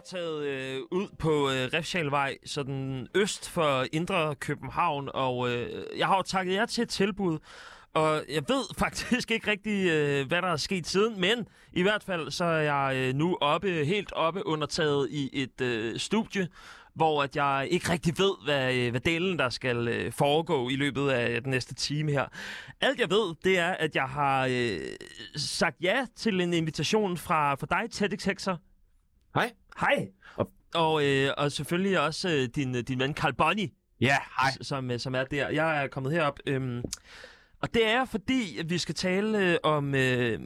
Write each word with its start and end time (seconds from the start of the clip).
er 0.00 0.16
taget 0.16 0.42
øh, 0.44 0.80
ud 0.90 1.08
på 1.18 1.30
øh, 1.30 1.68
Refshalvej, 1.74 2.36
sådan 2.46 3.08
øst 3.14 3.50
for 3.50 3.86
Indre 3.92 4.34
København, 4.34 5.08
og 5.14 5.50
øh, 5.50 5.84
jeg 5.98 6.06
har 6.06 6.16
jo 6.16 6.22
takket 6.22 6.54
jer 6.54 6.66
til 6.66 6.82
et 6.82 6.88
tilbud, 6.88 7.38
og 7.94 8.22
jeg 8.28 8.42
ved 8.48 8.74
faktisk 8.84 9.30
ikke 9.30 9.50
rigtig, 9.50 9.90
øh, 9.90 10.28
hvad 10.28 10.42
der 10.42 10.48
er 10.48 10.56
sket 10.56 10.86
siden, 10.86 11.20
men 11.20 11.48
i 11.72 11.82
hvert 11.82 12.02
fald 12.04 12.30
så 12.30 12.44
er 12.44 12.60
jeg 12.60 12.96
øh, 12.96 13.14
nu 13.14 13.38
oppe, 13.40 13.84
helt 13.84 14.12
oppe 14.12 14.46
undertaget 14.46 15.08
i 15.10 15.30
et 15.32 15.60
øh, 15.60 15.98
studie, 15.98 16.48
hvor 16.94 17.22
at 17.22 17.36
jeg 17.36 17.68
ikke 17.70 17.92
rigtig 17.92 18.18
ved, 18.18 18.44
hvad, 18.44 18.74
øh, 18.74 18.90
hvad 18.90 19.00
delen 19.00 19.38
der 19.38 19.48
skal 19.48 19.88
øh, 19.88 20.12
foregå 20.12 20.68
i 20.68 20.76
løbet 20.76 21.10
af 21.10 21.42
den 21.42 21.50
næste 21.50 21.74
time 21.74 22.12
her. 22.12 22.26
Alt 22.80 23.00
jeg 23.00 23.10
ved, 23.10 23.34
det 23.44 23.58
er, 23.58 23.70
at 23.70 23.94
jeg 23.94 24.08
har 24.08 24.46
øh, 24.50 24.80
sagt 25.36 25.76
ja 25.82 26.06
til 26.16 26.40
en 26.40 26.52
invitation 26.52 27.16
fra, 27.16 27.54
fra 27.54 27.66
dig, 27.70 27.90
TEDx 27.90 28.24
Hexer. 28.24 28.56
Hej. 29.34 29.52
Hej. 29.80 30.08
Og- 30.36 30.50
Og, 30.74 31.04
øh, 31.06 31.30
og 31.38 31.52
selvfølgelig 31.52 32.00
også 32.00 32.28
øh, 32.30 32.48
din, 32.56 32.84
din 32.84 32.98
ven 32.98 33.14
Carl 33.14 33.34
Bonny, 33.34 33.66
Ja, 34.00 34.16
hej. 34.40 34.50
som, 34.60 34.90
øh, 34.90 34.98
som 35.00 35.14
er 35.14 35.24
der. 35.24 35.48
Jeg 35.48 35.82
er 35.84 35.88
kommet 35.88 36.12
herop. 36.12 36.38
Øhm, 36.46 36.82
og 37.62 37.74
det 37.74 37.86
er 37.88 38.04
fordi, 38.04 38.58
at 38.58 38.70
vi 38.70 38.78
skal 38.78 38.94
tale 38.94 39.38
øh, 39.38 39.56
om 39.62 39.94
øh, 39.94 40.40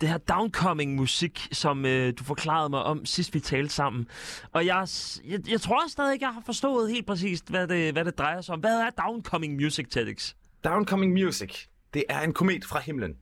det 0.00 0.08
her 0.08 0.18
downcoming 0.18 0.94
musik, 0.94 1.48
som 1.52 1.86
øh, 1.86 2.12
du 2.18 2.24
forklarede 2.24 2.68
mig 2.68 2.82
om 2.82 3.06
sidst 3.06 3.34
vi 3.34 3.40
talte 3.40 3.74
sammen. 3.74 4.06
Og 4.52 4.66
jeg, 4.66 4.86
jeg, 5.24 5.50
jeg 5.50 5.60
tror 5.60 5.88
stadig 5.88 6.12
ikke, 6.12 6.24
jeg 6.26 6.34
har 6.34 6.42
forstået 6.46 6.90
helt 6.90 7.06
præcist, 7.06 7.48
hvad 7.50 7.68
det, 7.68 7.92
hvad 7.92 8.04
det 8.04 8.18
drejer 8.18 8.40
sig 8.40 8.52
om. 8.54 8.60
Hvad 8.60 8.80
er 8.80 8.90
downcoming 8.90 9.54
music, 9.54 9.86
TEDx? 9.90 10.34
Downcoming 10.64 11.12
Music. 11.12 11.66
Det 11.94 12.04
er 12.08 12.20
en 12.20 12.32
komet 12.32 12.64
fra 12.64 12.80
himlen, 12.80 13.14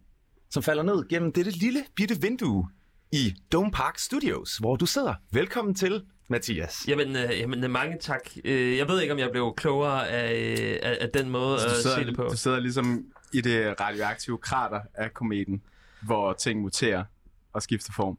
som 0.50 0.62
falder 0.62 0.82
ned 0.82 1.08
gennem 1.08 1.32
dette 1.32 1.50
lille 1.50 1.84
bitte 1.96 2.20
vindue 2.20 2.68
i 3.14 3.34
Dome 3.52 3.70
Park 3.70 3.98
Studios, 3.98 4.56
hvor 4.56 4.76
du 4.76 4.87
sidder. 4.87 5.15
Velkommen 5.30 5.74
til, 5.74 6.04
Mathias. 6.29 6.84
Jamen, 6.88 7.16
øh, 7.16 7.40
jamen 7.40 7.65
øh, 7.65 7.70
mange 7.70 7.98
tak. 8.01 8.20
Øh, 8.45 8.76
jeg 8.76 8.88
ved 8.88 9.01
ikke, 9.01 9.12
om 9.12 9.18
jeg 9.18 9.30
blev 9.30 9.54
klogere 9.57 10.09
af, 10.09 10.32
øh, 10.34 10.79
af, 10.82 10.98
af 11.01 11.09
den 11.15 11.30
måde 11.30 11.60
Så 11.60 11.66
at 11.66 11.76
sidder, 11.76 11.96
se 11.96 12.04
det 12.04 12.16
på. 12.16 12.23
du 12.23 12.37
sidder 12.37 12.60
ligesom 12.60 13.04
i 13.32 13.40
det 13.40 13.80
radioaktive 13.80 14.38
krater 14.38 14.80
af 14.95 15.15
kometen, 15.15 15.62
hvor 16.02 16.32
ting 16.32 16.60
muterer 16.60 17.04
og 17.52 17.62
skifter 17.62 17.92
form. 17.96 18.18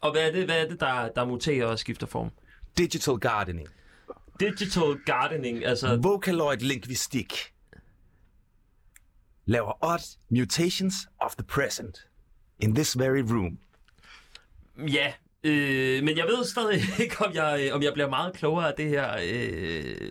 Og 0.00 0.12
hvad 0.12 0.28
er 0.28 0.32
det, 0.32 0.44
hvad 0.44 0.64
er 0.64 0.68
det 0.68 0.80
der, 0.80 1.08
der 1.08 1.24
muterer 1.24 1.66
og 1.66 1.78
skifter 1.78 2.06
form? 2.06 2.30
Digital 2.78 3.14
Gardening. 3.14 3.68
Digital 4.40 4.98
gardening, 5.06 5.64
altså... 5.64 5.96
Vocaloid 6.02 6.58
Linguistik. 6.58 7.32
Laver 9.46 9.84
odd 9.84 10.02
mutations 10.30 10.94
of 11.20 11.34
the 11.36 11.44
present. 11.46 11.96
In 12.60 12.74
this 12.74 12.98
very 12.98 13.22
room. 13.30 13.58
Ja, 14.78 15.12
øh, 15.44 16.04
men 16.04 16.16
jeg 16.16 16.24
ved 16.24 16.44
stadig 16.44 16.80
ikke, 17.02 17.16
om 17.26 17.34
jeg, 17.34 17.66
øh, 17.66 17.74
om 17.74 17.82
jeg 17.82 17.92
bliver 17.92 18.08
meget 18.08 18.34
klogere 18.34 18.68
af 18.68 18.74
det 18.76 18.88
her. 18.88 19.16
Øh, 19.24 20.10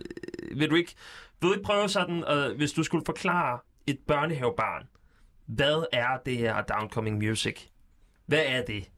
vil 0.58 0.70
du 0.70 0.74
ikke, 0.74 0.94
vil 1.40 1.48
du 1.48 1.52
ikke 1.52 1.64
prøve 1.64 1.88
sådan, 1.88 2.24
øh, 2.30 2.56
hvis 2.56 2.72
du 2.72 2.82
skulle 2.82 3.04
forklare 3.06 3.58
et 3.86 3.98
børnehavebarn, 4.06 4.86
hvad 5.46 5.84
er 5.92 6.18
det 6.26 6.36
her 6.36 6.62
downcoming 6.62 7.18
music? 7.18 7.60
Hvad 8.26 8.42
er 8.46 8.64
det? 8.64 8.90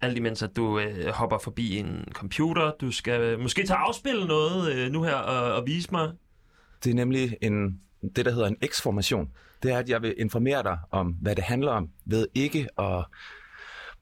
Alt 0.00 0.16
imens, 0.16 0.42
at 0.42 0.56
du 0.56 0.78
øh, 0.78 1.08
hopper 1.08 1.38
forbi 1.38 1.76
en 1.76 2.04
computer. 2.12 2.72
Du 2.80 2.90
skal 2.90 3.20
øh, 3.20 3.40
måske 3.40 3.66
tage 3.66 3.78
afspille 3.78 4.26
noget 4.26 4.72
øh, 4.72 4.90
nu 4.90 5.02
her 5.02 5.14
og, 5.14 5.54
og 5.54 5.66
vise 5.66 5.88
mig. 5.92 6.12
Det 6.84 6.90
er 6.90 6.94
nemlig 6.94 7.36
en, 7.42 7.80
det, 8.16 8.24
der 8.24 8.32
hedder 8.32 8.46
en 8.46 8.56
X-formation. 8.66 9.30
Det 9.62 9.72
er, 9.72 9.78
at 9.78 9.88
jeg 9.88 10.02
vil 10.02 10.14
informere 10.18 10.62
dig 10.62 10.78
om, 10.90 11.08
hvad 11.08 11.36
det 11.36 11.44
handler 11.44 11.72
om, 11.72 11.90
ved 12.04 12.26
ikke 12.34 12.68
at 12.78 13.04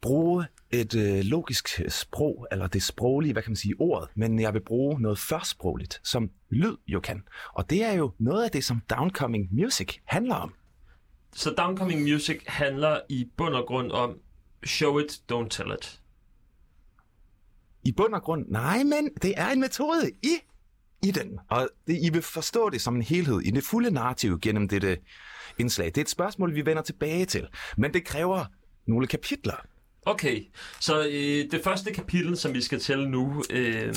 bruge 0.03 0.45
et 0.71 0.95
øh, 0.95 1.25
logisk 1.25 1.69
sprog, 1.89 2.47
eller 2.53 2.67
det 2.67 2.83
sproglige, 2.83 3.33
hvad 3.33 3.43
kan 3.43 3.51
man 3.51 3.57
sige, 3.57 3.75
ordet, 3.79 4.09
men 4.15 4.41
jeg 4.41 4.55
vil 4.55 4.65
bruge 4.65 5.01
noget 5.01 5.19
førsprogligt, 5.19 6.01
som 6.05 6.31
lyd 6.51 6.77
jo 6.87 7.01
kan. 7.01 7.23
Og 7.55 7.71
det 7.71 7.85
er 7.85 7.93
jo 7.93 8.13
noget 8.19 8.45
af 8.45 8.51
det, 8.51 8.65
som 8.65 8.83
downcoming 8.91 9.49
music 9.53 9.99
handler 10.05 10.35
om. 10.35 10.55
Så 11.33 11.51
downcoming 11.51 12.03
music 12.03 12.41
handler 12.47 13.01
i 13.09 13.29
bund 13.37 13.55
og 13.55 13.67
grund 13.67 13.93
om 13.93 14.19
show 14.65 14.99
it, 14.99 15.23
don't 15.33 15.49
tell 15.49 15.73
it. 15.73 16.01
I 17.85 17.93
bund 17.93 18.15
og 18.15 18.23
grund, 18.23 18.47
nej, 18.49 18.83
men 18.83 19.11
det 19.23 19.35
er 19.37 19.49
en 19.49 19.61
metode 19.61 20.11
i, 20.23 20.35
i 21.03 21.11
den. 21.11 21.39
Og 21.51 21.69
det, 21.87 21.99
I 22.03 22.11
vil 22.13 22.23
forstå 22.23 22.71
det 22.71 22.81
som 22.81 22.97
en 22.97 23.03
helhed, 23.03 23.41
i 23.41 23.51
det 23.51 23.65
fulde 23.65 23.91
narrativ 23.91 24.41
gennem 24.41 24.69
dette 24.69 24.99
indslag. 25.59 25.87
Det 25.87 25.99
er 25.99 26.03
et 26.03 26.11
spørgsmål, 26.11 26.55
vi 26.55 26.67
vender 26.67 26.83
tilbage 26.83 27.25
til, 27.25 27.49
men 27.77 27.95
det 27.95 28.05
kræver 28.05 28.45
nogle 28.87 29.07
kapitler. 29.07 29.67
Okay, 30.07 30.43
så 30.81 31.01
øh, 31.01 31.51
det 31.51 31.61
første 31.65 31.93
kapitel, 31.93 32.37
som 32.37 32.55
vi 32.55 32.61
skal 32.61 32.79
til 32.79 33.09
nu, 33.09 33.43
øh, 33.51 33.95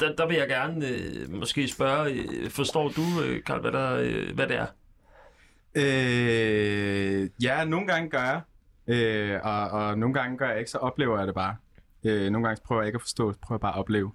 der, 0.00 0.14
der 0.16 0.26
vil 0.26 0.36
jeg 0.36 0.48
gerne 0.48 0.88
øh, 0.88 1.32
måske 1.32 1.68
spørge, 1.68 2.10
øh, 2.12 2.50
forstår 2.50 2.88
du, 2.88 3.02
øh, 3.24 3.42
Carl, 3.42 3.60
hvad, 3.60 3.72
der, 3.72 3.94
øh, 3.94 4.34
hvad 4.34 4.46
det 4.46 4.56
er? 4.56 4.66
Øh, 5.74 7.30
ja, 7.42 7.64
nogle 7.64 7.86
gange 7.86 8.10
gør 8.10 8.22
jeg, 8.22 8.40
øh, 8.86 9.40
og, 9.44 9.68
og 9.68 9.98
nogle 9.98 10.14
gange 10.14 10.38
gør 10.38 10.48
jeg 10.48 10.58
ikke, 10.58 10.70
så 10.70 10.78
oplever 10.78 11.18
jeg 11.18 11.26
det 11.26 11.34
bare. 11.34 11.56
Øh, 12.04 12.30
nogle 12.30 12.48
gange 12.48 12.62
prøver 12.64 12.82
jeg 12.82 12.88
ikke 12.88 12.96
at 12.96 13.02
forstå, 13.02 13.32
så 13.32 13.38
prøver 13.38 13.56
jeg 13.56 13.60
bare 13.60 13.74
at 13.74 13.78
opleve. 13.78 14.12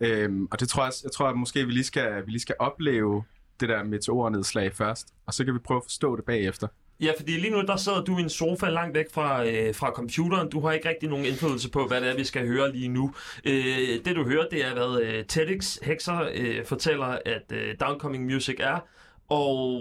Øh, 0.00 0.30
og 0.50 0.60
det 0.60 0.68
tror 0.68 0.84
jeg, 0.84 0.92
jeg 1.04 1.12
tror, 1.12 1.28
at 1.28 1.36
måske 1.36 1.66
vi 1.66 1.72
lige, 1.72 1.84
skal, 1.84 2.26
vi 2.26 2.30
lige 2.30 2.40
skal 2.40 2.54
opleve 2.58 3.24
det 3.60 3.68
der 3.68 3.82
meteornedslag 3.82 4.74
først, 4.74 5.14
og 5.26 5.34
så 5.34 5.44
kan 5.44 5.54
vi 5.54 5.58
prøve 5.58 5.78
at 5.78 5.84
forstå 5.84 6.16
det 6.16 6.24
bagefter. 6.24 6.68
Ja, 7.02 7.12
fordi 7.18 7.32
lige 7.32 7.50
nu, 7.50 7.62
der 7.62 7.76
sidder 7.76 8.04
du 8.04 8.18
i 8.18 8.20
en 8.20 8.28
sofa 8.28 8.68
langt 8.68 8.94
væk 8.94 9.06
fra, 9.12 9.46
øh, 9.46 9.74
fra 9.74 9.90
computeren. 9.90 10.50
Du 10.50 10.60
har 10.60 10.72
ikke 10.72 10.88
rigtig 10.88 11.08
nogen 11.08 11.24
indflydelse 11.24 11.70
på, 11.70 11.86
hvad 11.86 12.00
det 12.00 12.10
er, 12.10 12.16
vi 12.16 12.24
skal 12.24 12.46
høre 12.46 12.72
lige 12.72 12.88
nu. 12.88 13.14
Øh, 13.44 14.04
det 14.04 14.16
du 14.16 14.24
hører, 14.24 14.46
det 14.50 14.66
er, 14.66 14.72
hvad 14.74 15.02
øh, 15.02 15.24
TEDx 15.24 15.78
Hexer 15.82 16.28
øh, 16.34 16.64
fortæller, 16.66 17.18
at 17.26 17.52
øh, 17.52 17.74
downcoming 17.80 18.24
music 18.24 18.56
er. 18.60 18.78
Og 19.28 19.80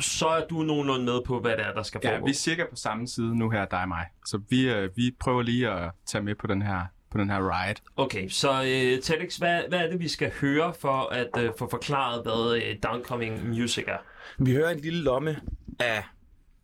så 0.00 0.26
er 0.28 0.46
du 0.46 0.62
nogenlunde 0.62 1.04
med 1.04 1.20
på, 1.26 1.40
hvad 1.40 1.50
det 1.50 1.60
er, 1.66 1.72
der 1.72 1.82
skal 1.82 2.00
Ja, 2.04 2.10
foregå. 2.10 2.24
vi 2.26 2.30
er 2.30 2.34
cirka 2.34 2.64
på 2.70 2.76
samme 2.76 3.08
side 3.08 3.38
nu 3.38 3.50
her, 3.50 3.64
dig 3.64 3.82
og 3.82 3.88
mig. 3.88 4.06
Så 4.26 4.40
vi, 4.48 4.68
øh, 4.70 4.90
vi 4.96 5.14
prøver 5.20 5.42
lige 5.42 5.70
at 5.70 5.90
tage 6.06 6.24
med 6.24 6.34
på 6.34 6.46
den 6.46 6.62
her, 6.62 6.80
på 7.10 7.18
den 7.18 7.30
her 7.30 7.38
ride. 7.38 7.80
Okay, 7.96 8.28
så 8.28 8.50
øh, 8.52 9.02
TEDx, 9.02 9.36
hvad, 9.36 9.62
hvad 9.68 9.78
er 9.78 9.90
det, 9.90 10.00
vi 10.00 10.08
skal 10.08 10.32
høre 10.40 10.74
for 10.80 11.12
at 11.12 11.28
øh, 11.44 11.50
få 11.58 11.68
forklaret, 11.70 12.22
hvad 12.22 12.56
øh, 12.62 12.76
downcoming 12.82 13.48
music 13.48 13.84
er? 13.86 13.98
Vi 14.38 14.52
hører 14.52 14.70
en 14.70 14.80
lille 14.80 15.02
lomme 15.02 15.36
af 15.80 16.04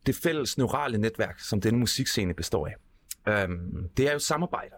det 0.08 0.16
fælles 0.16 0.58
neurale 0.58 0.98
netværk, 0.98 1.40
som 1.40 1.60
denne 1.60 1.78
musikscene 1.78 2.34
består 2.34 2.66
af. 2.66 2.74
Øhm, 3.32 3.88
det 3.96 4.08
er 4.08 4.12
jo 4.12 4.18
samarbejder. 4.18 4.76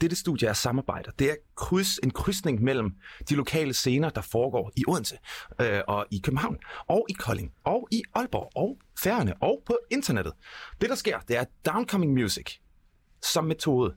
Dette 0.00 0.16
studie 0.16 0.48
er 0.48 0.52
samarbejder. 0.52 1.10
Det 1.18 1.30
er 1.30 1.34
kryds, 1.56 1.98
en 1.98 2.10
krydsning 2.10 2.62
mellem 2.62 2.94
de 3.28 3.34
lokale 3.34 3.72
scener, 3.72 4.10
der 4.10 4.20
foregår 4.20 4.72
i 4.76 4.84
Odense, 4.88 5.18
øh, 5.60 5.80
og 5.88 6.06
i 6.10 6.20
København, 6.24 6.58
og 6.86 7.06
i 7.08 7.12
Kolding, 7.12 7.52
og 7.64 7.88
i 7.90 8.02
Aalborg, 8.14 8.50
og 8.56 8.78
Færøerne, 8.98 9.34
og 9.42 9.62
på 9.66 9.78
internettet. 9.90 10.32
Det, 10.80 10.88
der 10.88 10.94
sker, 10.94 11.18
det 11.20 11.36
er 11.36 11.44
downcoming 11.66 12.12
music 12.12 12.58
som 13.22 13.44
metode. 13.44 13.94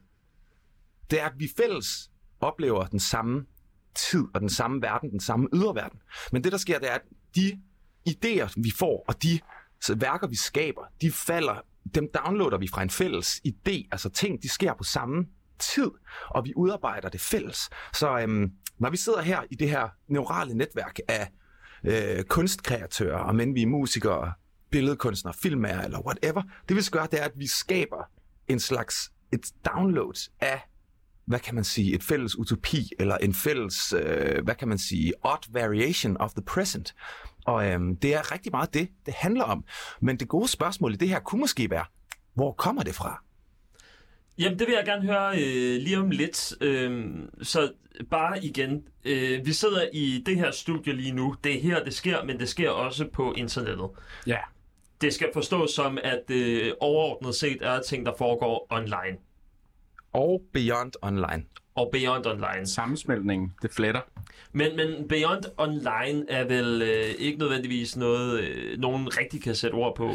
Det 1.12 1.22
er, 1.22 1.26
at 1.26 1.34
vi 1.38 1.50
fælles 1.58 2.12
oplever 2.40 2.86
den 2.86 3.00
samme 3.00 3.46
tid 3.96 4.24
og 4.34 4.42
den 4.42 4.50
samme 4.50 4.82
verden, 4.82 5.12
den 5.12 5.20
samme 5.20 5.48
ydre 5.54 5.76
verden. 5.76 6.00
Men 6.32 6.44
det, 6.44 6.52
der 6.52 6.58
sker, 6.58 6.80
det 6.80 6.90
er, 6.90 6.96
at 6.96 7.02
de 7.36 7.62
idéer, 8.10 8.54
vi 8.58 8.72
får, 8.80 9.06
og 9.08 9.24
de 9.24 9.40
så 9.86 9.96
værker, 9.96 10.28
vi 10.28 10.36
skaber, 10.36 10.82
de 11.02 11.12
falder, 11.12 11.56
dem 11.96 12.08
downloader 12.14 12.58
vi 12.58 12.68
fra 12.68 12.84
en 12.84 12.90
fælles 12.90 13.42
idé, 13.48 13.88
altså 13.92 14.10
ting, 14.10 14.44
de 14.44 14.50
sker 14.50 14.74
på 14.74 14.84
samme 14.84 15.26
tid, 15.60 15.92
og 16.30 16.46
vi 16.46 16.54
udarbejder 16.56 17.10
det 17.10 17.22
fælles. 17.22 17.70
Så 17.94 18.20
øhm, 18.20 18.52
når 18.80 18.90
vi 18.90 18.98
sidder 18.98 19.22
her 19.22 19.42
i 19.52 19.56
det 19.56 19.70
her 19.70 19.90
neurale 20.08 20.54
netværk 20.54 21.00
af 21.08 21.32
øh, 21.84 22.24
kunstkreatører, 22.24 23.18
og 23.20 23.36
men 23.36 23.56
vi 23.56 23.62
er 23.62 23.68
musikere, 23.68 24.34
billedkunstnere, 24.72 25.34
filmer 25.42 25.82
eller 25.82 26.00
whatever, 26.00 26.42
det 26.70 26.78
vi 26.78 26.82
skal 26.82 27.00
gøre, 27.00 27.08
det 27.12 27.22
er, 27.22 27.26
at 27.26 27.34
vi 27.36 27.48
skaber 27.48 28.10
en 28.48 28.60
slags 28.60 29.12
et 29.34 29.52
download 29.66 30.30
af 30.42 30.62
hvad 31.26 31.40
kan 31.40 31.56
man 31.56 31.64
sige, 31.64 31.96
et 31.96 32.04
fælles 32.04 32.38
utopi, 32.38 32.90
eller 33.00 33.18
en 33.18 33.34
fælles, 33.34 33.94
øh, 33.94 34.44
hvad 34.44 34.56
kan 34.56 34.68
man 34.68 34.78
sige, 34.78 35.14
odd 35.24 35.54
variation 35.54 36.18
of 36.18 36.32
the 36.32 36.42
present. 36.42 36.96
Og 37.46 37.68
øhm, 37.68 37.96
det 37.98 38.16
er 38.16 38.32
rigtig 38.32 38.52
meget 38.52 38.74
det, 38.74 38.90
det 39.06 39.14
handler 39.14 39.44
om. 39.44 39.66
Men 40.02 40.18
det 40.18 40.28
gode 40.28 40.48
spørgsmål 40.48 40.94
i 40.94 40.96
det 40.96 41.10
her 41.10 41.20
kunne 41.20 41.40
måske 41.40 41.70
være, 41.70 41.86
hvor 42.34 42.52
kommer 42.52 42.84
det 42.84 42.96
fra? 42.96 43.24
Jamen, 44.38 44.60
det 44.60 44.68
vil 44.68 44.76
jeg 44.76 44.86
gerne 44.86 45.06
høre 45.06 45.38
øh, 45.38 45.82
lige 45.82 46.00
om 46.00 46.10
lidt. 46.10 46.54
Øhm, 46.62 47.44
så 47.44 47.72
bare 48.10 48.46
igen, 48.46 48.88
øh, 49.06 49.46
vi 49.46 49.54
sidder 49.54 49.90
i 49.94 50.24
det 50.26 50.36
her 50.36 50.52
studie 50.52 50.94
lige 50.94 51.12
nu. 51.12 51.36
Det 51.44 51.56
er 51.56 51.62
her, 51.62 51.84
det 51.84 51.94
sker, 51.94 52.24
men 52.24 52.40
det 52.40 52.50
sker 52.50 52.70
også 52.70 53.08
på 53.14 53.34
internettet. 53.34 53.90
Ja. 54.28 54.38
Det 55.02 55.14
skal 55.14 55.30
forstås 55.34 55.72
som, 55.72 55.98
at 56.04 56.24
øh, 56.32 56.74
overordnet 56.80 57.36
set 57.36 57.58
er 57.62 57.82
ting, 57.82 58.06
der 58.06 58.14
foregår 58.18 58.68
online. 58.70 59.18
Og 60.14 60.42
Beyond 60.54 60.92
Online 61.02 61.44
og 61.76 61.90
Beyond 61.92 62.26
Online. 62.26 62.68
Sammensmeltningen, 62.68 63.54
det 63.62 63.72
fletter. 63.72 64.02
Men, 64.52 64.76
men 64.76 65.08
Beyond 65.08 65.44
Online 65.58 66.26
er 66.30 66.44
vel 66.44 66.82
øh, 66.82 67.16
ikke 67.20 67.40
nødvendigvis 67.40 67.98
noget, 67.98 68.40
øh, 68.40 68.80
nogen 68.80 69.18
rigtig 69.18 69.42
kan 69.42 69.56
sætte 69.56 69.76
ord 69.76 69.96
på. 69.96 70.12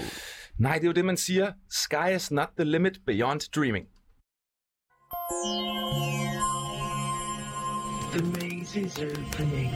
Nej, 0.58 0.74
det 0.74 0.82
er 0.82 0.88
jo 0.88 0.92
det, 0.92 1.04
man 1.04 1.16
siger. 1.16 1.52
Sky 1.70 2.16
is 2.16 2.30
not 2.30 2.48
the 2.56 2.64
limit 2.64 3.00
beyond 3.06 3.40
dreaming. 3.54 3.86
The 8.12 8.22
maze 8.24 8.80
is 8.80 8.98
opening. 8.98 9.70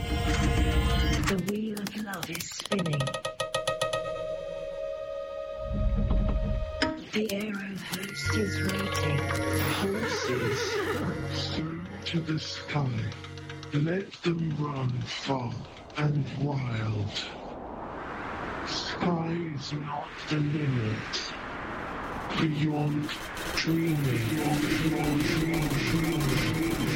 The 1.26 1.36
wheel 1.48 1.80
of 1.82 1.96
love 1.96 2.30
is 2.30 2.50
spinning. 2.50 3.02
The 7.12 7.28
arrow 7.36 7.76
host 7.90 8.36
is 8.36 8.72
waiting. 8.72 9.18
Horses. 9.80 10.81
to 12.12 12.20
the 12.20 12.38
sky. 12.38 12.90
Let 13.72 14.12
them 14.20 14.54
run 14.58 14.90
far 15.00 15.50
and 15.96 16.26
wild. 16.42 17.08
Sky's 18.66 19.72
not 19.72 20.08
the 20.28 20.36
limit. 20.36 21.32
Beyond 22.38 23.08
dreaming, 23.56 24.28
beyond, 24.28 24.60
beyond, 24.60 25.70
dreaming. 25.70 26.91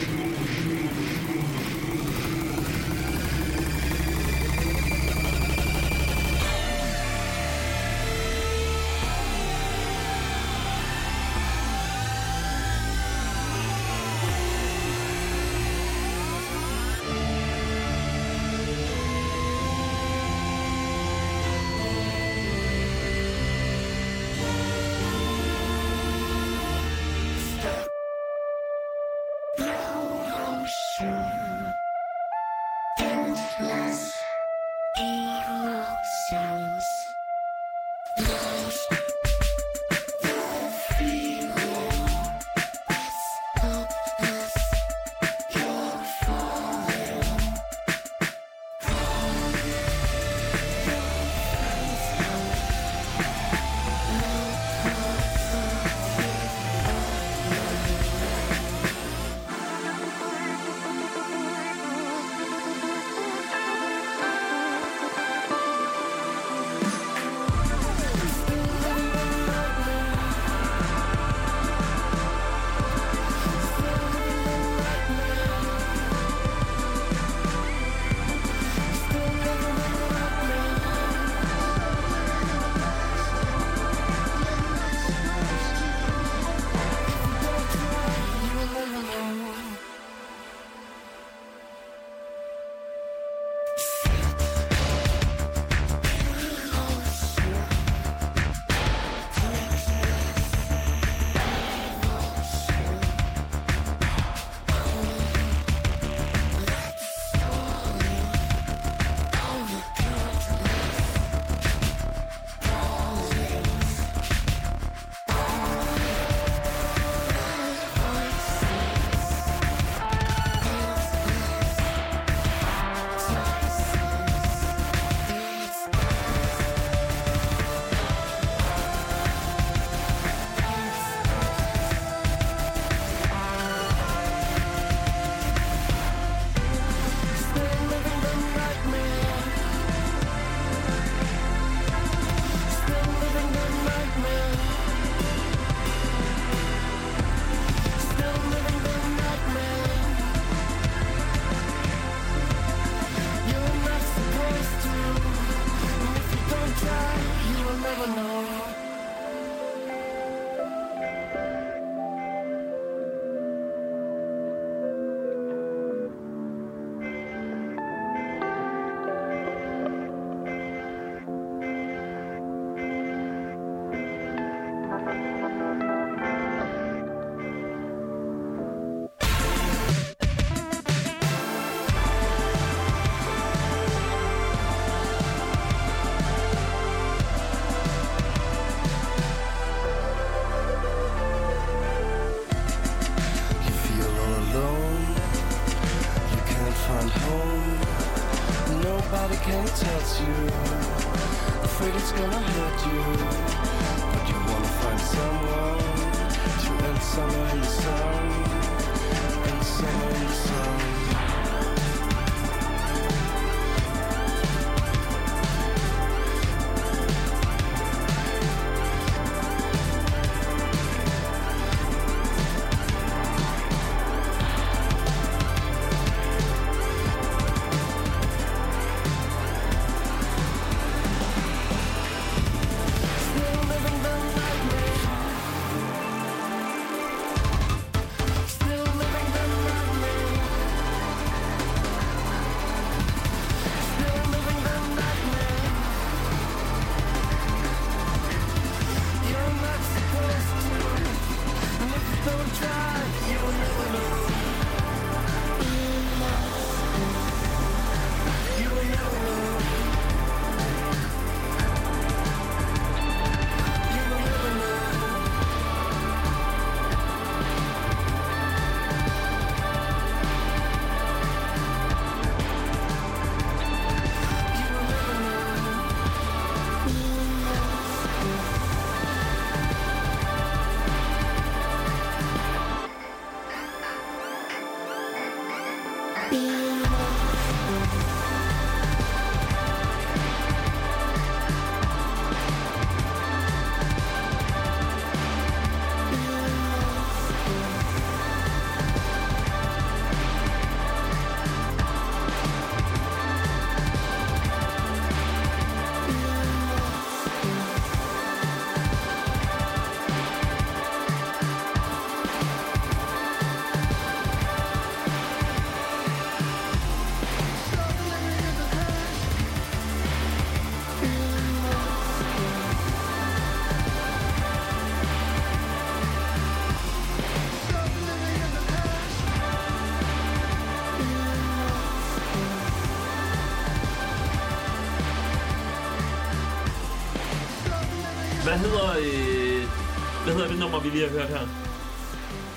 Vi 340.87 340.91
lige 340.91 341.09
har 341.09 341.19
hørt 341.19 341.29
her? 341.29 341.47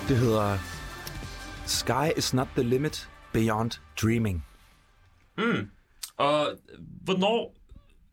Det 0.08 0.18
hedder 0.18 0.58
Sky 1.66 2.18
is 2.18 2.34
not 2.34 2.48
the 2.56 2.64
limit 2.64 3.10
beyond 3.34 3.72
dreaming. 4.02 4.46
Og 6.18 6.48
hvornår, 7.04 7.56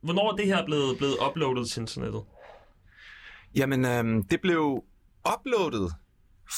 hvornår 0.00 0.32
er 0.32 0.36
det 0.36 0.46
her 0.46 0.64
blevet, 0.64 0.98
blevet 0.98 1.16
uploadet 1.28 1.70
til 1.70 1.80
internettet? 1.80 2.22
Jamen, 3.54 3.84
øhm, 3.84 4.24
det 4.24 4.40
blev 4.40 4.84
uploadet 5.34 5.92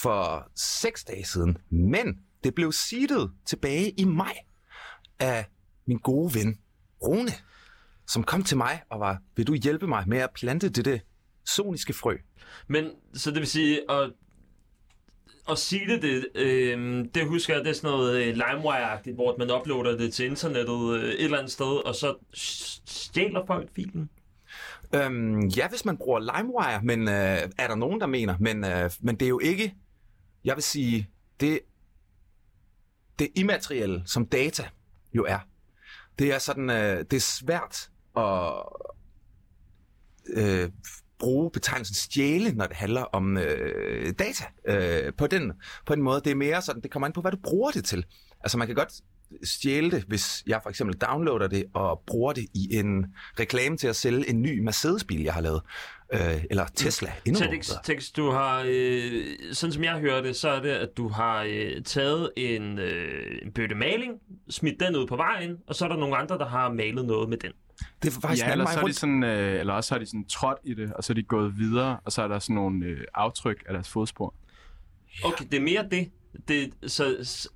for 0.02 0.50
seks 0.56 1.04
dage 1.04 1.24
siden, 1.24 1.58
men 1.70 2.18
det 2.44 2.54
blev 2.54 2.72
seedet 2.72 3.32
tilbage 3.46 3.90
i 3.90 4.04
maj 4.04 4.34
af 5.18 5.46
min 5.86 5.98
gode 5.98 6.34
ven, 6.34 6.58
Rune, 7.02 7.32
som 8.06 8.24
kom 8.24 8.42
til 8.42 8.56
mig 8.56 8.82
og 8.90 9.00
var, 9.00 9.18
vil 9.36 9.46
du 9.46 9.54
hjælpe 9.54 9.86
mig 9.86 10.04
med 10.08 10.18
at 10.18 10.30
plante 10.34 10.68
det 10.68 11.02
soniske 11.48 11.92
frø? 11.92 12.16
Men, 12.66 12.90
så 13.14 13.30
det 13.30 13.38
vil 13.38 13.46
sige, 13.46 13.90
at, 13.90 14.10
at 15.50 15.58
sige 15.58 15.86
det, 15.86 16.02
det, 16.02 16.26
øh, 16.34 17.04
det 17.14 17.28
husker 17.28 17.54
jeg, 17.54 17.64
det 17.64 17.70
er 17.70 17.74
sådan 17.74 17.90
noget 17.90 18.22
øh, 18.22 18.36
LimeWire-agtigt, 18.36 19.14
hvor 19.14 19.36
man 19.38 19.50
uploader 19.50 19.98
det 19.98 20.14
til 20.14 20.26
internettet 20.26 20.96
øh, 20.96 21.04
et 21.04 21.24
eller 21.24 21.38
andet 21.38 21.52
sted, 21.52 21.86
og 21.86 21.94
så 21.94 22.14
stjæler 22.84 23.46
folk 23.46 23.68
filen. 23.74 24.10
Øhm, 24.94 25.40
ja, 25.46 25.68
hvis 25.68 25.84
man 25.84 25.96
bruger 25.96 26.18
LimeWire, 26.18 26.82
men 26.82 27.08
øh, 27.08 27.50
er 27.58 27.68
der 27.68 27.74
nogen, 27.74 28.00
der 28.00 28.06
mener, 28.06 28.36
men, 28.40 28.64
øh, 28.64 28.90
men 29.00 29.16
det 29.16 29.26
er 29.26 29.28
jo 29.28 29.38
ikke, 29.38 29.74
jeg 30.44 30.56
vil 30.56 30.62
sige, 30.62 31.10
det, 31.40 31.60
det 33.18 33.28
immaterielle, 33.34 34.02
som 34.06 34.26
data 34.26 34.68
jo 35.14 35.24
er. 35.24 35.38
Det 36.18 36.34
er 36.34 36.38
sådan, 36.38 36.70
øh, 36.70 37.04
det 37.10 37.12
er 37.12 37.20
svært 37.20 37.90
at 38.16 38.62
øh, 40.26 40.70
bruge 41.18 41.50
betegnelsen 41.50 41.94
stjæle, 41.94 42.52
når 42.52 42.66
det 42.66 42.76
handler 42.76 43.02
om 43.02 43.38
øh, 43.38 44.12
data. 44.18 44.44
Øh, 44.68 45.12
på, 45.18 45.26
den, 45.26 45.52
på 45.86 45.92
en 45.92 46.02
måde, 46.02 46.20
det 46.24 46.30
er 46.30 46.34
mere 46.34 46.62
sådan, 46.62 46.82
det 46.82 46.90
kommer 46.90 47.06
an 47.06 47.12
på, 47.12 47.20
hvad 47.20 47.32
du 47.32 47.38
bruger 47.42 47.70
det 47.70 47.84
til. 47.84 48.04
Altså 48.40 48.58
man 48.58 48.66
kan 48.66 48.76
godt 48.76 48.92
stjæle 49.42 49.90
det, 49.90 50.02
hvis 50.02 50.42
jeg 50.46 50.60
for 50.62 50.70
eksempel 50.70 50.96
downloader 50.96 51.48
det 51.48 51.64
og 51.74 52.02
bruger 52.06 52.32
det 52.32 52.46
i 52.54 52.76
en 52.76 53.06
reklame 53.40 53.76
til 53.76 53.88
at 53.88 53.96
sælge 53.96 54.30
en 54.30 54.42
ny 54.42 54.58
Mercedes-bil, 54.58 55.22
jeg 55.22 55.34
har 55.34 55.40
lavet. 55.40 55.62
Øh, 56.12 56.44
eller 56.50 56.66
Tesla. 56.74 57.12
Endnu 57.24 57.40
TEDx, 57.40 57.70
tekst, 57.84 58.16
du 58.16 58.30
har, 58.30 58.64
øh, 58.66 59.36
sådan 59.52 59.72
som 59.72 59.84
jeg 59.84 59.98
hører 59.98 60.20
det, 60.22 60.36
så 60.36 60.48
er 60.48 60.60
det, 60.60 60.70
at 60.70 60.88
du 60.96 61.08
har 61.08 61.42
øh, 61.48 61.82
taget 61.84 62.30
en, 62.36 62.78
øh, 62.78 63.38
en 63.42 63.52
bøtte 63.52 63.74
maling, 63.74 64.12
smidt 64.50 64.80
den 64.80 64.96
ud 64.96 65.06
på 65.06 65.16
vejen, 65.16 65.56
og 65.66 65.74
så 65.74 65.84
er 65.84 65.88
der 65.88 65.96
nogle 65.96 66.16
andre, 66.16 66.38
der 66.38 66.46
har 66.48 66.72
malet 66.72 67.04
noget 67.04 67.28
med 67.28 67.38
den. 67.38 67.52
Det 68.02 68.16
er 68.16 68.20
faktisk 68.20 68.44
Ja, 68.46 68.52
eller 68.52 68.66
så, 68.66 68.80
er 68.80 68.84
de 68.84 68.92
sådan, 68.92 69.22
øh, 69.22 69.60
eller 69.60 69.72
også 69.72 69.94
har 69.94 69.98
de 69.98 70.06
sådan 70.06 70.24
trådt 70.24 70.58
i 70.64 70.74
det, 70.74 70.92
og 70.92 71.04
så 71.04 71.12
er 71.12 71.14
de 71.14 71.22
gået 71.22 71.58
videre, 71.58 71.98
og 72.04 72.12
så 72.12 72.22
er 72.22 72.28
der 72.28 72.38
sådan 72.38 72.54
nogle 72.54 72.86
øh, 72.86 73.00
aftryk 73.14 73.62
af 73.66 73.72
deres 73.72 73.88
fodspor. 73.88 74.34
Okay, 75.24 75.44
det 75.52 75.56
er 75.56 75.60
mere 75.62 75.86
det. 75.90 76.10
det 76.48 76.70
så, 76.86 77.16
s- 77.24 77.48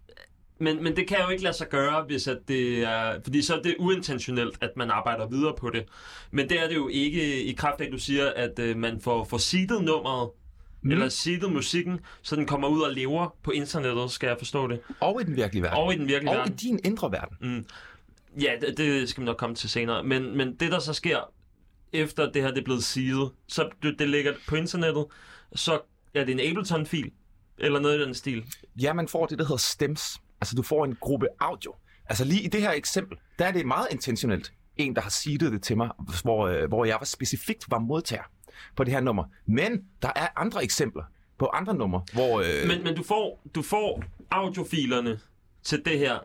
men, 0.58 0.82
men 0.84 0.96
det 0.96 1.08
kan 1.08 1.16
jo 1.24 1.28
ikke 1.28 1.42
lade 1.42 1.56
sig 1.56 1.68
gøre, 1.68 2.02
hvis 2.04 2.28
at 2.28 2.38
det 2.48 2.84
er... 2.84 3.20
Fordi 3.24 3.42
så 3.42 3.56
er 3.56 3.62
det 3.62 3.76
uintentionelt, 3.78 4.58
at 4.60 4.70
man 4.76 4.90
arbejder 4.90 5.26
videre 5.28 5.54
på 5.58 5.70
det. 5.70 5.84
Men 6.30 6.48
det 6.48 6.62
er 6.62 6.68
det 6.68 6.74
jo 6.74 6.88
ikke 6.88 7.42
i 7.44 7.52
kraft 7.52 7.80
af, 7.80 7.86
at 7.86 7.92
du 7.92 7.98
siger, 7.98 8.32
at 8.36 8.58
øh, 8.58 8.76
man 8.76 9.00
får, 9.00 9.24
får 9.24 9.38
seedet 9.38 9.84
nummeret, 9.84 10.30
mm. 10.82 10.90
eller 10.90 11.08
seedet 11.08 11.52
musikken, 11.52 12.00
så 12.22 12.36
den 12.36 12.46
kommer 12.46 12.68
ud 12.68 12.80
og 12.80 12.92
lever 12.92 13.34
på 13.42 13.50
internettet, 13.50 14.10
skal 14.10 14.26
jeg 14.26 14.36
forstå 14.38 14.66
det. 14.68 14.80
Og 15.00 15.20
i 15.20 15.24
den 15.24 15.36
virkelige 15.36 15.62
verden. 15.62 15.78
Og 15.78 15.94
i 15.94 15.96
den 15.98 16.08
virkelige 16.08 16.30
og 16.30 16.36
verden. 16.36 16.52
i 16.52 16.56
din 16.56 16.80
indre 16.84 17.12
verden. 17.12 17.36
Mm. 17.56 17.64
Ja, 18.40 18.52
det, 18.60 18.76
det 18.76 19.08
skal 19.08 19.20
vi 19.20 19.24
nok 19.24 19.36
komme 19.36 19.56
til 19.56 19.70
senere. 19.70 20.02
Men, 20.04 20.36
men 20.36 20.54
det, 20.54 20.72
der 20.72 20.78
så 20.78 20.92
sker, 20.92 21.32
efter 21.92 22.32
det 22.32 22.42
her 22.42 22.48
det 22.50 22.58
er 22.58 22.64
blevet 22.64 22.84
seedet, 22.84 23.30
så 23.48 23.70
det, 23.82 23.98
det 23.98 24.08
ligger 24.08 24.32
på 24.48 24.56
internettet, 24.56 25.06
så 25.54 25.80
er 26.14 26.24
det 26.24 26.32
en 26.32 26.40
Ableton-fil, 26.40 27.10
eller 27.58 27.80
noget 27.80 27.98
i 27.98 28.02
den 28.02 28.14
stil. 28.14 28.44
Ja, 28.82 28.92
man 28.92 29.08
får 29.08 29.26
det, 29.26 29.38
der 29.38 29.44
hedder 29.44 29.56
stems. 29.56 30.20
Altså, 30.40 30.54
du 30.56 30.62
får 30.62 30.84
en 30.84 30.96
gruppe 31.00 31.26
audio. 31.40 31.74
Altså, 32.06 32.24
lige 32.24 32.42
i 32.42 32.48
det 32.48 32.60
her 32.60 32.72
eksempel, 32.72 33.18
der 33.38 33.44
er 33.44 33.52
det 33.52 33.66
meget 33.66 33.86
intentionelt. 33.90 34.52
En, 34.76 34.96
der 34.96 35.02
har 35.02 35.10
seedet 35.10 35.52
det 35.52 35.62
til 35.62 35.76
mig, 35.76 35.90
hvor, 36.22 36.46
øh, 36.46 36.68
hvor 36.68 36.84
jeg 36.84 36.96
var 37.00 37.04
specifikt 37.04 37.64
var 37.70 37.78
modtager 37.78 38.22
på 38.76 38.84
det 38.84 38.92
her 38.92 39.00
nummer. 39.00 39.24
Men 39.46 39.84
der 40.02 40.12
er 40.16 40.28
andre 40.36 40.64
eksempler 40.64 41.02
på 41.38 41.46
andre 41.46 41.74
numre, 41.74 42.02
hvor... 42.12 42.40
Øh, 42.40 42.68
Men, 42.68 42.84
men 42.84 42.96
du, 42.96 43.02
får, 43.02 43.42
du 43.54 43.62
får 43.62 44.04
audiofilerne 44.30 45.20
til 45.62 45.82
det 45.84 45.98
her, 45.98 46.18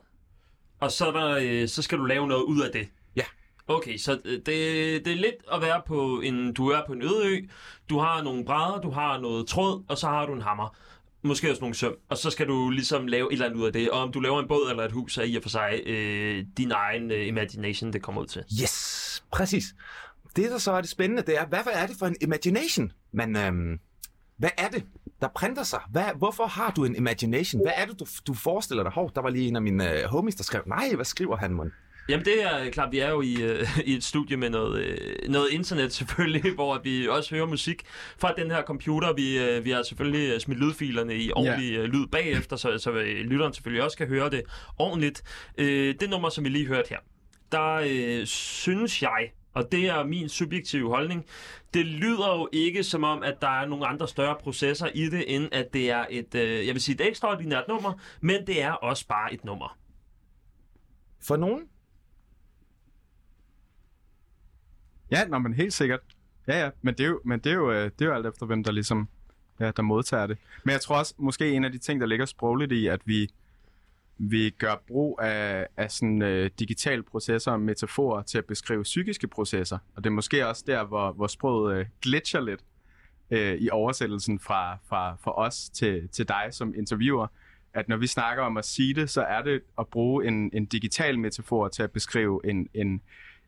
og 0.80 0.92
så, 0.92 1.08
er 1.08 1.12
der, 1.12 1.40
øh, 1.42 1.68
så 1.68 1.82
skal 1.82 1.98
du 1.98 2.06
lave 2.06 2.28
noget 2.28 2.44
ud 2.44 2.62
af 2.62 2.72
det. 2.72 2.88
Ja. 3.16 3.24
Okay, 3.68 3.98
så 3.98 4.20
øh, 4.26 4.32
det, 4.32 4.46
det 5.06 5.08
er 5.08 5.16
lidt 5.16 5.36
at 5.54 5.62
være 5.62 5.82
på 5.88 6.22
en... 6.22 6.54
Du 6.54 6.68
er 6.68 6.82
på 6.88 6.94
en 6.94 7.02
øde 7.02 7.28
ø, 7.28 7.40
du 7.90 8.00
har 8.00 8.24
nogle 8.24 8.46
brædder, 8.46 8.82
du 8.82 8.90
har 8.90 9.20
noget 9.20 9.48
tråd, 9.48 9.84
og 9.88 9.98
så 9.98 10.08
har 10.08 10.26
du 10.26 10.34
en 10.34 10.42
hammer. 10.42 10.76
Måske 11.22 11.50
også 11.50 11.62
nogle 11.62 11.76
søm, 11.76 11.96
og 12.10 12.18
så 12.18 12.30
skal 12.30 12.48
du 12.48 12.70
ligesom 12.70 13.08
lave 13.08 13.28
et 13.28 13.34
eller 13.34 13.46
andet 13.46 13.60
ud 13.60 13.66
af 13.66 13.74
det. 13.74 13.90
Og 13.90 14.00
om 14.00 14.12
du 14.12 14.20
laver 14.20 14.40
en 14.40 14.48
båd 14.48 14.70
eller 14.70 14.84
et 14.84 14.92
hus, 14.92 15.18
er 15.18 15.24
i 15.24 15.36
og 15.36 15.42
for 15.44 15.50
sig 15.50 15.82
øh, 15.86 16.46
din 16.58 16.72
egen 16.72 17.12
øh, 17.12 17.28
imagination, 17.28 17.94
det 17.94 18.02
kommer 18.02 18.22
ud 18.22 18.28
til. 18.28 18.44
Yes, 18.62 19.24
præcis. 19.32 19.66
Det, 20.36 20.52
der 20.52 20.58
så 20.58 20.72
er 20.72 20.82
det 20.82 20.90
spændende, 20.90 21.22
det 21.22 21.38
er, 21.38 21.46
hvad, 21.46 21.60
hvad 21.64 21.74
er 21.76 21.88
det 21.88 21.96
for 22.00 22.06
en 22.06 22.16
imagination? 22.22 22.92
Men 23.12 23.36
øhm, 23.36 23.80
hvad 24.38 24.50
er 24.58 24.68
det, 24.68 24.84
der 25.22 25.28
printer 25.36 25.64
sig? 25.64 25.80
Hvad, 25.92 26.04
hvorfor 26.18 26.46
har 26.46 26.72
du 26.72 26.86
en 26.86 26.96
imagination? 26.96 27.62
Hvad 27.62 27.74
er 27.76 27.86
det, 27.86 28.00
du, 28.00 28.06
du 28.28 28.34
forestiller 28.34 28.84
dig? 28.84 28.92
Hov, 28.92 29.12
der 29.16 29.22
var 29.22 29.30
lige 29.30 29.48
en 29.48 29.56
af 29.56 29.62
mine 29.62 29.94
øh, 29.94 30.04
homies, 30.04 30.36
der 30.36 30.44
skrev, 30.44 30.64
nej, 30.66 30.92
hvad 30.96 31.06
skriver 31.06 31.38
han, 31.38 31.54
mon? 31.54 31.72
Jamen 32.10 32.26
det 32.26 32.44
er 32.44 32.70
klart, 32.72 32.92
vi 32.92 33.00
er 33.00 33.10
jo 33.10 33.22
i, 33.22 33.42
øh, 33.42 33.80
i 33.86 33.96
et 33.96 34.04
studie 34.04 34.38
med 34.38 34.50
noget, 34.50 34.86
øh, 34.86 35.30
noget 35.30 35.48
internet 35.52 35.94
selvfølgelig, 36.00 36.54
hvor 36.54 36.80
vi 36.84 37.08
også 37.08 37.36
hører 37.36 37.46
musik 37.46 37.84
fra 38.18 38.34
den 38.38 38.52
her 38.52 38.62
computer. 38.62 39.14
Vi, 39.14 39.40
øh, 39.40 39.66
vi 39.66 39.72
har 39.72 39.84
selvfølgelig 39.84 40.34
øh, 40.34 40.40
smidt 40.40 40.60
lydfilerne 40.60 41.16
i 41.16 41.32
ordentlig 41.32 41.74
øh, 41.78 41.84
lyd 41.84 42.08
bagefter, 42.08 42.56
så, 42.56 42.78
så 42.78 42.92
øh, 42.92 43.06
lytteren 43.06 43.54
selvfølgelig 43.54 43.84
også 43.84 43.98
kan 43.98 44.08
høre 44.08 44.30
det 44.30 44.42
ordentligt. 44.78 45.24
Øh, 45.58 45.96
det 46.00 46.10
nummer, 46.10 46.30
som 46.30 46.44
vi 46.44 46.50
lige 46.50 46.68
hørte 46.68 46.90
her, 46.90 47.00
der 47.52 47.74
øh, 47.74 48.26
synes 48.26 49.02
jeg, 49.02 49.32
og 49.58 49.72
det 49.72 49.86
er 49.90 50.04
min 50.04 50.30
subjektive 50.30 50.90
holdning, 50.90 51.26
det 51.74 51.86
lyder 51.86 52.36
jo 52.36 52.50
ikke 52.52 52.84
som 52.84 53.04
om, 53.04 53.24
at 53.24 53.42
der 53.42 53.62
er 53.62 53.66
nogle 53.66 53.88
andre 53.88 54.08
større 54.08 54.36
processer 54.40 54.88
i 54.88 55.10
det, 55.10 55.36
end 55.36 55.50
at 55.52 55.74
det 55.74 55.92
er 55.92 56.06
et, 56.10 56.36
øh, 56.36 56.68
jeg 56.68 56.74
vil 56.74 56.82
sige, 56.82 56.96
et 56.96 57.08
ekstraordinært 57.08 57.68
nummer, 57.68 57.94
men 58.22 58.48
det 58.48 58.62
er 58.62 58.72
også 58.72 59.08
bare 59.08 59.34
et 59.34 59.46
nummer. 59.46 59.78
For 61.22 61.36
nogen? 61.36 61.64
Ja, 65.12 65.26
nå, 65.28 65.38
men 65.38 65.54
helt 65.54 65.74
sikkert. 65.74 66.00
Ja, 66.48 66.64
ja, 66.64 66.70
men 66.82 66.94
det 66.94 67.04
er 67.04 67.08
jo, 67.08 67.22
men 67.26 67.40
det 67.40 67.50
er 67.50 67.56
jo, 67.56 67.72
øh, 67.72 67.84
det 67.84 68.02
er 68.02 68.06
jo 68.06 68.14
alt 68.14 68.26
efter, 68.26 68.46
hvem 68.46 68.64
der 68.64 68.72
ligesom 68.72 69.10
ja, 69.60 69.72
der 69.72 69.82
modtager 69.82 70.28
det. 70.28 70.38
Men 70.64 70.72
jeg 70.72 70.82
tror 70.82 70.98
også, 70.98 71.14
måske 71.18 71.52
en 71.52 71.66
af 71.66 71.72
de 71.72 71.78
ting, 71.78 72.02
der 72.02 72.08
ligger 72.08 72.26
sprogligt 72.26 72.72
i, 72.72 72.88
at 72.88 73.02
vi, 73.06 73.30
vi 74.20 74.50
gør 74.50 74.84
brug 74.88 75.20
af, 75.22 75.68
af 75.78 75.92
sådan 75.92 76.22
øh, 76.22 76.50
digitale 76.60 77.04
processer 77.04 77.52
og 77.52 77.60
metaforer 77.60 78.22
til 78.22 78.38
at 78.38 78.46
beskrive 78.46 78.84
psykiske 78.84 79.28
processer. 79.28 79.78
Og 79.96 80.04
det 80.04 80.10
er 80.10 80.14
måske 80.14 80.48
også 80.48 80.64
der, 80.68 80.84
hvor, 80.84 81.12
hvor 81.12 81.28
sproget 81.28 81.78
øh, 81.78 81.86
glitcher 82.02 82.42
lidt 82.42 82.62
øh, 83.32 83.54
i 83.54 83.70
oversættelsen 83.70 84.40
fra, 84.40 84.78
fra, 84.90 85.18
fra 85.24 85.38
os 85.38 85.70
til, 85.70 86.10
til 86.10 86.28
dig 86.28 86.48
som 86.52 86.74
interviewer. 86.78 87.28
At 87.74 87.90
når 87.90 87.98
vi 87.98 88.08
snakker 88.08 88.44
om 88.44 88.58
at 88.58 88.66
sige 88.66 88.94
det, 88.94 89.10
så 89.10 89.22
er 89.22 89.42
det 89.42 89.62
at 89.80 89.88
bruge 89.88 90.28
en, 90.28 90.50
en 90.54 90.66
digital 90.66 91.20
metafor 91.20 91.68
til 91.68 91.84
at 91.84 91.92
beskrive 91.92 92.42
en, 92.44 92.68
en, 92.74 93.02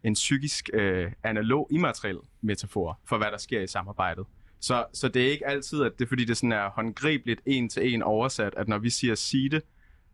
en 0.04 0.14
psykisk 0.14 0.70
øh, 0.74 1.12
analog 1.24 1.68
immateriel 1.72 2.18
metafor 2.42 3.00
for, 3.06 3.18
hvad 3.18 3.32
der 3.32 3.38
sker 3.38 3.62
i 3.62 3.68
samarbejdet. 3.68 4.26
Så, 4.60 4.86
så 4.94 5.08
det 5.08 5.28
er 5.28 5.32
ikke 5.32 5.48
altid, 5.48 5.84
at 5.84 5.92
det 6.00 6.06
er 6.06 6.10
fordi, 6.10 6.26
det 6.26 6.38
sådan 6.38 6.52
er 6.52 6.70
håndgribeligt 6.70 7.42
en 7.46 7.70
til 7.70 7.94
en 7.94 8.02
oversat, 8.02 8.54
at 8.58 8.68
når 8.68 8.78
vi 8.78 8.90
siger 8.90 9.16
sige 9.16 9.50
det, 9.50 9.64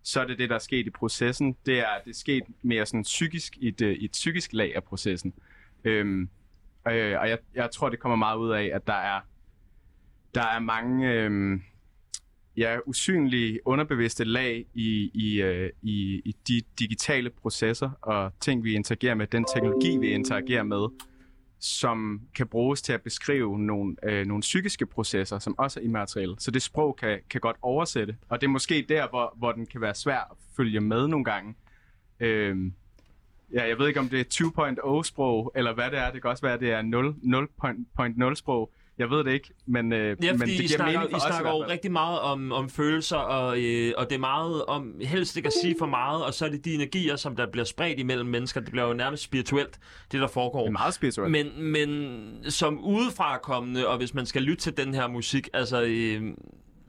så 0.06 0.22
er 0.22 0.26
det 0.26 0.40
det, 0.40 0.50
der 0.50 0.56
er 0.56 0.60
sket 0.60 0.88
i 0.88 0.90
processen. 0.90 1.56
Det 1.66 1.80
er, 1.80 2.02
det 2.06 2.10
er 2.10 2.16
sket 2.16 2.44
mere 2.62 2.86
sådan 2.86 3.04
psykisk 3.04 3.58
i 3.58 3.68
et, 3.68 3.82
øh, 3.82 3.96
i 3.96 4.06
et 4.06 4.12
psykisk 4.12 4.54
lag 4.54 4.76
af 4.76 4.84
processen. 4.84 5.34
Øhm, 5.84 6.30
øh, 6.88 7.20
og 7.20 7.30
jeg, 7.30 7.38
jeg 7.56 7.72
tror, 7.72 7.90
det 7.90 8.00
kommer 8.00 8.16
meget 8.16 8.38
ud 8.38 8.52
af, 8.52 8.72
at 8.74 8.88
der 8.88 8.94
er, 8.94 9.20
der 10.36 10.44
er 10.44 10.60
mange 10.60 11.12
øhm, 11.12 11.62
ja, 12.58 12.78
usynlige, 12.86 13.60
underbevidste 13.66 14.24
lag 14.24 14.66
i, 14.74 15.12
i, 15.14 15.42
øh, 15.42 15.70
i, 15.82 16.22
i 16.26 16.36
de 16.48 16.62
digitale 16.80 17.30
processer 17.30 17.90
og 18.02 18.32
ting, 18.40 18.64
vi 18.64 18.74
interagerer 18.74 19.16
med, 19.16 19.28
den 19.28 19.46
teknologi, 19.56 19.98
vi 19.98 20.08
interagerer 20.08 20.64
med, 20.64 20.88
som 21.66 22.22
kan 22.36 22.48
bruges 22.48 22.82
til 22.82 22.94
at 22.94 23.02
beskrive 23.02 23.60
nogle, 23.60 23.96
øh, 24.04 24.26
nogle 24.26 24.42
psykiske 24.42 24.86
processer, 24.86 25.40
som 25.40 25.60
også 25.60 25.80
er 25.80 25.84
immaterielle. 25.84 26.36
Så 26.40 26.52
det 26.52 26.62
sprog 26.62 26.96
kan, 26.96 27.20
kan 27.30 27.42
godt 27.42 27.58
oversætte, 27.62 28.18
og 28.30 28.42
det 28.42 28.48
er 28.48 28.52
måske 28.52 28.86
der, 28.90 29.08
hvor, 29.10 29.34
hvor 29.38 29.52
den 29.52 29.66
kan 29.66 29.82
være 29.82 29.96
svær 29.96 30.20
at 30.20 30.38
følge 30.58 30.82
med 30.82 31.08
nogle 31.08 31.26
gange. 31.26 31.56
Øhm, 32.20 32.74
ja, 33.54 33.68
jeg 33.68 33.80
ved 33.80 33.88
ikke, 33.88 34.00
om 34.00 34.10
det 34.10 34.20
er 34.20 34.24
2.0-sprog, 34.34 35.52
eller 35.56 35.74
hvad 35.74 35.92
det 35.92 36.00
er. 36.00 36.12
Det 36.12 36.22
kan 36.22 36.32
også 36.32 36.42
være, 36.42 36.54
at 36.54 36.60
det 36.60 36.72
er 36.72 36.82
0, 36.82 37.16
0.0-sprog. 37.24 38.74
Jeg 38.98 39.10
ved 39.10 39.24
det 39.24 39.32
ikke, 39.32 39.50
men, 39.66 39.94
øh, 39.94 40.18
Ja, 40.24 40.32
men 40.34 40.42
det 40.42 40.48
I 40.48 40.56
giver 40.58 40.68
snakker, 40.68 41.00
mening 41.00 41.12
for 41.12 41.28
I 41.28 41.32
snakker 41.32 41.52
jo 41.52 41.66
rigtig 41.68 41.92
meget 41.92 42.20
om, 42.20 42.52
om 42.52 42.70
følelser, 42.70 43.18
og, 43.18 43.60
øh, 43.60 43.94
og 43.98 44.10
det 44.10 44.16
er 44.16 44.20
meget 44.20 44.66
om 44.66 44.94
helst 45.02 45.38
ikke 45.38 45.48
at 45.48 45.54
sige 45.62 45.76
for 45.80 45.86
meget, 45.86 46.26
og 46.26 46.34
så 46.34 46.46
er 46.46 46.50
det 46.50 46.66
de 46.66 46.74
energier, 46.74 47.16
som 47.16 47.36
der 47.36 47.46
bliver 47.52 47.66
spredt 47.66 48.00
imellem 48.00 48.30
mennesker. 48.30 48.62
Det 48.62 48.72
bliver 48.72 48.88
jo 48.88 48.94
nærmest 48.94 49.24
spirituelt, 49.24 49.80
det 50.12 50.22
der 50.22 50.28
foregår. 50.28 50.60
Det 50.60 50.68
er 50.68 50.72
meget 50.72 50.94
spirituelt. 50.94 51.32
Men, 51.32 51.64
men 51.64 52.52
som 52.52 52.80
udefrakommende, 52.80 53.88
og 53.88 53.98
hvis 53.98 54.14
man 54.14 54.26
skal 54.26 54.42
lytte 54.42 54.64
til 54.64 54.78
den 54.78 54.94
her 54.94 55.08
musik, 55.08 55.50
altså, 55.54 55.82
øh, 55.82 56.24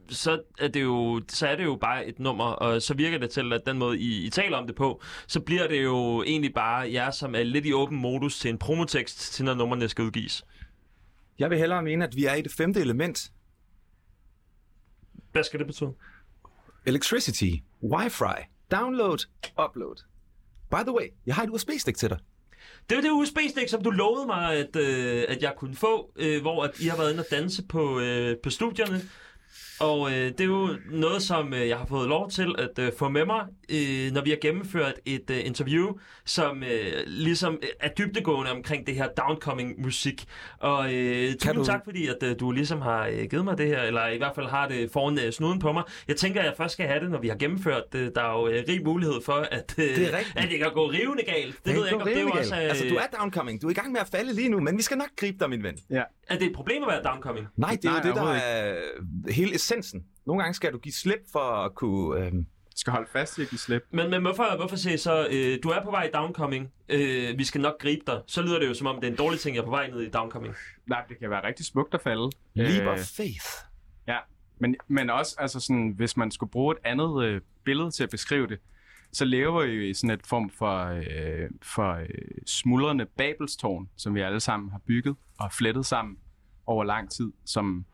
så, 0.08 0.40
er 0.58 0.68
det 0.68 0.82
jo, 0.82 1.20
så 1.28 1.46
er 1.46 1.56
det 1.56 1.64
jo 1.64 1.78
bare 1.80 2.06
et 2.06 2.18
nummer, 2.18 2.44
og 2.44 2.82
så 2.82 2.94
virker 2.94 3.18
det 3.18 3.30
til, 3.30 3.52
at 3.52 3.62
den 3.66 3.78
måde, 3.78 3.98
I, 3.98 4.26
I 4.26 4.30
taler 4.30 4.56
om 4.56 4.66
det 4.66 4.76
på, 4.76 5.02
så 5.26 5.40
bliver 5.40 5.68
det 5.68 5.82
jo 5.84 6.22
egentlig 6.22 6.54
bare 6.54 6.92
jer, 6.92 7.10
som 7.10 7.34
er 7.34 7.42
lidt 7.42 7.66
i 7.66 7.72
åben 7.72 7.98
modus 7.98 8.38
til 8.38 8.50
en 8.50 8.58
promotekst, 8.58 9.32
til 9.32 9.44
når 9.44 9.54
nummerne 9.54 9.88
skal 9.88 10.04
udgives. 10.04 10.44
Jeg 11.38 11.50
vil 11.50 11.58
hellere 11.58 11.82
mene, 11.82 12.04
at 12.04 12.16
vi 12.16 12.24
er 12.24 12.34
i 12.34 12.42
det 12.42 12.52
femte 12.52 12.80
element. 12.80 13.30
Hvad 15.32 15.44
skal 15.44 15.58
det 15.58 15.66
betyde? 15.66 15.94
Electricity, 16.86 17.50
Wi-Fi, 17.82 18.66
download, 18.70 19.18
upload. 19.64 19.96
By 20.70 20.82
the 20.82 20.92
way, 20.92 21.08
jeg 21.26 21.34
har 21.34 21.42
et 21.42 21.50
USB-stik 21.50 21.96
til 21.96 22.10
dig. 22.10 22.18
Det 22.90 22.98
er 22.98 23.02
det 23.02 23.10
USB-stik, 23.10 23.68
som 23.68 23.82
du 23.82 23.90
lovede 23.90 24.26
mig, 24.26 24.52
at, 24.56 24.76
øh, 24.76 25.24
at 25.28 25.42
jeg 25.42 25.54
kunne 25.56 25.76
få, 25.76 26.12
øh, 26.16 26.40
hvor 26.40 26.64
at 26.64 26.80
I 26.80 26.86
har 26.86 26.96
været 26.96 27.10
inde 27.10 27.20
og 27.20 27.26
danse 27.30 27.62
på, 27.68 28.00
øh, 28.00 28.36
på 28.42 28.50
studierne. 28.50 29.00
Og 29.80 30.10
øh, 30.10 30.16
det 30.16 30.40
er 30.40 30.44
jo 30.44 30.68
noget, 30.90 31.22
som 31.22 31.54
øh, 31.54 31.68
jeg 31.68 31.76
har 31.78 31.86
fået 31.86 32.08
lov 32.08 32.30
til 32.30 32.54
at 32.58 32.78
øh, 32.78 32.92
få 32.98 33.08
med 33.08 33.24
mig, 33.26 33.40
øh, 33.70 34.12
når 34.12 34.22
vi 34.24 34.30
har 34.30 34.36
gennemført 34.40 34.94
et 35.06 35.30
øh, 35.30 35.46
interview, 35.46 35.92
som 36.24 36.62
øh, 36.62 36.92
ligesom 37.06 37.54
øh, 37.62 37.68
er 37.80 37.88
dybdegående 37.88 38.50
omkring 38.52 38.86
det 38.86 38.94
her 38.94 39.08
downcoming 39.08 39.80
musik. 39.82 40.24
Og 40.58 40.94
øh, 40.94 41.32
tusind 41.34 41.54
du- 41.54 41.64
tak, 41.64 41.80
fordi 41.84 42.06
at, 42.06 42.16
øh, 42.22 42.36
du 42.40 42.50
ligesom 42.50 42.80
har 42.80 43.06
øh, 43.06 43.24
givet 43.30 43.44
mig 43.44 43.58
det 43.58 43.66
her, 43.66 43.82
eller 43.82 44.08
i 44.08 44.16
hvert 44.18 44.32
fald 44.34 44.46
har 44.46 44.68
det 44.68 44.90
foran 44.92 45.18
øh, 45.26 45.32
snuden 45.32 45.58
på 45.58 45.72
mig. 45.72 45.82
Jeg 46.08 46.16
tænker, 46.16 46.40
at 46.40 46.46
jeg 46.46 46.54
først 46.56 46.72
skal 46.72 46.86
have 46.86 47.00
det, 47.00 47.10
når 47.10 47.20
vi 47.20 47.28
har 47.28 47.36
gennemført 47.36 47.82
det. 47.92 48.14
Der 48.14 48.22
er 48.22 48.32
jo 48.40 48.48
øh, 48.48 48.64
rig 48.68 48.84
mulighed 48.84 49.22
for, 49.24 49.32
at, 49.50 49.74
øh, 49.78 49.84
Det 49.84 50.14
er 50.14 50.16
at 50.36 50.48
det 50.50 50.58
kan 50.58 50.70
gå 50.74 50.90
rivende 50.90 51.22
galt. 51.22 51.54
Det 51.64 51.74
ved 51.74 51.82
jeg 51.84 51.92
ikke, 51.92 52.02
om 52.02 52.08
det 52.08 52.22
er 52.22 52.30
også... 52.40 52.54
Øh, 52.56 52.62
Altså, 52.62 52.84
du 52.88 52.94
er 52.94 53.06
downcoming. 53.20 53.62
Du 53.62 53.66
er 53.66 53.70
i 53.70 53.74
gang 53.74 53.92
med 53.92 54.00
at 54.00 54.08
falde 54.08 54.34
lige 54.34 54.48
nu, 54.48 54.60
men 54.60 54.76
vi 54.76 54.82
skal 54.82 54.96
nok 54.98 55.08
gribe 55.16 55.36
dig, 55.40 55.50
min 55.50 55.62
ven. 55.62 55.78
Ja. 55.90 56.02
Er 56.28 56.38
det 56.38 56.46
et 56.46 56.52
problem 56.54 56.82
at 56.82 56.88
være 56.88 57.02
downcoming? 57.12 57.46
Nej, 57.56 57.70
det 57.82 57.84
er 57.84 57.90
Nej, 57.90 58.00
jo 58.04 58.08
det, 58.08 58.14
der 58.16 58.32
er 58.32 58.76
hele 59.32 59.45
essensen. 59.54 60.06
Nogle 60.26 60.42
gange 60.42 60.54
skal 60.54 60.72
du 60.72 60.78
give 60.78 60.92
slip 60.92 61.20
for 61.32 61.64
at 61.64 61.74
kunne... 61.74 62.26
Øh, 62.26 62.32
skal 62.76 62.92
holde 62.92 63.08
fast 63.12 63.38
i 63.38 63.42
at 63.42 63.48
give 63.48 63.58
slip. 63.58 63.82
Men, 63.90 64.10
men 64.10 64.22
hvorfor, 64.22 64.56
hvorfor 64.56 64.76
sige 64.76 64.98
så, 64.98 65.26
øh, 65.30 65.58
du 65.62 65.68
er 65.68 65.82
på 65.84 65.90
vej 65.90 66.02
i 66.02 66.10
downcoming, 66.14 66.72
øh, 66.88 67.38
vi 67.38 67.44
skal 67.44 67.60
nok 67.60 67.78
gribe 67.78 68.02
dig. 68.06 68.20
Så 68.26 68.42
lyder 68.42 68.58
det 68.58 68.68
jo 68.68 68.74
som 68.74 68.86
om, 68.86 68.96
det 69.00 69.04
er 69.04 69.10
en 69.10 69.16
dårlig 69.16 69.40
ting, 69.40 69.56
jeg 69.56 69.60
er 69.60 69.64
på 69.64 69.70
vej 69.70 69.90
ned 69.90 70.00
i 70.00 70.10
downcoming. 70.10 70.54
Nej, 70.86 71.02
det 71.08 71.18
kan 71.18 71.30
være 71.30 71.46
rigtig 71.46 71.66
smukt 71.66 71.94
at 71.94 72.00
falde. 72.00 72.30
leap 72.54 72.82
Øh, 72.82 72.92
of 72.92 72.98
faith. 72.98 73.46
Ja, 74.08 74.18
men, 74.58 74.76
men 74.88 75.10
også, 75.10 75.36
altså 75.38 75.60
sådan, 75.60 75.92
hvis 75.96 76.16
man 76.16 76.30
skulle 76.30 76.50
bruge 76.50 76.74
et 76.74 76.78
andet 76.84 77.24
øh, 77.24 77.40
billede 77.64 77.90
til 77.90 78.02
at 78.02 78.10
beskrive 78.10 78.46
det, 78.46 78.58
så 79.12 79.24
lever 79.24 79.66
vi 79.66 79.72
jo 79.72 79.82
i 79.82 79.94
sådan 79.94 80.10
et 80.10 80.26
form 80.26 80.50
for, 80.50 80.84
øh, 80.86 81.50
for 81.62 81.92
øh, 81.92 82.08
smuldrende 82.46 83.06
babelstårn, 83.06 83.88
som 83.96 84.14
vi 84.14 84.20
alle 84.20 84.40
sammen 84.40 84.70
har 84.70 84.80
bygget 84.86 85.16
og 85.38 85.52
flettet 85.52 85.86
sammen 85.86 86.16
over 86.66 86.84
lang 86.84 87.10
tid, 87.10 87.32
som, 87.44 87.84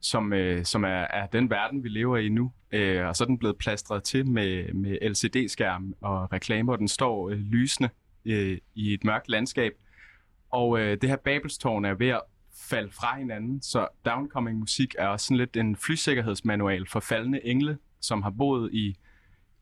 som, 0.00 0.32
øh, 0.32 0.64
som 0.64 0.84
er, 0.84 1.06
er 1.10 1.26
den 1.26 1.50
verden, 1.50 1.84
vi 1.84 1.88
lever 1.88 2.16
i 2.16 2.28
nu. 2.28 2.52
Øh, 2.72 3.06
og 3.06 3.16
så 3.16 3.24
er 3.24 3.26
den 3.26 3.38
blevet 3.38 3.58
plastret 3.58 4.04
til 4.04 4.26
med, 4.26 4.72
med 4.72 4.98
LCD-skærm 5.02 5.94
og 6.00 6.32
reklamer, 6.32 6.72
og 6.72 6.78
den 6.78 6.88
står 6.88 7.30
øh, 7.30 7.38
lysende 7.38 7.90
øh, 8.24 8.58
i 8.74 8.94
et 8.94 9.04
mørkt 9.04 9.28
landskab. 9.28 9.72
Og 10.50 10.80
øh, 10.80 11.00
det 11.00 11.08
her 11.08 11.16
babelstårn 11.16 11.84
er 11.84 11.94
ved 11.94 12.08
at 12.08 12.20
falde 12.70 12.90
fra 12.92 13.18
hinanden, 13.18 13.62
så 13.62 13.88
downcoming 14.04 14.58
musik 14.58 14.94
er 14.98 15.06
også 15.06 15.26
sådan 15.26 15.36
lidt 15.36 15.56
en 15.56 15.76
flysikkerhedsmanual 15.76 16.88
for 16.88 17.00
faldende 17.00 17.46
engle, 17.46 17.78
som 18.00 18.22
har 18.22 18.30
boet 18.30 18.70
i, 18.72 18.96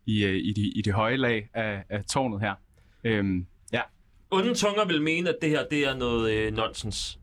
i, 0.07 0.25
øh, 0.25 0.37
i, 0.37 0.53
de, 0.53 0.73
i 0.77 0.83
det 0.83 0.93
høje 0.93 1.17
lag 1.17 1.49
af, 1.55 1.85
af 1.89 2.05
tårnet 2.05 2.41
her. 2.41 2.55
Øhm, 3.05 3.47
ja, 3.73 3.83
Onde 4.31 4.55
tunger 4.55 4.85
vil 4.85 5.03
mene, 5.03 5.29
at 5.29 5.37
det 5.43 5.51
her 5.51 5.65
det 5.71 5.87
er 5.87 5.95
noget 5.95 6.33
øh, 6.33 6.53
nonsens 6.53 7.19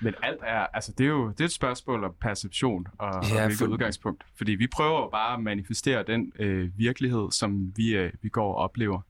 men 0.00 0.14
alt 0.22 0.38
er, 0.42 0.66
altså 0.66 0.92
det 0.98 1.04
er 1.04 1.08
jo 1.08 1.28
det 1.28 1.40
er 1.40 1.44
et 1.44 1.52
spørgsmål 1.52 2.04
om 2.04 2.14
perception 2.20 2.86
og, 2.98 3.08
ja, 3.12 3.18
og 3.18 3.46
hvilket 3.46 3.58
for- 3.58 3.66
udgangspunkt. 3.66 4.24
Fordi 4.34 4.52
vi 4.52 4.66
prøver 4.66 5.00
jo 5.00 5.08
bare 5.08 5.34
at 5.34 5.40
manifestere 5.42 6.02
den 6.02 6.32
øh, 6.38 6.78
virkelighed, 6.78 7.30
som 7.30 7.72
vi, 7.76 7.96
øh, 7.96 8.12
vi 8.22 8.28
går 8.28 8.48
og 8.48 8.56
oplever. 8.56 9.00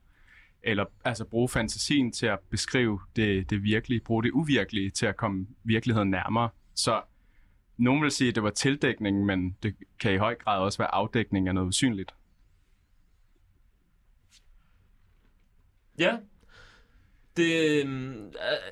Eller 0.62 0.84
altså 1.04 1.24
bruge 1.24 1.48
fantasien 1.48 2.12
til 2.12 2.26
at 2.26 2.38
beskrive 2.50 3.00
det, 3.16 3.50
det 3.50 3.62
virkelige, 3.62 4.00
bruge 4.00 4.22
det 4.22 4.30
uvirkelige 4.30 4.90
til 4.90 5.06
at 5.06 5.16
komme 5.16 5.46
virkeligheden 5.64 6.10
nærmere. 6.10 6.48
Så 6.74 7.02
nogen 7.76 8.02
vil 8.02 8.10
sige, 8.10 8.28
at 8.28 8.34
det 8.34 8.42
var 8.42 8.50
tildækning, 8.50 9.24
men 9.26 9.56
det 9.62 9.74
kan 10.00 10.14
i 10.14 10.16
høj 10.16 10.34
grad 10.34 10.60
også 10.60 10.78
være 10.78 10.94
afdækning 10.94 11.48
af 11.48 11.54
noget 11.54 11.68
usynligt. 11.68 12.14
Ja. 15.98 16.16
Det, 17.36 17.82
øh, 17.84 18.12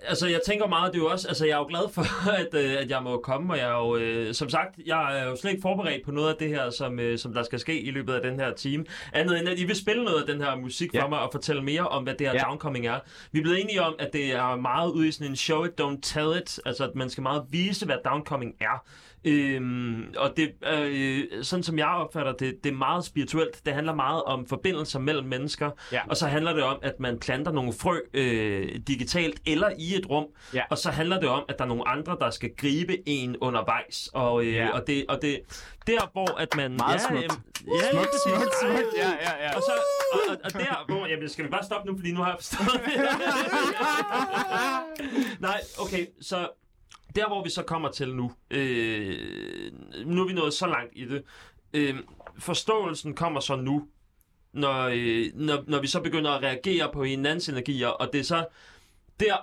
altså 0.03 0.27
jeg 0.29 0.41
tænker 0.47 0.67
meget, 0.67 0.93
det 0.93 0.99
er 0.99 1.03
jo 1.03 1.11
også, 1.11 1.29
altså 1.29 1.47
jeg 1.47 1.53
er 1.55 1.59
jo 1.59 1.67
glad 1.69 1.93
for, 1.93 2.31
at, 2.41 2.55
øh, 2.65 2.73
at 2.79 2.91
jeg 2.91 3.03
må 3.03 3.19
komme, 3.19 3.53
og 3.53 3.59
jeg 3.59 3.67
er 3.71 3.79
jo, 3.79 3.97
øh, 3.97 4.35
som 4.35 4.49
sagt, 4.49 4.75
jeg 4.87 5.19
er 5.21 5.25
jo 5.25 5.37
slet 5.37 5.51
ikke 5.51 5.63
forberedt 5.63 6.05
på 6.05 6.11
noget 6.11 6.29
af 6.29 6.35
det 6.39 6.49
her, 6.49 6.71
som, 6.71 7.01
øh, 7.01 7.19
som 7.19 7.35
der 7.35 7.43
skal 7.43 7.59
ske 7.59 7.81
i 7.81 7.91
løbet 7.91 8.13
af 8.15 8.23
den 8.23 8.41
her 8.41 8.55
time. 8.55 8.85
Andet 9.13 9.39
end, 9.41 9.49
at 9.49 9.59
I 9.59 9.65
vil 9.65 9.77
spille 9.77 10.05
noget 10.05 10.21
af 10.21 10.27
den 10.27 10.41
her 10.43 10.57
musik 10.57 10.95
Ja. 10.95 11.05
for 11.05 11.09
mig, 11.09 11.19
og 11.21 11.29
fortælle 11.33 11.63
mere 11.63 11.89
om, 11.89 12.03
hvad 12.03 12.15
det 12.15 12.27
her 12.27 12.35
Ja. 12.35 12.41
downcoming 12.49 12.87
er. 12.87 12.99
Vi 13.33 13.39
er 13.39 13.43
blevet 13.43 13.61
enige 13.61 13.83
om, 13.83 13.95
at 13.99 14.13
det 14.13 14.33
er 14.33 14.57
meget 14.57 14.91
ude 14.91 15.09
i 15.09 15.13
sådan 15.13 15.27
en 15.27 15.37
show 15.37 15.65
it, 15.65 15.81
don't 15.81 15.99
tell 16.03 16.37
it, 16.43 16.61
altså 16.67 16.85
at 16.85 16.91
man 16.95 17.11
skal 17.11 17.23
meget 17.23 17.43
vise, 17.51 17.87
hvad 17.87 17.97
downcoming 18.05 18.55
er. 18.61 18.85
Øhm, 19.25 20.15
og 20.17 20.33
det, 20.37 20.53
øh, 20.73 21.25
sådan 21.45 21.63
som 21.63 21.79
jeg 21.79 21.87
opfatter 21.87 22.33
det, 22.33 22.65
det 22.65 22.73
er 22.73 22.77
meget 22.77 23.05
spirituelt. 23.05 23.67
Det 23.67 23.75
handler 23.75 23.95
meget 23.95 24.23
om 24.23 24.47
forbindelser 24.47 24.99
mellem 24.99 25.27
mennesker, 25.27 25.71
Ja. 25.93 26.01
og 26.09 26.17
så 26.17 26.27
handler 26.27 26.53
det 26.53 26.63
om, 26.63 26.79
at 26.83 27.01
man 27.01 27.19
planter 27.19 27.53
nogle 27.53 27.73
frø 27.73 27.99
øh, 28.15 28.77
digitalt 28.87 29.41
eller 29.47 29.71
i 29.79 29.95
et 29.97 30.11
rum, 30.11 30.27
Ja. 30.55 30.63
og 30.71 30.79
så 30.79 30.91
handler 30.91 31.21
det 31.21 31.29
om, 31.29 31.45
at 31.49 31.59
der 31.59 31.65
er 31.65 31.69
nogle 31.69 31.89
andre, 31.89 32.17
der 32.21 32.31
skal 32.31 32.51
gribe 32.57 33.09
en 33.09 33.37
undervejs. 33.37 34.11
Og, 34.15 34.45
øh, 34.45 34.55
Ja. 34.55 34.69
og, 34.71 34.87
det, 34.87 35.05
og 35.09 35.23
det 35.23 35.41
der, 35.87 36.11
hvor 36.13 36.39
at 36.41 36.57
man... 36.57 36.77
Meget 36.77 37.01
smukt. 37.01 37.23
jamen, 37.23 37.37
ja, 37.67 37.91
Smukt, 37.91 38.07
præcis. 38.07 38.33
smukt, 38.33 38.55
smukt. 38.63 38.97
Ja, 38.97 39.09
ja, 39.23 39.45
ja. 39.45 39.57
Og, 39.57 39.63
så, 39.63 39.73
og, 40.13 40.19
og, 40.31 40.37
og 40.45 40.53
der, 40.53 40.85
hvor... 40.89 41.07
Jamen, 41.07 41.29
skal 41.29 41.45
vi 41.45 41.51
bare 41.51 41.65
stoppe 41.65 41.91
nu, 41.91 41.97
fordi 41.99 42.13
nu 42.13 42.21
har 42.21 42.29
jeg 42.31 42.37
forstået 42.39 42.81
det. 42.85 42.93
Nej, 45.49 45.61
okay, 45.79 46.07
så 46.21 46.49
der, 47.17 47.29
hvor 47.29 47.45
vi 47.45 47.51
så 47.51 47.63
kommer 47.63 47.91
til 47.91 48.15
nu, 48.15 48.33
øh, 48.51 49.73
nu 50.07 50.23
er 50.23 50.27
vi 50.27 50.33
nået 50.33 50.53
så 50.55 50.67
langt 50.67 50.93
i 50.97 51.05
det, 51.05 51.23
øh, 51.73 51.95
forståelsen 52.39 53.15
kommer 53.15 53.41
så 53.41 53.57
nu, 53.57 53.89
når, 54.53 54.91
øh, 54.95 55.27
når, 55.35 55.65
når 55.67 55.81
vi 55.81 55.87
så 55.87 56.01
begynder 56.01 56.31
at 56.31 56.43
reagere 56.43 56.91
på 56.93 57.05
hinandens 57.05 57.49
energier, 57.49 57.89
og 57.89 58.09
det 58.13 58.19
er 58.19 58.25
så 58.25 58.47
der, 59.21 59.37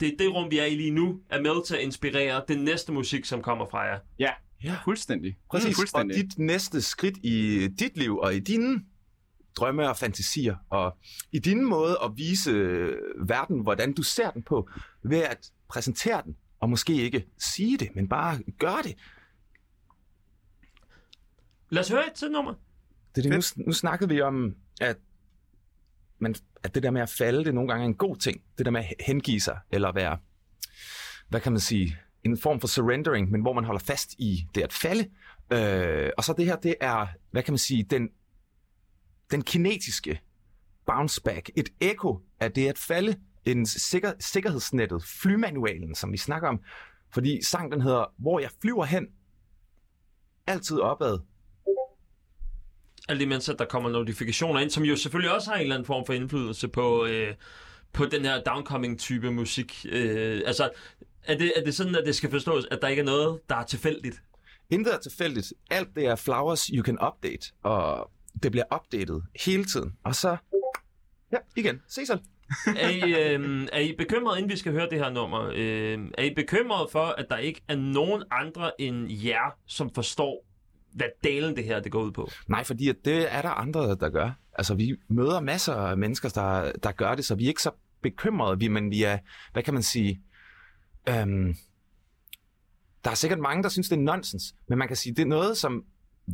det 0.00 0.08
er 0.08 0.16
det 0.18 0.34
rum, 0.34 0.50
vi 0.50 0.58
er 0.58 0.64
i 0.64 0.74
lige 0.74 0.90
nu, 0.90 1.20
er 1.30 1.40
med 1.40 1.66
til 1.66 1.74
at 1.74 1.80
inspirere 1.80 2.42
den 2.48 2.64
næste 2.64 2.92
musik, 2.92 3.24
som 3.24 3.42
kommer 3.42 3.66
fra 3.70 3.80
jer. 3.80 3.98
Ja, 4.18 4.30
Ja. 4.64 4.76
fuldstændig. 4.84 5.36
Præcis, 5.50 5.68
og 5.68 5.74
fuldstændig. 5.74 6.16
dit 6.16 6.38
næste 6.38 6.82
skridt 6.82 7.16
i 7.22 7.68
dit 7.78 7.96
liv 7.96 8.18
og 8.18 8.34
i 8.34 8.38
dine 8.38 8.82
drømme 9.56 9.88
og 9.88 9.96
fantasier, 9.96 10.56
og 10.70 10.96
i 11.32 11.38
din 11.38 11.64
måde 11.64 11.98
at 12.04 12.10
vise 12.16 12.52
verden, 13.26 13.60
hvordan 13.62 13.92
du 13.92 14.02
ser 14.02 14.30
den 14.30 14.42
på, 14.42 14.68
ved 15.02 15.18
at 15.18 15.50
præsentere 15.68 16.22
den, 16.24 16.36
og 16.60 16.70
måske 16.70 16.92
ikke 16.92 17.26
sige 17.38 17.78
det, 17.78 17.88
men 17.94 18.08
bare 18.08 18.38
gøre 18.58 18.82
det. 18.82 18.94
Lad 21.70 21.80
os 21.80 21.88
høre 21.88 22.06
et 22.06 22.30
nummer. 22.30 22.54
det, 23.14 23.24
det 23.24 23.54
nu, 23.56 23.64
nu 23.66 23.72
snakkede 23.72 24.10
vi 24.10 24.20
om, 24.20 24.56
at, 24.80 24.96
man, 26.18 26.34
at 26.62 26.74
det 26.74 26.82
der 26.82 26.90
med 26.90 27.02
at 27.02 27.08
falde, 27.08 27.44
det 27.44 27.54
nogle 27.54 27.68
gange 27.68 27.82
er 27.82 27.88
en 27.88 27.94
god 27.94 28.16
ting. 28.16 28.42
Det 28.58 28.66
der 28.66 28.72
med 28.72 28.80
at 28.80 28.94
hengive 29.06 29.40
sig, 29.40 29.58
eller 29.70 29.92
være, 29.92 30.18
hvad 31.28 31.40
kan 31.40 31.52
man 31.52 31.60
sige, 31.60 31.96
en 32.24 32.38
form 32.38 32.60
for 32.60 32.68
surrendering, 32.68 33.30
men 33.30 33.40
hvor 33.40 33.52
man 33.52 33.64
holder 33.64 33.80
fast 33.80 34.14
i 34.18 34.46
det 34.54 34.62
at 34.62 34.72
falde. 34.72 35.10
Øh, 35.52 36.10
og 36.18 36.24
så 36.24 36.34
det 36.38 36.44
her, 36.46 36.56
det 36.56 36.74
er, 36.80 37.06
hvad 37.30 37.42
kan 37.42 37.52
man 37.52 37.58
sige, 37.58 37.82
den, 37.82 38.08
den 39.30 39.42
kinetiske 39.42 40.20
bounce 40.86 41.22
back. 41.22 41.50
Et 41.56 41.68
ekko 41.80 42.20
af 42.40 42.52
det 42.52 42.68
at 42.68 42.78
falde. 42.78 43.16
En 43.44 43.66
sikker, 43.66 44.12
sikkerhedsnettet, 44.20 45.04
flymanualen, 45.04 45.94
som 45.94 46.12
vi 46.12 46.16
snakker 46.16 46.48
om. 46.48 46.60
Fordi 47.12 47.44
sangen 47.44 47.72
den 47.72 47.80
hedder, 47.80 48.14
hvor 48.18 48.40
jeg 48.40 48.50
flyver 48.60 48.84
hen, 48.84 49.06
altid 50.46 50.78
opad, 50.78 51.18
Alt 53.10 53.22
imens, 53.22 53.48
at 53.48 53.58
der 53.58 53.64
kommer 53.64 53.90
notifikationer 53.90 54.60
ind, 54.60 54.70
som 54.70 54.84
jo 54.84 54.96
selvfølgelig 54.96 55.34
også 55.34 55.50
har 55.50 55.56
en 55.56 55.62
eller 55.62 55.74
anden 55.74 55.86
form 55.86 56.06
for 56.06 56.12
indflydelse 56.12 56.68
på, 56.68 57.06
øh, 57.06 57.34
på 57.92 58.06
den 58.06 58.24
her 58.24 58.42
downcoming-type 58.42 59.30
musik. 59.30 59.86
Øh, 59.88 60.42
altså, 60.46 60.70
er 61.24 61.38
det, 61.38 61.52
er 61.56 61.64
det 61.64 61.74
sådan, 61.74 61.94
at 61.94 62.06
det 62.06 62.14
skal 62.14 62.30
forstås, 62.30 62.66
at 62.70 62.78
der 62.82 62.88
ikke 62.88 63.00
er 63.00 63.04
noget, 63.06 63.40
der 63.48 63.56
er 63.56 63.64
tilfældigt? 63.64 64.22
Intet 64.70 64.94
er 64.94 64.98
tilfældigt. 64.98 65.52
Alt 65.70 65.88
det 65.94 66.06
er 66.06 66.16
flowers 66.16 66.66
you 66.66 66.84
can 66.84 66.98
update, 67.06 67.52
og 67.62 68.10
det 68.42 68.50
bliver 68.50 68.64
updatet 68.74 69.22
hele 69.44 69.64
tiden. 69.64 69.92
Og 70.04 70.14
så, 70.14 70.36
ja, 71.32 71.38
igen, 71.56 71.82
se 71.88 72.06
selv. 72.06 72.20
Er 72.76 72.88
I, 72.88 73.34
øh, 73.34 73.68
er 73.72 73.80
I 73.80 73.94
bekymret, 73.98 74.38
inden 74.38 74.50
vi 74.50 74.56
skal 74.56 74.72
høre 74.72 74.88
det 74.90 74.98
her 74.98 75.10
nummer, 75.10 75.50
øh, 75.54 75.98
er 76.18 76.22
I 76.22 76.34
bekymret 76.34 76.90
for, 76.92 77.04
at 77.06 77.26
der 77.30 77.36
ikke 77.36 77.60
er 77.68 77.76
nogen 77.76 78.22
andre 78.30 78.80
end 78.80 79.12
jer, 79.24 79.56
som 79.66 79.90
forstår, 79.94 80.44
hvad 80.92 81.06
delen 81.24 81.56
det 81.56 81.64
her 81.64 81.80
det 81.80 81.92
går 81.92 82.02
ud 82.02 82.12
på? 82.12 82.30
Nej, 82.48 82.64
fordi 82.64 82.88
at 82.88 82.96
det 83.04 83.34
er 83.34 83.42
der 83.42 83.48
andre, 83.48 83.94
der 83.94 84.08
gør. 84.08 84.30
Altså, 84.54 84.74
vi 84.74 84.96
møder 85.08 85.40
masser 85.40 85.74
af 85.74 85.96
mennesker, 85.96 86.28
der, 86.28 86.72
der 86.82 86.92
gør 86.92 87.14
det, 87.14 87.24
så 87.24 87.34
vi 87.34 87.44
er 87.44 87.48
ikke 87.48 87.62
så 87.62 87.70
bekymrede, 88.02 88.58
vi, 88.58 88.68
men 88.68 88.90
vi 88.90 89.02
er, 89.02 89.18
hvad 89.52 89.62
kan 89.62 89.74
man 89.74 89.82
sige, 89.82 90.22
øhm, 91.08 91.54
der 93.04 93.10
er 93.10 93.14
sikkert 93.14 93.38
mange, 93.38 93.62
der 93.62 93.68
synes, 93.68 93.88
det 93.88 93.96
er 93.96 94.00
nonsens, 94.00 94.54
men 94.68 94.78
man 94.78 94.88
kan 94.88 94.96
sige, 94.96 95.14
det 95.14 95.22
er 95.22 95.26
noget, 95.26 95.56
som 95.56 95.84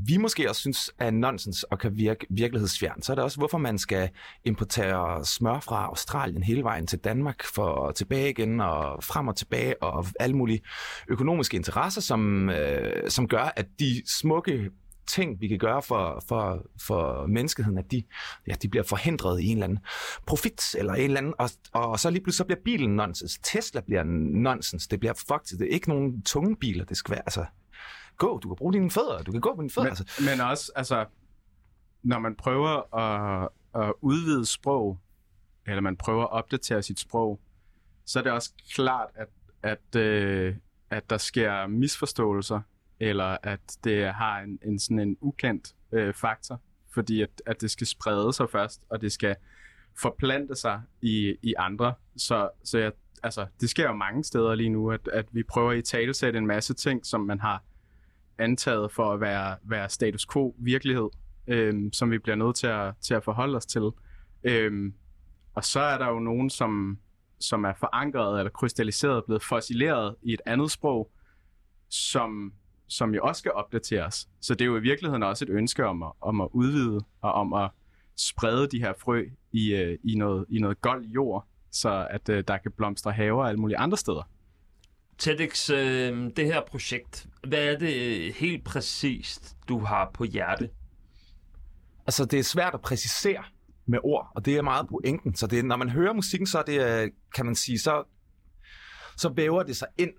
vi 0.07 0.17
måske 0.17 0.49
også 0.49 0.61
synes 0.61 0.91
er 0.99 1.11
nonsens 1.11 1.63
og 1.63 1.79
kan 1.79 1.97
virke 1.97 2.27
virkelighedsfjern. 2.31 3.03
Så 3.03 3.13
er 3.13 3.15
det 3.15 3.25
også, 3.25 3.39
hvorfor 3.39 3.59
man 3.59 3.79
skal 3.79 4.11
importere 4.45 5.25
smør 5.25 5.61
fra 5.61 5.85
Australien 5.85 6.43
hele 6.43 6.63
vejen 6.63 6.87
til 6.87 6.99
Danmark 6.99 7.45
for 7.45 7.91
tilbage 7.91 8.31
igen 8.31 8.61
og 8.61 9.05
frem 9.05 9.29
og 9.29 9.37
tilbage 9.37 9.83
og 9.83 10.07
alle 10.21 10.37
mulige 10.37 10.61
økonomiske 11.09 11.57
interesser, 11.57 12.01
som, 12.01 12.51
øh, 12.51 13.11
som 13.11 13.29
gør, 13.29 13.53
at 13.57 13.67
de 13.79 14.03
smukke 14.07 14.71
ting, 15.07 15.41
vi 15.41 15.49
kan 15.49 15.59
gøre 15.59 15.83
for, 15.83 16.25
for, 16.29 16.67
for 16.83 17.27
menneskeheden, 17.27 17.79
at 17.79 17.91
de, 17.91 18.03
ja, 18.47 18.55
de 18.63 18.69
bliver 18.69 18.85
forhindret 18.85 19.41
i 19.41 19.47
en 19.47 19.57
eller 19.57 19.65
anden 19.65 19.79
profit, 20.27 20.75
eller 20.75 20.95
en 20.95 21.05
eller 21.05 21.19
anden, 21.19 21.35
og, 21.39 21.51
og 21.73 22.01
så 22.01 22.11
lige 22.11 22.23
pludselig 22.23 22.39
så 22.39 22.45
bliver 22.45 22.61
bilen 22.65 22.97
nonsens. 22.97 23.39
Tesla 23.43 23.81
bliver 23.81 24.03
nonsens. 24.43 24.87
Det 24.87 25.01
bliver 25.01 25.15
faktisk, 25.29 25.59
det 25.59 25.67
er 25.67 25.75
ikke 25.75 25.89
nogen 25.89 26.23
tunge 26.23 26.57
biler, 26.57 26.85
det 26.85 26.97
skal 26.97 27.13
være, 27.13 27.23
altså, 27.27 27.45
gå, 28.17 28.39
du 28.39 28.49
kan 28.49 28.57
bruge 28.57 28.73
dine 28.73 28.91
fødder, 28.91 29.23
du 29.23 29.33
kan 29.33 29.41
gå 29.41 29.55
på 29.55 29.63
dine 29.63 29.71
fødder. 29.71 29.91
Men, 29.91 29.99
altså, 29.99 30.23
men 30.31 30.41
også, 30.41 30.73
altså, 30.77 31.05
når 32.03 32.19
man 32.19 32.35
prøver 32.35 32.95
at, 32.95 33.49
at 33.75 33.93
udvide 34.01 34.47
sprog, 34.47 34.99
eller 35.67 35.81
man 35.81 35.97
prøver 35.97 36.23
at 36.23 36.31
opdatere 36.31 36.83
sit 36.83 37.01
sprog, 37.01 37.41
så 38.05 38.19
er 38.19 38.23
det 38.23 38.33
også 38.33 38.53
klart, 38.75 39.09
at, 39.15 39.29
at, 39.63 40.01
øh, 40.01 40.57
at 40.91 41.11
der 41.11 41.19
sker 41.19 41.67
misforståelser, 41.67 42.61
eller 43.01 43.37
at 43.43 43.61
det 43.85 44.15
har 44.15 44.41
en, 44.41 44.59
en 44.65 44.79
sådan 44.79 44.99
en 44.99 45.17
ukendt 45.21 45.75
øh, 45.93 46.15
faktor, 46.15 46.61
fordi 46.95 47.23
at, 47.23 47.43
at 47.47 47.61
det 47.61 47.71
skal 47.71 47.87
sprede 47.87 48.33
sig 48.33 48.51
først, 48.51 48.83
og 48.91 49.01
det 49.01 49.13
skal 49.13 49.37
forplante 49.99 50.55
sig 50.55 50.83
i, 51.03 51.37
i 51.43 51.55
andre. 51.59 51.95
Så, 52.17 52.51
så 52.65 52.79
jeg, 52.79 52.93
altså, 53.23 53.47
det 53.61 53.71
sker 53.71 53.87
jo 53.87 53.95
mange 53.95 54.25
steder 54.25 54.55
lige 54.55 54.69
nu, 54.69 54.91
at, 54.91 55.09
at 55.09 55.27
vi 55.33 55.43
prøver 55.43 55.71
at 55.71 55.79
i 55.79 55.83
talesætte 55.83 56.39
en 56.39 56.47
masse 56.47 56.75
ting, 56.75 57.07
som 57.07 57.21
man 57.21 57.41
har 57.41 57.63
antaget 58.39 58.93
for 58.93 59.13
at 59.13 59.21
være, 59.21 59.57
være 59.63 59.89
status 59.89 60.27
quo 60.27 60.55
virkelighed, 60.59 61.09
øhm, 61.47 61.93
som 61.93 62.11
vi 62.11 62.19
bliver 62.19 62.37
nødt 62.37 62.57
til 62.57 62.67
at, 62.67 62.95
til 63.01 63.15
at 63.15 63.25
forholde 63.25 63.57
os 63.57 63.67
til. 63.67 63.91
Øhm, 64.45 64.95
og 65.55 65.65
så 65.65 65.81
er 65.81 65.99
der 65.99 66.09
jo 66.09 66.19
nogen, 66.19 66.51
som, 66.51 66.99
som 67.41 67.65
er 67.65 67.73
forankret 67.81 68.39
eller 68.39 68.51
krystalliseret, 68.51 69.25
blevet 69.25 69.43
fossileret 69.43 70.15
i 70.23 70.33
et 70.33 70.41
andet 70.47 70.71
sprog, 70.71 71.11
som, 71.89 72.53
som 72.89 73.15
jo 73.15 73.23
også 73.23 73.39
skal 73.39 73.53
opdateres. 73.53 74.29
Så 74.41 74.55
det 74.55 74.61
er 74.61 74.67
jo 74.67 74.77
i 74.77 74.81
virkeligheden 74.81 75.23
også 75.23 75.45
et 75.45 75.51
ønske 75.51 75.87
om 75.87 76.03
at, 76.03 76.13
om 76.21 76.41
at 76.41 76.49
udvide 76.53 77.01
og 77.21 77.33
om 77.33 77.53
at 77.53 77.71
sprede 78.17 78.67
de 78.69 78.79
her 78.79 78.93
frø 78.99 79.25
i, 79.53 79.75
øh, 79.75 79.99
i, 80.05 80.15
noget, 80.15 80.47
i 80.49 80.59
noget 80.59 80.81
gold 80.81 81.05
jord, 81.05 81.47
så 81.71 82.07
at 82.11 82.29
øh, 82.29 82.45
der 82.49 82.57
kan 82.57 82.73
blomstre 82.73 83.13
haver 83.13 83.45
alle 83.45 83.61
mulige 83.61 83.79
andre 83.79 83.97
steder. 83.97 84.29
TEDx, 85.19 85.71
øh, 85.71 86.31
det 86.37 86.47
her 86.47 86.61
projekt, 86.67 87.27
hvad 87.49 87.65
er 87.65 87.79
det 87.79 87.95
øh, 87.95 88.35
helt 88.35 88.65
præcist, 88.65 89.57
du 89.69 89.79
har 89.79 90.11
på 90.15 90.25
hjerte? 90.25 90.71
Altså, 92.07 92.25
det 92.25 92.39
er 92.39 92.45
svært 92.45 92.75
at 92.75 92.81
præcisere 92.81 93.45
med 93.87 93.99
ord, 94.05 94.33
og 94.35 94.45
det 94.45 94.57
er 94.57 94.63
meget 94.63 94.89
pointen. 94.89 95.35
Så 95.35 95.47
det, 95.47 95.65
når 95.65 95.77
man 95.77 95.89
hører 95.89 96.13
musikken, 96.13 96.47
så 96.47 96.59
er 96.59 96.63
det, 96.63 97.03
øh, 97.03 97.11
kan 97.35 97.47
man 97.47 97.55
sige, 97.55 97.79
så, 97.79 98.05
så 99.17 99.29
væver 99.29 99.63
det 99.63 99.77
sig 99.77 99.89
ind 99.99 100.11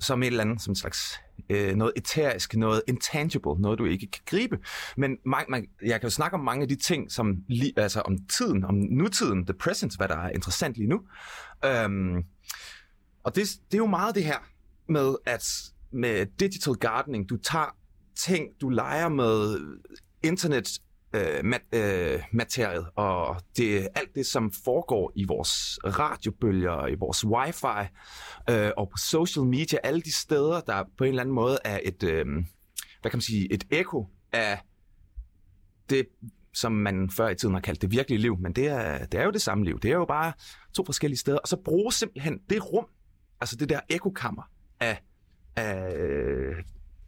som 0.00 0.22
et 0.22 0.26
eller 0.26 0.44
andet, 0.44 0.62
som 0.62 0.70
en 0.70 0.76
slags 0.76 1.20
øh, 1.50 1.74
noget 1.74 1.92
eterisk, 1.96 2.54
noget 2.54 2.82
intangible, 2.88 3.54
noget 3.58 3.78
du 3.78 3.84
ikke 3.84 4.10
kan 4.10 4.22
gribe. 4.26 4.58
Men 4.96 5.18
man, 5.26 5.44
man, 5.48 5.66
jeg 5.82 6.00
kan 6.00 6.06
jo 6.06 6.10
snakke 6.10 6.34
om 6.34 6.44
mange 6.44 6.62
af 6.62 6.68
de 6.68 6.76
ting, 6.76 7.12
som 7.12 7.36
li, 7.48 7.72
altså 7.76 8.00
om 8.00 8.18
tiden, 8.26 8.64
om 8.64 8.74
nutiden, 8.74 9.46
the 9.46 9.54
present, 9.54 9.96
hvad 9.96 10.08
der 10.08 10.16
er 10.16 10.28
interessant 10.28 10.76
lige 10.76 10.88
nu. 10.88 11.00
Øhm, 11.64 12.24
og 13.22 13.34
det, 13.34 13.48
det 13.70 13.74
er 13.74 13.78
jo 13.78 13.86
meget 13.86 14.14
det 14.14 14.24
her 14.24 14.38
med, 14.88 15.14
at 15.26 15.44
med 15.90 16.26
digital 16.40 16.74
gardening, 16.74 17.28
du 17.28 17.36
tager 17.36 17.76
ting, 18.16 18.48
du 18.60 18.68
leger 18.68 19.08
med 19.08 19.58
internet 20.22 20.78
øh, 21.14 21.44
mat, 21.44 21.62
øh, 21.72 22.22
materiet 22.32 22.86
og 22.96 23.36
det, 23.56 23.88
alt 23.94 24.14
det, 24.14 24.26
som 24.26 24.52
foregår 24.64 25.12
i 25.14 25.24
vores 25.24 25.78
radiobølger, 25.84 26.86
i 26.86 26.94
vores 26.94 27.24
wifi 27.24 27.88
øh, 28.50 28.70
og 28.76 28.88
på 28.88 28.96
social 28.96 29.46
media, 29.46 29.78
alle 29.82 30.00
de 30.00 30.14
steder, 30.14 30.60
der 30.60 30.84
på 30.98 31.04
en 31.04 31.08
eller 31.08 31.22
anden 31.22 31.34
måde 31.34 31.58
er 31.64 31.80
et, 31.82 32.02
øh, 32.02 32.26
hvad 33.00 33.10
kan 33.10 33.16
man 33.16 33.20
sige, 33.20 33.52
et 33.52 33.64
ekko 33.70 34.08
af 34.32 34.58
det, 35.90 36.06
som 36.54 36.72
man 36.72 37.10
før 37.10 37.28
i 37.28 37.34
tiden 37.34 37.54
har 37.54 37.60
kaldt 37.60 37.82
det 37.82 37.90
virkelige 37.90 38.20
liv, 38.20 38.38
men 38.38 38.52
det 38.52 38.66
er, 38.66 39.06
det 39.06 39.20
er 39.20 39.24
jo 39.24 39.30
det 39.30 39.42
samme 39.42 39.64
liv. 39.64 39.80
Det 39.80 39.90
er 39.90 39.94
jo 39.94 40.04
bare 40.04 40.32
to 40.74 40.84
forskellige 40.84 41.18
steder, 41.18 41.38
og 41.38 41.48
så 41.48 41.56
bruge 41.56 41.92
simpelthen 41.92 42.38
det 42.50 42.72
rum, 42.72 42.86
altså 43.42 43.56
det 43.56 43.68
der 43.68 43.80
ekokammer 43.88 44.42
af, 44.80 45.02
af, 45.56 45.94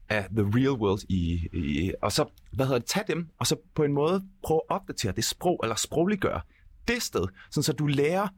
af 0.09 0.27
the 0.37 0.42
real 0.42 0.70
world 0.70 1.01
i, 1.09 1.49
i, 1.53 1.92
og 2.03 2.12
så, 2.12 2.25
hvad 2.53 2.66
hedder 2.66 2.79
det, 2.79 2.88
tag 2.88 3.03
dem, 3.09 3.29
og 3.38 3.47
så 3.47 3.57
på 3.75 3.83
en 3.83 3.92
måde 3.92 4.25
prøve 4.42 4.61
at 4.70 4.75
opdatere 4.75 5.12
det 5.12 5.25
sprog, 5.25 5.61
eller 5.62 5.77
sprogliggøre 5.77 6.40
det 6.88 7.03
sted, 7.03 7.27
sådan 7.51 7.62
så 7.62 7.73
du 7.73 7.87
lærer, 7.87 8.29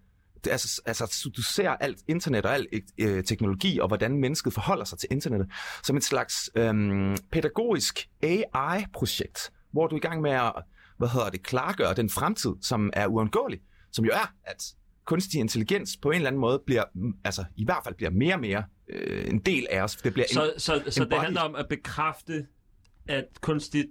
det, 0.44 0.50
altså, 0.50 0.82
altså 0.87 1.30
du 1.37 1.42
ser 1.42 1.70
alt 1.70 1.98
internet 2.09 2.46
og 2.46 2.54
al 2.54 2.66
øh, 2.98 3.24
teknologi, 3.24 3.78
og 3.78 3.88
hvordan 3.88 4.16
mennesket 4.16 4.52
forholder 4.52 4.85
sig 4.85 4.98
til 4.98 5.09
internettet, 5.11 5.50
som 5.85 5.96
et 5.96 6.04
slags 6.04 6.50
øhm, 6.54 7.16
pædagogisk 7.32 8.09
AI-projekt, 8.22 9.52
hvor 9.72 9.87
du 9.87 9.94
er 9.94 9.98
i 9.98 10.00
gang 10.09 10.20
med 10.20 10.30
at, 10.30 10.52
hvad 10.98 11.09
hedder 11.09 11.30
det, 11.30 11.42
klargøre 11.42 11.94
den 11.94 12.11
fremtid, 12.11 12.52
som 12.62 12.90
er 12.92 13.06
uundgåelig, 13.06 13.61
som 13.92 14.04
jo 14.04 14.11
er, 14.14 14.32
at 14.44 14.74
kunstig 15.07 15.40
intelligens 15.40 15.97
på 15.97 16.11
en 16.11 16.14
eller 16.14 16.29
anden 16.29 16.40
måde 16.40 16.62
bliver, 16.66 16.85
mm, 16.95 17.14
altså 17.25 17.45
i 17.57 17.64
hvert 17.64 17.81
fald 17.85 17.95
bliver 17.95 18.11
mere 18.11 18.35
og 18.35 18.40
mere 18.40 18.64
øh, 18.88 19.29
en 19.29 19.38
del 19.38 19.66
af 19.71 19.83
os. 19.83 19.97
Det 19.97 20.12
bliver 20.12 20.27
Så, 20.33 20.53
en, 20.55 20.61
så, 20.61 20.83
så 20.88 21.05
det 21.05 21.19
handler 21.19 21.40
om 21.40 21.55
at 21.55 21.66
bekræfte, 21.69 22.47
at 23.09 23.25
kunstig 23.40 23.85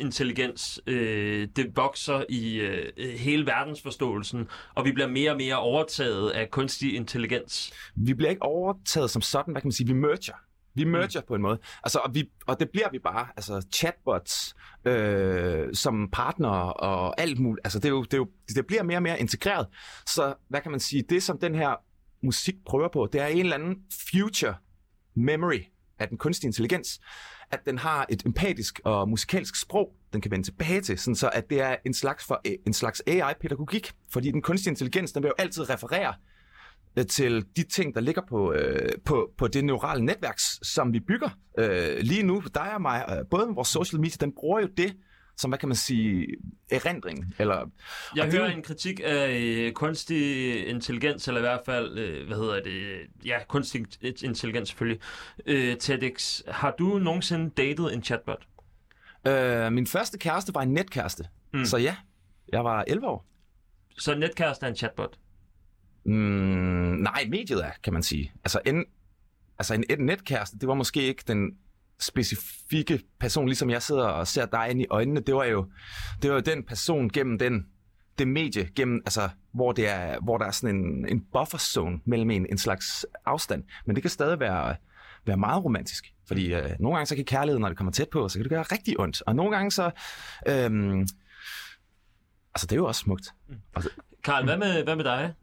intelligens, 0.00 0.80
øh, 0.86 1.48
det 1.56 1.76
vokser 1.76 2.24
i 2.28 2.56
øh, 2.56 2.92
hele 3.18 3.46
verdensforståelsen, 3.46 4.48
og 4.74 4.84
vi 4.84 4.92
bliver 4.92 5.08
mere 5.08 5.30
og 5.30 5.36
mere 5.36 5.58
overtaget 5.58 6.30
af 6.30 6.50
kunstig 6.50 6.94
intelligens. 6.94 7.72
vi 7.96 8.14
bliver 8.14 8.30
ikke 8.30 8.42
overtaget 8.42 9.10
som 9.10 9.22
sådan, 9.22 9.52
hvad 9.52 9.62
kan 9.62 9.66
man 9.66 9.72
sige, 9.72 9.86
vi 9.86 9.92
merger. 9.92 10.47
Vi 10.78 10.84
merger 10.84 11.20
mm. 11.20 11.26
på 11.28 11.34
en 11.34 11.42
måde. 11.42 11.58
Altså, 11.84 11.98
og, 11.98 12.14
vi, 12.14 12.30
og 12.46 12.60
det 12.60 12.70
bliver 12.70 12.90
vi 12.90 12.98
bare. 12.98 13.26
Altså 13.36 13.66
chatbots 13.74 14.54
øh, 14.84 15.74
som 15.74 16.08
partner 16.12 16.48
og 16.48 17.20
alt 17.20 17.38
muligt. 17.38 17.66
Altså, 17.66 17.78
det, 17.78 17.84
er 17.84 17.90
jo, 17.90 18.02
det, 18.02 18.14
er 18.14 18.18
jo, 18.18 18.28
det 18.54 18.66
bliver 18.66 18.82
mere 18.82 18.98
og 18.98 19.02
mere 19.02 19.20
integreret. 19.20 19.66
Så 20.06 20.34
hvad 20.48 20.60
kan 20.60 20.70
man 20.70 20.80
sige, 20.80 21.04
det 21.08 21.22
som 21.22 21.38
den 21.38 21.54
her 21.54 21.74
musik 22.22 22.54
prøver 22.66 22.88
på, 22.88 23.08
det 23.12 23.20
er 23.20 23.26
en 23.26 23.38
eller 23.38 23.54
anden 23.54 23.76
future 24.10 24.54
memory 25.14 25.60
af 25.98 26.08
den 26.08 26.18
kunstige 26.18 26.48
intelligens. 26.48 27.00
At 27.50 27.60
den 27.66 27.78
har 27.78 28.06
et 28.08 28.26
empatisk 28.26 28.80
og 28.84 29.08
musikalsk 29.08 29.60
sprog, 29.60 29.94
den 30.12 30.20
kan 30.20 30.30
vende 30.30 30.46
tilbage 30.46 30.80
til, 30.80 30.98
sådan 30.98 31.14
så 31.14 31.30
at 31.32 31.50
det 31.50 31.60
er 31.60 31.76
en 31.86 31.94
slags, 31.94 32.24
for, 32.24 32.40
en 32.66 32.72
slags 32.72 33.02
AI-pædagogik. 33.06 33.92
Fordi 34.12 34.30
den 34.30 34.42
kunstige 34.42 34.70
intelligens, 34.70 35.12
den 35.12 35.22
vil 35.22 35.28
jo 35.28 35.34
altid 35.38 35.70
referere 35.70 36.14
til 37.06 37.44
de 37.56 37.62
ting, 37.62 37.94
der 37.94 38.00
ligger 38.00 38.22
på, 38.28 38.52
øh, 38.52 38.88
på, 39.04 39.30
på 39.38 39.48
det 39.48 39.64
neurale 39.64 40.04
netværk, 40.04 40.38
som 40.62 40.92
vi 40.92 41.00
bygger 41.00 41.28
øh, 41.58 41.98
lige 42.00 42.22
nu. 42.22 42.42
Dig 42.54 42.74
og 42.74 42.82
mig, 42.82 43.04
øh, 43.10 43.16
både 43.30 43.46
med 43.46 43.54
vores 43.54 43.68
social 43.68 44.00
media, 44.00 44.16
den 44.20 44.32
bruger 44.32 44.60
jo 44.60 44.68
det 44.76 44.96
som, 45.36 45.50
hvad 45.50 45.58
kan 45.58 45.68
man 45.68 45.76
sige, 45.76 46.26
erindring. 46.70 47.34
Eller, 47.38 47.54
Jeg 47.54 47.64
og 48.24 48.30
det 48.30 48.34
er 48.34 48.38
hører 48.38 48.50
jo- 48.50 48.56
en 48.56 48.62
kritik 48.62 49.00
af 49.04 49.38
øh, 49.40 49.72
kunstig 49.72 50.66
intelligens, 50.68 51.28
eller 51.28 51.40
i 51.40 51.42
hvert 51.42 51.60
fald, 51.66 51.98
øh, 51.98 52.26
hvad 52.26 52.36
hedder 52.36 52.62
det, 52.62 52.98
ja, 53.24 53.38
kunstig 53.48 53.86
intelligens 54.24 54.68
selvfølgelig. 54.68 55.00
Øh, 55.46 55.76
TEDx, 55.76 56.40
har 56.48 56.74
du 56.78 56.98
nogensinde 56.98 57.50
datet 57.50 57.94
en 57.94 58.02
chatbot? 58.02 58.46
øh, 59.28 59.72
min 59.72 59.86
første 59.86 60.18
kæreste 60.18 60.54
var 60.54 60.60
en 60.62 60.72
netkæreste. 60.72 61.24
Mm. 61.54 61.64
Så 61.64 61.76
ja, 61.76 61.96
jeg 62.52 62.64
var 62.64 62.84
11 62.88 63.06
år. 63.06 63.26
Så 63.98 64.14
netkæreste 64.14 64.66
er 64.66 64.70
en 64.70 64.76
chatbot? 64.76 65.18
Mm, 66.04 66.12
nej, 67.02 67.26
mediet 67.30 67.64
er, 67.64 67.70
kan 67.84 67.92
man 67.92 68.02
sige. 68.02 68.32
Altså 68.44 68.60
en, 68.66 68.84
altså 69.58 69.74
en, 69.74 69.84
en 69.90 69.98
netkæreste, 69.98 70.58
det 70.58 70.68
var 70.68 70.74
måske 70.74 71.02
ikke 71.02 71.24
den 71.26 71.50
specifikke 72.00 73.02
person, 73.20 73.46
ligesom 73.46 73.70
jeg 73.70 73.82
sidder 73.82 74.04
og 74.04 74.26
ser 74.26 74.46
dig 74.46 74.70
ind 74.70 74.80
i 74.80 74.86
øjnene. 74.90 75.20
Det 75.20 75.34
var 75.34 75.44
jo, 75.44 75.66
det 76.22 76.30
var 76.30 76.36
jo 76.36 76.42
den 76.42 76.64
person 76.64 77.08
gennem 77.08 77.38
den, 77.38 77.66
det 78.18 78.28
medie, 78.28 78.68
gennem, 78.76 79.02
altså, 79.06 79.28
hvor, 79.52 79.72
det 79.72 79.88
er, 79.88 80.20
hvor 80.20 80.38
der 80.38 80.46
er 80.46 80.50
sådan 80.50 80.76
en, 80.76 81.08
en 81.08 81.24
bufferzone 81.32 82.00
mellem 82.04 82.30
en, 82.30 82.46
en 82.50 82.58
slags 82.58 83.06
afstand. 83.26 83.64
Men 83.86 83.96
det 83.96 84.02
kan 84.02 84.10
stadig 84.10 84.40
være, 84.40 84.76
være 85.26 85.36
meget 85.36 85.64
romantisk. 85.64 86.14
Fordi 86.28 86.54
øh, 86.54 86.70
nogle 86.80 86.96
gange 86.96 87.06
så 87.06 87.16
kan 87.16 87.24
kærlighed, 87.24 87.58
når 87.58 87.68
det 87.68 87.76
kommer 87.76 87.92
tæt 87.92 88.08
på, 88.08 88.28
så 88.28 88.38
kan 88.38 88.44
det 88.44 88.50
gøre 88.50 88.62
rigtig 88.62 89.00
ondt. 89.00 89.22
Og 89.26 89.36
nogle 89.36 89.56
gange 89.56 89.70
så... 89.70 89.90
Øhm, 90.48 91.00
altså, 92.54 92.66
det 92.66 92.72
er 92.72 92.76
jo 92.76 92.86
også 92.86 93.00
smukt. 93.00 93.34
Mm. 93.48 93.56
Altså, 93.74 93.90
Karl, 94.24 94.44
hvad 94.44 94.56
med, 94.56 94.84
hvad 94.84 94.96
med 94.96 95.04
dig? 95.04 95.34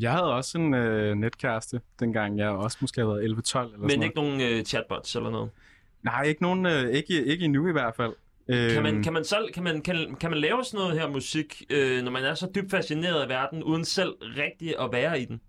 Jeg 0.00 0.12
havde 0.12 0.34
også 0.34 0.58
en 0.58 0.74
øh, 0.74 1.14
netkæreste, 1.16 1.80
dengang 2.00 2.38
jeg 2.38 2.48
også 2.48 2.78
måske 2.80 3.00
havde 3.00 3.08
været 3.08 3.20
11-12 3.20 3.28
eller 3.28 3.44
sådan 3.44 3.70
Men 3.80 3.80
noget. 3.80 4.02
ikke 4.04 4.16
nogen 4.16 4.40
øh, 4.40 4.64
chatbots 4.64 5.16
eller 5.16 5.30
noget? 5.30 5.50
Nej, 6.02 6.22
ikke 6.22 6.42
nogen, 6.42 6.66
øh, 6.66 6.90
ikke, 6.90 7.24
ikke 7.24 7.44
endnu 7.44 7.68
i 7.68 7.72
hvert 7.72 7.94
fald. 7.96 8.12
Øhm, 8.48 8.74
Kan 8.74 8.82
man, 8.82 9.02
kan, 9.02 9.12
man 9.12 9.24
selv, 9.24 9.52
kan, 9.52 9.62
man, 9.64 9.82
kan, 9.82 10.16
kan 10.20 10.30
man 10.30 10.40
lave 10.40 10.64
sådan 10.64 10.78
noget 10.84 11.00
her 11.00 11.08
musik, 11.08 11.62
øh, 11.70 12.02
når 12.02 12.10
man 12.10 12.24
er 12.24 12.34
så 12.34 12.48
dybt 12.54 12.70
fascineret 12.70 13.22
af 13.22 13.28
verden, 13.28 13.62
uden 13.62 13.84
selv 13.84 14.10
rigtig 14.20 14.74
at 14.80 14.88
være 14.92 15.20
i 15.20 15.24
den? 15.24 15.40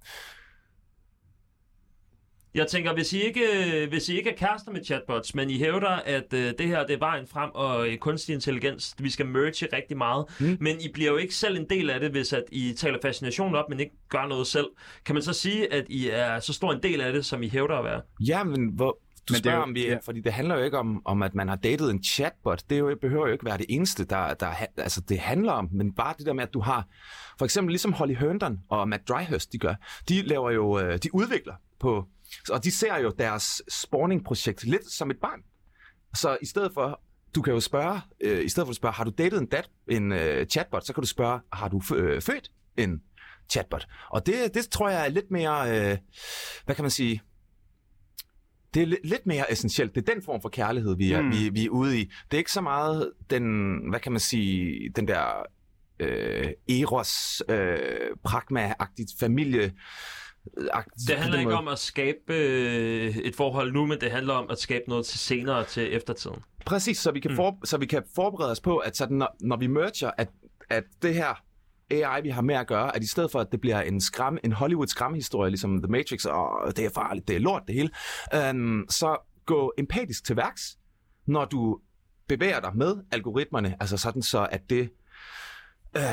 Jeg 2.56 2.68
tænker, 2.68 2.94
hvis 2.94 3.14
I 3.14 3.22
ikke, 3.22 3.42
øh, 3.84 3.90
hvis 3.90 4.10
I 4.10 4.18
ikke 4.18 4.30
er 4.30 4.36
kærester 4.36 4.72
med 4.72 4.84
chatbots, 4.86 5.36
men 5.36 5.50
I 5.50 5.58
hævder, 5.58 5.90
at 5.90 6.34
øh, 6.34 6.54
det 6.58 6.68
her 6.68 6.86
det 6.86 6.94
er 6.94 7.00
vejen 7.00 7.28
frem, 7.28 7.50
og 7.54 7.88
øh, 7.90 7.98
kunstig 7.98 8.34
intelligens, 8.34 8.96
vi 9.00 9.10
skal 9.10 9.26
merge 9.26 9.68
rigtig 9.74 9.98
meget, 9.98 10.26
mm. 10.40 10.58
men 10.60 10.82
I 10.82 10.88
bliver 10.94 11.12
jo 11.12 11.18
ikke 11.18 11.36
selv 11.36 11.58
en 11.58 11.66
del 11.70 11.90
af 11.90 12.00
det, 12.00 12.12
hvis 12.12 12.34
at 12.34 12.44
I 12.52 12.74
taler 12.74 12.98
fascination 13.02 13.56
op, 13.56 13.70
men 13.70 13.80
ikke 13.80 13.94
gør 14.10 14.28
noget 14.28 14.48
selv. 14.48 14.68
Kan 15.06 15.16
man 15.16 15.22
så 15.22 15.34
sige, 15.34 15.74
at 15.74 15.86
I 15.90 16.10
er 16.10 16.40
så 16.40 16.54
stor 16.54 16.72
en 16.74 16.84
del 16.84 17.02
af 17.02 17.14
det, 17.14 17.26
som 17.26 17.44
I 17.44 17.50
hævder 17.50 17.76
at 17.78 17.84
være? 17.84 18.02
Ja, 18.28 18.44
men 18.44 18.72
hvor, 18.76 18.98
du 19.30 19.34
Men 19.34 19.36
det 19.36 19.36
er 19.36 19.38
spørger, 19.40 19.58
jo- 19.58 19.64
om 19.64 19.76
vi 19.76 19.88
ja. 19.88 19.98
fordi 20.04 20.22
det 20.22 20.34
handler 20.34 20.58
jo 20.58 20.64
ikke 20.64 20.78
om, 20.78 21.02
om, 21.06 21.24
at 21.24 21.36
man 21.36 21.48
har 21.48 21.56
datet 21.56 21.92
en 21.92 22.04
chatbot. 22.04 22.64
Det 22.70 22.76
er 22.76 22.80
jo, 22.80 22.98
behøver 23.02 23.28
jo 23.28 23.34
ikke 23.34 23.46
være 23.46 23.58
det 23.58 23.66
eneste, 23.70 24.06
der, 24.06 24.34
der 24.34 24.48
altså, 24.78 25.02
det 25.10 25.20
handler 25.20 25.52
om. 25.52 25.70
Men 25.72 25.94
bare 25.94 26.14
det 26.18 26.26
der 26.26 26.34
med, 26.34 26.44
at 26.44 26.54
du 26.54 26.60
har, 26.60 26.88
for 27.38 27.46
eksempel 27.46 27.72
ligesom 27.72 27.94
Holly 27.94 28.16
Herndon 28.16 28.60
og 28.70 28.90
Matt 28.90 29.10
Dryhurst, 29.10 29.54
de 29.54 29.58
gør, 29.58 29.74
de 30.10 30.22
laver 30.22 30.52
jo, 30.52 30.80
øh, 30.80 30.98
de 31.04 31.16
udvikler 31.16 31.54
på, 31.80 32.06
og 32.50 32.64
de 32.64 32.72
ser 32.72 32.98
jo 32.98 33.14
deres 33.20 33.62
spawning-projekt 33.70 34.64
lidt 34.64 34.92
som 34.92 35.12
et 35.12 35.18
barn. 35.22 35.40
Så 36.16 36.38
i 36.42 36.46
stedet 36.46 36.74
for, 36.74 37.02
du 37.36 37.42
kan 37.42 37.54
jo 37.54 37.60
spørge, 37.60 38.02
øh, 38.22 38.46
i 38.46 38.50
stedet 38.50 38.68
for 38.68 38.72
at 38.72 38.76
spørge, 38.76 38.94
har 38.94 39.04
du 39.04 39.12
datet 39.18 39.42
en, 39.42 39.46
dat, 39.46 39.70
en 39.90 40.12
øh, 40.12 40.46
chatbot, 40.46 40.86
så 40.86 40.94
kan 40.94 41.02
du 41.02 41.08
spørge, 41.08 41.40
har 41.54 41.68
du 41.68 41.82
øh, 41.96 42.22
født 42.22 42.52
en 42.78 43.02
chatbot? 43.52 43.88
Og 44.10 44.26
det, 44.26 44.54
det 44.54 44.70
tror 44.70 44.90
jeg 44.90 45.06
er 45.06 45.10
lidt 45.10 45.32
mere, 45.32 45.92
øh, 45.92 45.98
hvad 46.66 46.76
kan 46.76 46.84
man 46.84 46.92
sige, 46.92 47.22
det 48.74 48.82
er 48.82 48.88
li- 48.88 49.10
lidt 49.10 49.26
mere 49.26 49.52
essentielt. 49.52 49.96
Det 49.96 50.10
er 50.10 50.14
den 50.14 50.24
form 50.24 50.42
for 50.42 50.50
kærlighed, 50.50 50.98
vi 50.98 51.12
er, 51.12 51.22
mm. 51.22 51.32
vi, 51.32 51.50
vi 51.50 51.66
er 51.66 51.70
ude 51.70 52.00
i. 52.00 52.04
Det 52.04 52.34
er 52.34 52.38
ikke 52.38 52.52
så 52.52 52.62
meget 52.62 53.12
den, 53.30 53.44
hvad 53.90 54.00
kan 54.00 54.12
man 54.12 54.20
sige, 54.20 54.90
den 54.96 55.08
der 55.08 55.44
øh, 56.00 56.48
eros, 56.70 57.44
øh, 57.50 57.78
pragma-agtigt 58.24 59.20
familie. 59.20 59.74
Det 61.08 61.16
handler 61.18 61.40
ikke 61.40 61.54
om 61.54 61.68
at 61.68 61.80
skabe 61.80 62.34
øh, 62.34 63.18
et 63.18 63.36
forhold 63.36 63.74
nu, 63.74 63.86
men 63.86 64.02
det 64.02 64.12
handler 64.12 64.34
om 64.34 64.46
at 64.50 64.60
skabe 64.60 64.84
noget 64.88 65.06
til 65.06 65.20
senere, 65.20 65.64
til 65.64 65.96
eftertiden. 65.96 66.44
Præcis, 66.66 66.98
så 66.98 67.12
vi 67.12 67.20
kan, 67.20 67.36
for, 67.36 67.58
så 67.64 67.78
vi 67.78 67.86
kan 67.86 68.04
forberede 68.16 68.52
os 68.52 68.60
på, 68.60 68.78
at 68.78 68.98
sådan, 68.98 69.18
når, 69.18 69.36
når 69.42 69.58
vi 69.58 69.68
merger, 69.68 70.12
at, 70.18 70.30
at 70.70 70.84
det 71.02 71.16
her 71.16 71.44
AI, 71.92 72.22
vi 72.22 72.30
har 72.30 72.42
med 72.42 72.56
at 72.56 72.68
gøre, 72.68 72.96
at 72.96 73.04
i 73.04 73.08
stedet 73.08 73.32
for, 73.32 73.40
at 73.40 73.52
det 73.52 73.62
bliver 73.62 73.82
en, 73.82 74.02
skram, 74.02 74.38
en 74.44 74.52
Hollywood 74.52 74.88
skræmmehistorie, 74.88 75.50
ligesom 75.50 75.82
The 75.82 75.92
Matrix, 75.92 76.26
og 76.26 76.78
det 76.78 76.86
er 76.86 76.90
farligt, 76.90 77.28
det 77.28 77.36
er 77.36 77.40
lort, 77.40 77.64
det 77.68 77.76
hele, 77.76 77.90
øhm, 78.34 78.86
så 78.90 79.18
gå 79.46 79.74
empatisk 79.78 80.26
til 80.26 80.36
værks, 80.36 80.78
når 81.26 81.46
du 81.46 81.80
bevæger 82.28 82.60
dig 82.60 82.72
med 82.76 82.96
algoritmerne, 83.12 83.76
altså 83.80 83.98
sådan 83.98 84.22
så, 84.22 84.48
at 84.52 84.70
det 84.70 84.90
øh, 85.98 86.04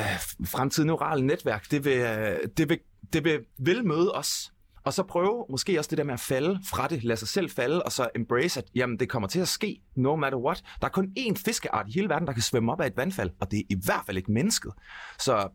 fremtidige 0.47 0.87
neurale 0.87 1.27
netværk, 1.27 1.71
det 1.71 1.85
vil, 1.85 1.99
øh, 1.99 2.39
det, 2.57 2.69
vil, 2.69 2.79
det 3.13 3.25
vil, 3.25 3.41
vil 3.59 3.85
møde 3.85 4.13
os. 4.13 4.53
Og 4.85 4.93
så 4.93 5.03
prøve 5.03 5.47
måske 5.51 5.79
også 5.79 5.89
det 5.91 5.99
der 5.99 6.05
med 6.05 6.15
at 6.15 6.21
falde 6.21 6.61
fra 6.71 6.89
det, 6.89 7.05
lade 7.05 7.19
sig 7.19 7.29
selv 7.29 7.51
falde, 7.51 7.83
og 7.83 7.93
så 7.93 8.09
embrace, 8.17 8.61
at 8.61 8.67
jamen, 8.75 9.01
det 9.01 9.09
kommer 9.09 9.29
til 9.29 9.41
at 9.41 9.49
ske, 9.49 9.81
no 9.97 10.17
matter 10.17 10.39
what. 10.39 10.63
Der 10.81 10.87
er 10.87 10.91
kun 10.91 11.13
én 11.19 11.43
fiskeart 11.45 11.89
i 11.89 11.93
hele 11.93 12.09
verden, 12.09 12.27
der 12.27 12.33
kan 12.33 12.43
svømme 12.43 12.73
op 12.73 12.81
af 12.81 12.87
et 12.87 12.97
vandfald, 12.97 13.31
og 13.41 13.51
det 13.51 13.59
er 13.59 13.63
i 13.71 13.77
hvert 13.85 14.03
fald 14.07 14.17
ikke 14.17 14.33
mennesket. 14.33 14.73
Så 15.19 15.49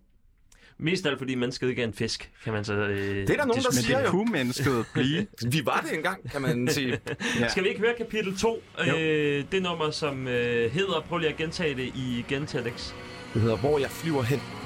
Mest 0.80 1.06
af 1.06 1.10
alt, 1.10 1.20
fordi 1.20 1.36
mennesket 1.36 1.70
ikke 1.70 1.82
er 1.82 1.88
en 1.88 1.94
fisk, 1.94 2.32
kan 2.44 2.54
man 2.54 2.66
så... 2.66 2.74
Øh, 2.74 3.16
det 3.16 3.30
er 3.30 3.38
der 3.38 3.46
nogen, 3.46 3.64
der 3.64 3.72
siger 3.72 3.98
det 3.98 4.06
jo. 4.06 4.12
kunne 4.12 4.32
mennesket 4.32 4.86
blive. 4.94 5.28
Vi 5.54 5.62
var 5.66 5.86
det 5.90 5.98
engang, 5.98 6.32
kan 6.32 6.42
man 6.42 6.68
sige. 6.68 7.00
Ja. 7.40 7.48
Skal 7.48 7.64
vi 7.64 7.70
ikke 7.70 7.82
høre 7.82 7.94
kapitel 7.98 8.38
2? 8.38 8.64
Jo. 8.88 8.98
Øh, 8.98 9.46
det 9.52 9.64
nummer, 9.64 9.92
som 9.92 10.28
øh, 10.28 10.72
hedder... 10.72 11.02
Prøv 11.10 11.18
lige 11.18 11.30
at 11.30 11.38
gentage 11.38 11.76
det 11.76 11.92
igen, 11.96 12.46
Telex. 12.46 12.94
Det 13.34 13.42
hedder, 13.42 13.58
hvor 13.58 13.80
jeg 13.80 13.90
flyver 13.90 14.22
hen. 14.22 14.63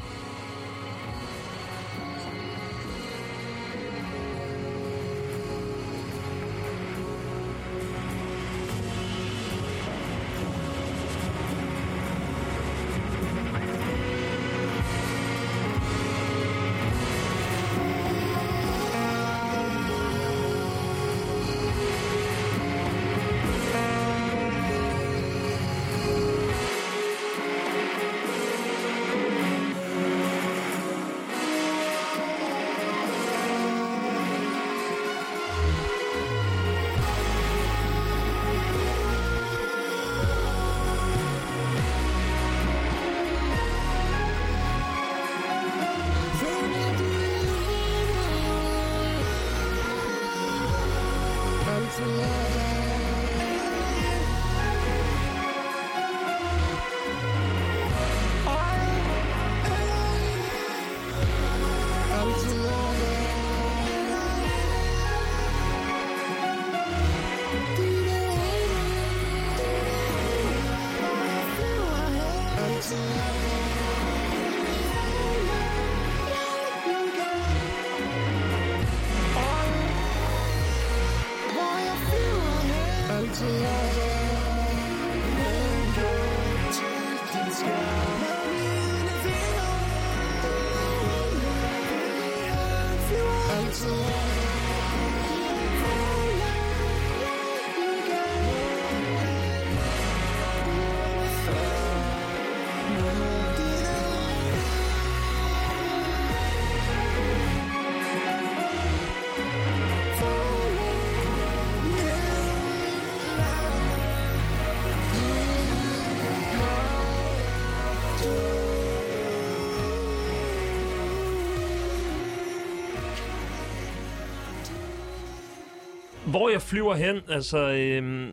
Jeg 126.57 126.61
flyver 126.61 126.95
hen, 126.95 127.21
altså... 127.29 127.57
Øhm, 127.57 128.31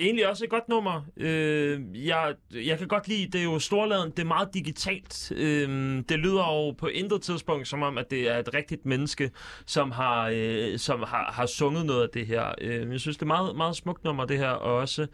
egentlig 0.00 0.28
også 0.28 0.44
et 0.44 0.50
godt 0.50 0.68
nummer. 0.68 1.02
Øh, 1.16 2.06
jeg, 2.06 2.34
jeg 2.52 2.78
kan 2.78 2.88
godt 2.88 3.08
lide, 3.08 3.26
det 3.26 3.40
er 3.40 3.44
jo 3.44 3.58
storladen, 3.58 4.10
det 4.10 4.18
er 4.18 4.26
meget 4.26 4.54
digitalt. 4.54 5.32
Øh, 5.36 5.68
det 6.08 6.18
lyder 6.18 6.66
jo 6.66 6.70
på 6.70 6.86
intet 6.86 7.22
tidspunkt 7.22 7.68
som 7.68 7.82
om, 7.82 7.98
at 7.98 8.10
det 8.10 8.30
er 8.30 8.38
et 8.38 8.54
rigtigt 8.54 8.86
menneske, 8.86 9.30
som 9.66 9.90
har, 9.90 10.30
øh, 10.34 10.78
som 10.78 11.02
har, 11.02 11.32
har 11.32 11.46
sunget 11.46 11.86
noget 11.86 12.02
af 12.02 12.08
det 12.14 12.26
her. 12.26 12.54
Øh, 12.60 12.92
jeg 12.92 13.00
synes, 13.00 13.16
det 13.16 13.22
er 13.22 13.26
meget, 13.26 13.56
meget 13.56 13.76
smukt 13.76 14.04
nummer, 14.04 14.24
det 14.24 14.38
her 14.38 14.50
også. 14.50 15.06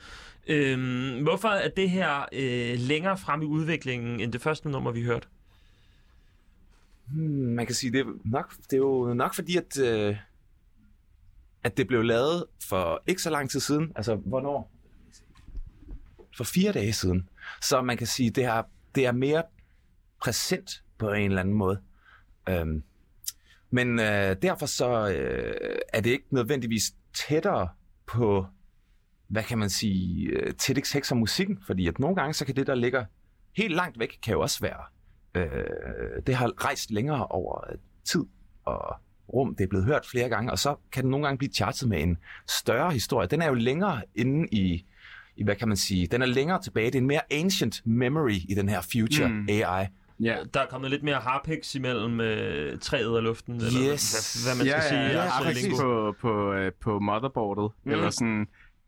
Øh, 0.47 1.23
hvorfor 1.23 1.49
er 1.49 1.69
det 1.69 1.91
her 1.91 2.25
øh, 2.33 2.79
længere 2.79 3.19
frem 3.19 3.43
i 3.43 3.47
udviklingen, 3.47 4.21
end 4.21 4.33
det 4.33 4.43
første 4.43 4.71
nummer, 4.71 4.91
vi 4.91 5.03
hørte? 5.03 5.29
Hmm, 7.13 7.55
man 7.55 7.67
kan 7.67 7.75
sige, 7.75 7.93
det 7.93 8.01
er, 8.01 8.05
nok, 8.25 8.53
det 8.57 8.73
er 8.73 8.77
jo 8.77 9.15
nok 9.15 9.35
fordi, 9.35 9.57
at, 9.57 9.81
øh, 9.81 10.17
at 11.65 11.77
det 11.77 11.87
blev 11.87 12.03
lavet 12.03 12.45
for 12.69 13.03
ikke 13.07 13.23
så 13.23 13.31
lang 13.31 13.51
tid 13.51 13.61
siden. 13.61 13.93
Altså, 13.97 14.15
hvornår? 14.15 14.73
For 16.37 16.45
fire 16.45 16.73
dage 16.73 16.93
siden. 16.93 17.29
Så 17.63 17.83
man 17.83 17.97
kan 17.97 18.07
sige, 18.07 18.31
det 18.31 18.45
er, 18.45 18.63
det 18.95 19.07
er 19.07 19.13
mere 19.13 19.43
præsent 20.23 20.83
på 20.99 21.13
en 21.13 21.31
eller 21.31 21.41
anden 21.41 21.55
måde. 21.55 21.81
Øhm, 22.49 22.83
men 23.71 23.99
øh, 23.99 24.37
derfor 24.43 24.67
så 24.67 25.09
øh, 25.09 25.79
er 25.93 26.01
det 26.01 26.11
ikke 26.11 26.27
nødvendigvis 26.31 26.95
tættere 27.15 27.69
på, 28.07 28.47
hvad 29.29 29.43
kan 29.43 29.59
man 29.59 29.71
sige, 29.71 30.27
øh, 30.27 30.55
tæt 30.55 30.77
ikke 30.77 31.07
og 31.11 31.17
musikken, 31.17 31.59
fordi 31.67 31.87
at 31.87 31.99
nogle 31.99 32.17
gange 32.17 32.35
så 32.35 32.45
kan 32.45 32.57
det, 32.57 32.67
der 32.67 32.75
ligger 32.75 33.05
helt 33.57 33.75
langt 33.75 33.99
væk, 33.99 34.19
kan 34.23 34.33
jo 34.33 34.41
også 34.41 34.61
være, 34.61 34.83
øh, 35.35 36.23
det 36.27 36.35
har 36.35 36.65
rejst 36.65 36.91
længere 36.91 37.27
over 37.27 37.65
tid 38.05 38.25
og 38.65 38.97
rum, 39.35 39.55
det 39.55 39.65
er 39.65 39.69
blevet 39.69 39.87
hørt 39.87 40.07
flere 40.11 40.29
gange, 40.29 40.53
og 40.53 40.59
så 40.59 40.75
kan 40.93 41.03
den 41.03 41.11
nogle 41.11 41.27
gange 41.27 41.39
blive 41.39 41.53
chartet 41.53 41.89
med 41.89 42.03
en 42.03 42.19
større 42.49 42.93
historie. 42.93 43.29
Den 43.29 43.43
er 43.43 43.47
jo 43.49 43.55
længere 43.55 44.01
inde 44.15 44.49
i, 44.53 44.85
i 45.37 45.45
hvad 45.45 45.57
kan 45.57 45.69
man 45.69 45.77
sige, 45.77 46.07
den 46.07 46.23
er 46.23 46.27
længere 46.27 46.63
tilbage, 46.63 46.87
det 46.87 46.95
er 46.95 46.99
en 47.01 47.07
mere 47.07 47.33
ancient 47.33 47.83
memory 47.87 48.39
i 48.49 48.55
den 48.57 48.69
her 48.69 48.81
future 48.93 49.29
Mm. 49.29 49.47
AI. 49.49 49.87
Ja, 50.21 50.37
Der 50.55 50.61
er 50.61 50.67
kommet 50.67 50.91
lidt 50.91 51.03
mere 51.03 51.17
harpiks 51.17 51.75
imellem 51.75 52.21
øh, 52.21 52.79
træet 52.79 53.09
og 53.17 53.23
luften, 53.23 53.55
eller 53.57 53.93
Yes. 53.93 54.45
hvad, 54.45 54.55
hvad 54.55 54.65
man 54.65 54.67
skal 54.67 54.83
ja, 54.83 54.89
sige. 54.89 55.01
ja, 55.01 55.51
i 55.51 55.77
ja, 55.77 55.83
på, 55.83 56.15
på, 56.21 56.53
øh, 56.53 56.73
på 56.81 56.99
motherboardet. 56.99 57.71
Mm. 57.85 57.89
Mm. 57.91 57.93
Eller 57.93 58.11
sådan, 58.11 58.47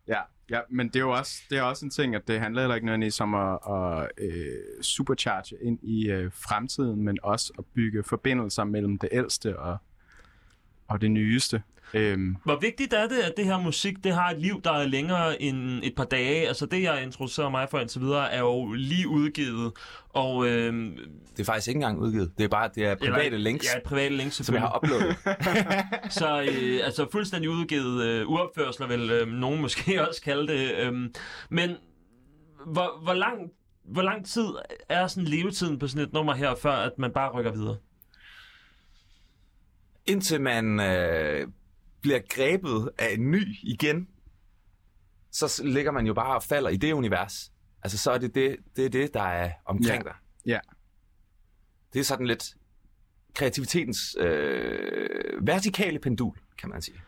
ja, 0.09 0.21
ja, 0.51 0.61
men 0.71 0.87
det 0.89 0.97
er 0.97 1.01
jo 1.01 1.11
også, 1.11 1.33
det 1.51 1.59
er 1.59 1.63
også 1.63 1.85
en 1.85 1.91
ting, 1.91 2.15
at 2.15 2.29
det 2.29 2.41
handler 2.41 2.63
heller 2.63 2.75
ikke 2.75 2.87
nødvendigvis 2.87 3.21
om 3.21 3.35
at, 3.35 3.59
at 3.71 4.09
øh, 4.21 4.83
supercharge 4.83 5.57
ind 5.63 5.79
i 5.83 6.09
øh, 6.11 6.31
fremtiden, 6.35 7.03
men 7.05 7.19
også 7.23 7.53
at 7.59 7.65
bygge 7.75 8.03
forbindelser 8.03 8.65
mellem 8.65 8.99
det 8.99 9.09
ældste 9.13 9.59
og, 9.59 9.77
og 10.89 11.01
det 11.01 11.11
nyeste. 11.11 11.63
Øhm, 11.95 12.37
Hvor 12.45 12.59
vigtigt 12.61 12.93
er 12.93 13.09
det, 13.09 13.19
at 13.19 13.33
det 13.37 13.45
her 13.45 13.59
musik, 13.61 14.05
det 14.05 14.15
har 14.15 14.31
et 14.31 14.39
liv, 14.41 14.61
der 14.65 14.73
er 14.73 14.87
længere 14.87 15.43
end 15.43 15.81
et 15.85 15.93
par 15.97 16.05
dage? 16.05 16.49
Altså 16.49 16.67
det, 16.67 16.83
jeg 16.83 17.03
introducerer 17.03 17.49
mig 17.49 17.69
for 17.71 17.79
indtil 17.79 18.01
videre, 18.01 18.33
er 18.33 18.39
jo 18.41 18.73
lige 18.73 19.09
udgivet. 19.09 19.73
Og, 20.09 20.47
øh, 20.49 20.73
Det 21.33 21.41
er 21.41 21.45
faktisk 21.45 21.69
ikke 21.69 21.77
engang 21.79 21.99
udgivet. 21.99 22.33
Det 22.39 22.45
er 22.45 22.49
bare 22.49 22.71
det 22.75 22.85
er 22.87 22.95
private 22.97 23.39
links, 23.39 23.67
Ja, 23.75 23.81
private 23.89 24.17
links 24.17 24.37
som 24.47 24.55
jeg 24.55 24.63
har 24.63 24.81
uploadet. 24.83 25.17
Så 26.19 26.41
øh, 26.41 26.81
altså 26.85 27.07
fuldstændig 27.13 27.51
udgivet 27.51 28.05
øh, 28.05 28.29
uopførsler, 28.29 28.87
vil 28.87 29.11
øh, 29.11 29.29
nogen 29.29 29.61
måske 29.61 30.03
også 30.09 30.23
kalde 30.23 30.53
det. 30.53 30.71
Øh, 30.79 30.93
men 31.51 31.71
hvor, 32.67 33.03
hvor, 33.03 33.15
lang, 33.15 33.39
hvor 33.85 34.03
lang 34.03 34.27
tid 34.27 34.47
er 34.89 35.07
sådan 35.07 35.29
levetiden 35.29 35.79
på 35.79 35.87
sådan 35.89 36.07
et 36.07 36.13
nummer 36.13 36.35
her, 36.35 36.55
før 36.63 36.73
at 36.73 36.93
man 36.99 37.11
bare 37.13 37.31
rykker 37.31 37.53
videre? 37.53 37.77
Indtil 40.09 40.41
man 40.41 40.81
øh, 40.81 41.49
bliver 42.01 42.21
grebet 42.29 42.91
af 42.99 43.15
en 43.15 43.31
ny 43.31 43.57
igen, 43.63 44.09
så 45.33 45.63
ligger 45.65 45.93
man 45.93 46.07
jo 46.07 46.15
bare 46.15 46.35
og 46.37 46.43
falder 46.43 46.71
i 46.71 46.77
det 46.77 46.93
univers. 46.93 47.53
Altså 47.83 47.99
så 47.99 48.11
er 48.11 48.19
det 48.19 48.35
det, 48.35 48.57
det, 48.77 48.85
er 48.85 48.89
det 48.89 49.15
der 49.15 49.23
er 49.23 49.51
omkring 49.65 50.03
Ja. 50.05 50.09
dig. 50.09 50.15
ja, 50.47 50.59
Det 51.93 52.01
er 52.01 52.05
sådan 52.05 52.27
lidt 52.27 52.55
kreativitetens 53.35 54.17
øh, 54.21 55.47
vertikale 55.47 55.99
pendul, 55.99 56.37
kan 56.59 56.69
man 56.71 56.83
sige. 56.83 57.01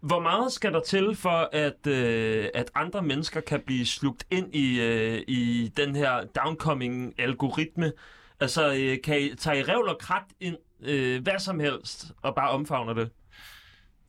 Hvor 0.00 0.20
meget 0.20 0.52
skal 0.52 0.72
der 0.72 0.80
til 0.82 1.16
for, 1.16 1.48
at, 1.52 1.86
øh, 1.86 2.48
at 2.54 2.70
andre 2.74 3.02
mennesker 3.02 3.40
kan 3.40 3.60
blive 3.66 3.86
slugt 3.86 4.26
ind 4.30 4.54
i, 4.54 4.80
øh, 4.80 5.22
i 5.28 5.72
den 5.76 5.96
her 5.96 6.24
downcoming 6.24 7.20
algoritme? 7.20 7.92
Altså, 8.40 8.74
øh, 8.74 8.98
kan 9.04 9.20
I, 9.20 9.34
tager 9.34 9.56
I 9.56 9.62
revl 9.62 9.88
og 9.88 9.98
krat 10.00 10.24
ind 10.40 10.56
øh, 10.80 11.22
hvad 11.22 11.38
som 11.38 11.60
helst 11.60 12.12
og 12.22 12.34
bare 12.34 12.50
omfavner 12.50 12.94
det? 12.94 13.10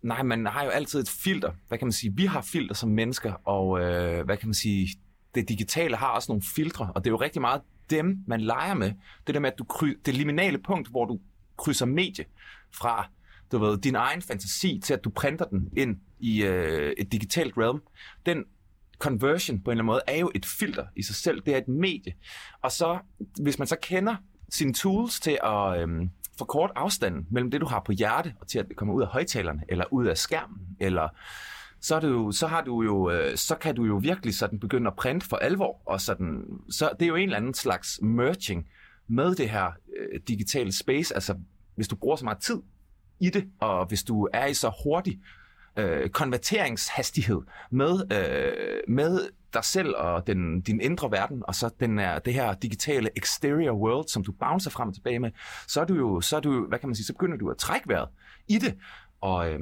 Nej, 0.01 0.23
man 0.23 0.45
har 0.45 0.63
jo 0.63 0.69
altid 0.69 0.99
et 0.99 1.09
filter. 1.09 1.51
Hvad 1.67 1.77
kan 1.77 1.85
man 1.85 1.93
sige? 1.93 2.13
Vi 2.15 2.25
har 2.25 2.41
filter 2.41 2.75
som 2.75 2.89
mennesker, 2.89 3.33
og 3.33 3.79
øh, 3.79 4.25
hvad 4.25 4.37
kan 4.37 4.47
man 4.47 4.53
sige? 4.53 4.87
Det 5.35 5.49
digitale 5.49 5.95
har 5.95 6.07
også 6.07 6.31
nogle 6.31 6.43
filtre, 6.55 6.91
og 6.95 7.03
det 7.03 7.09
er 7.09 7.11
jo 7.11 7.21
rigtig 7.21 7.41
meget 7.41 7.61
dem, 7.89 8.23
man 8.27 8.41
leger 8.41 8.73
med. 8.73 8.93
Det 9.27 9.35
der 9.35 9.41
med, 9.41 9.51
at 9.51 9.59
du 9.59 9.63
kry- 9.63 10.01
det 10.05 10.13
liminale 10.13 10.57
punkt, 10.57 10.89
hvor 10.89 11.05
du 11.05 11.19
krydser 11.57 11.85
medie 11.85 12.25
fra 12.75 13.09
du 13.51 13.57
ved, 13.57 13.77
din 13.77 13.95
egen 13.95 14.21
fantasi 14.21 14.79
til, 14.83 14.93
at 14.93 15.03
du 15.03 15.09
printer 15.09 15.45
den 15.45 15.69
ind 15.77 15.97
i 16.19 16.43
øh, 16.43 16.93
et 16.97 17.11
digitalt 17.11 17.53
realm. 17.57 17.81
Den 18.25 18.43
conversion 18.99 19.61
på 19.61 19.71
en 19.71 19.77
eller 19.77 19.83
anden 19.83 19.85
måde 19.85 20.01
er 20.07 20.19
jo 20.19 20.31
et 20.35 20.45
filter 20.45 20.85
i 20.95 21.03
sig 21.03 21.15
selv. 21.15 21.41
Det 21.41 21.53
er 21.53 21.57
et 21.57 21.67
medie. 21.67 22.13
Og 22.61 22.71
så, 22.71 22.99
hvis 23.41 23.59
man 23.59 23.67
så 23.67 23.75
kender 23.81 24.15
sine 24.49 24.73
tools 24.73 25.19
til 25.19 25.37
at 25.43 25.81
øhm, 25.81 26.09
for 26.37 26.45
kort 26.45 26.71
afstanden 26.75 27.27
mellem 27.31 27.51
det, 27.51 27.61
du 27.61 27.65
har 27.65 27.79
på 27.79 27.91
hjerte, 27.91 28.33
og 28.39 28.47
til 28.47 28.59
at 28.59 28.67
det 28.67 28.77
kommer 28.77 28.93
ud 28.93 29.01
af 29.01 29.07
højtalerne, 29.07 29.61
eller 29.69 29.85
ud 29.91 30.05
af 30.05 30.17
skærmen, 30.17 30.59
eller 30.79 31.09
så, 31.81 31.95
er 31.95 31.99
det 31.99 32.07
jo, 32.07 32.31
så, 32.31 32.47
har 32.47 32.61
du 32.61 32.81
jo, 32.81 33.11
øh, 33.11 33.37
så 33.37 33.55
kan 33.55 33.75
du 33.75 33.85
jo 33.85 33.97
virkelig 33.97 34.35
sådan 34.35 34.59
begynde 34.59 34.87
at 34.87 34.95
printe 34.95 35.27
for 35.27 35.37
alvor. 35.37 35.81
Og 35.85 36.01
sådan, 36.01 36.43
så 36.69 36.89
det 36.99 37.05
er 37.05 37.09
jo 37.09 37.15
en 37.15 37.23
eller 37.23 37.37
anden 37.37 37.53
slags 37.53 38.01
merging 38.01 38.67
med 39.07 39.35
det 39.35 39.49
her 39.49 39.71
øh, 39.97 40.19
digitale 40.27 40.71
space. 40.71 41.13
Altså, 41.13 41.35
hvis 41.75 41.87
du 41.87 41.95
bruger 41.95 42.15
så 42.15 42.25
meget 42.25 42.39
tid 42.39 42.61
i 43.19 43.29
det, 43.29 43.45
og 43.59 43.85
hvis 43.85 44.03
du 44.03 44.27
er 44.33 44.45
i 44.45 44.53
så 44.53 44.71
hurtig 44.83 45.19
øh, 45.77 46.09
konverteringshastighed 46.09 47.41
med, 47.71 48.11
øh, 48.11 48.93
med 48.95 49.19
dig 49.53 49.63
selv 49.63 49.95
og 49.95 50.27
den, 50.27 50.61
din 50.61 50.81
indre 50.81 51.11
verden, 51.11 51.43
og 51.47 51.55
så 51.55 51.69
den 51.79 51.99
er, 51.99 52.19
det 52.19 52.33
her 52.33 52.53
digitale 52.53 53.09
exterior 53.15 53.75
world, 53.75 54.07
som 54.07 54.23
du 54.23 54.31
bouncer 54.31 54.71
frem 54.71 54.87
og 54.87 54.93
tilbage 54.93 55.19
med, 55.19 55.31
så 55.67 55.81
er 55.81 55.85
du 55.85 55.95
jo, 55.95 56.21
så 56.21 56.35
er 56.35 56.39
du, 56.39 56.67
hvad 56.67 56.79
kan 56.79 56.89
man 56.89 56.95
sige, 56.95 57.05
så 57.05 57.13
begynder 57.13 57.37
du 57.37 57.49
at 57.49 57.57
trække 57.57 57.89
vejret 57.89 58.09
i 58.47 58.57
det. 58.57 58.77
Og, 59.21 59.51
øh, 59.51 59.59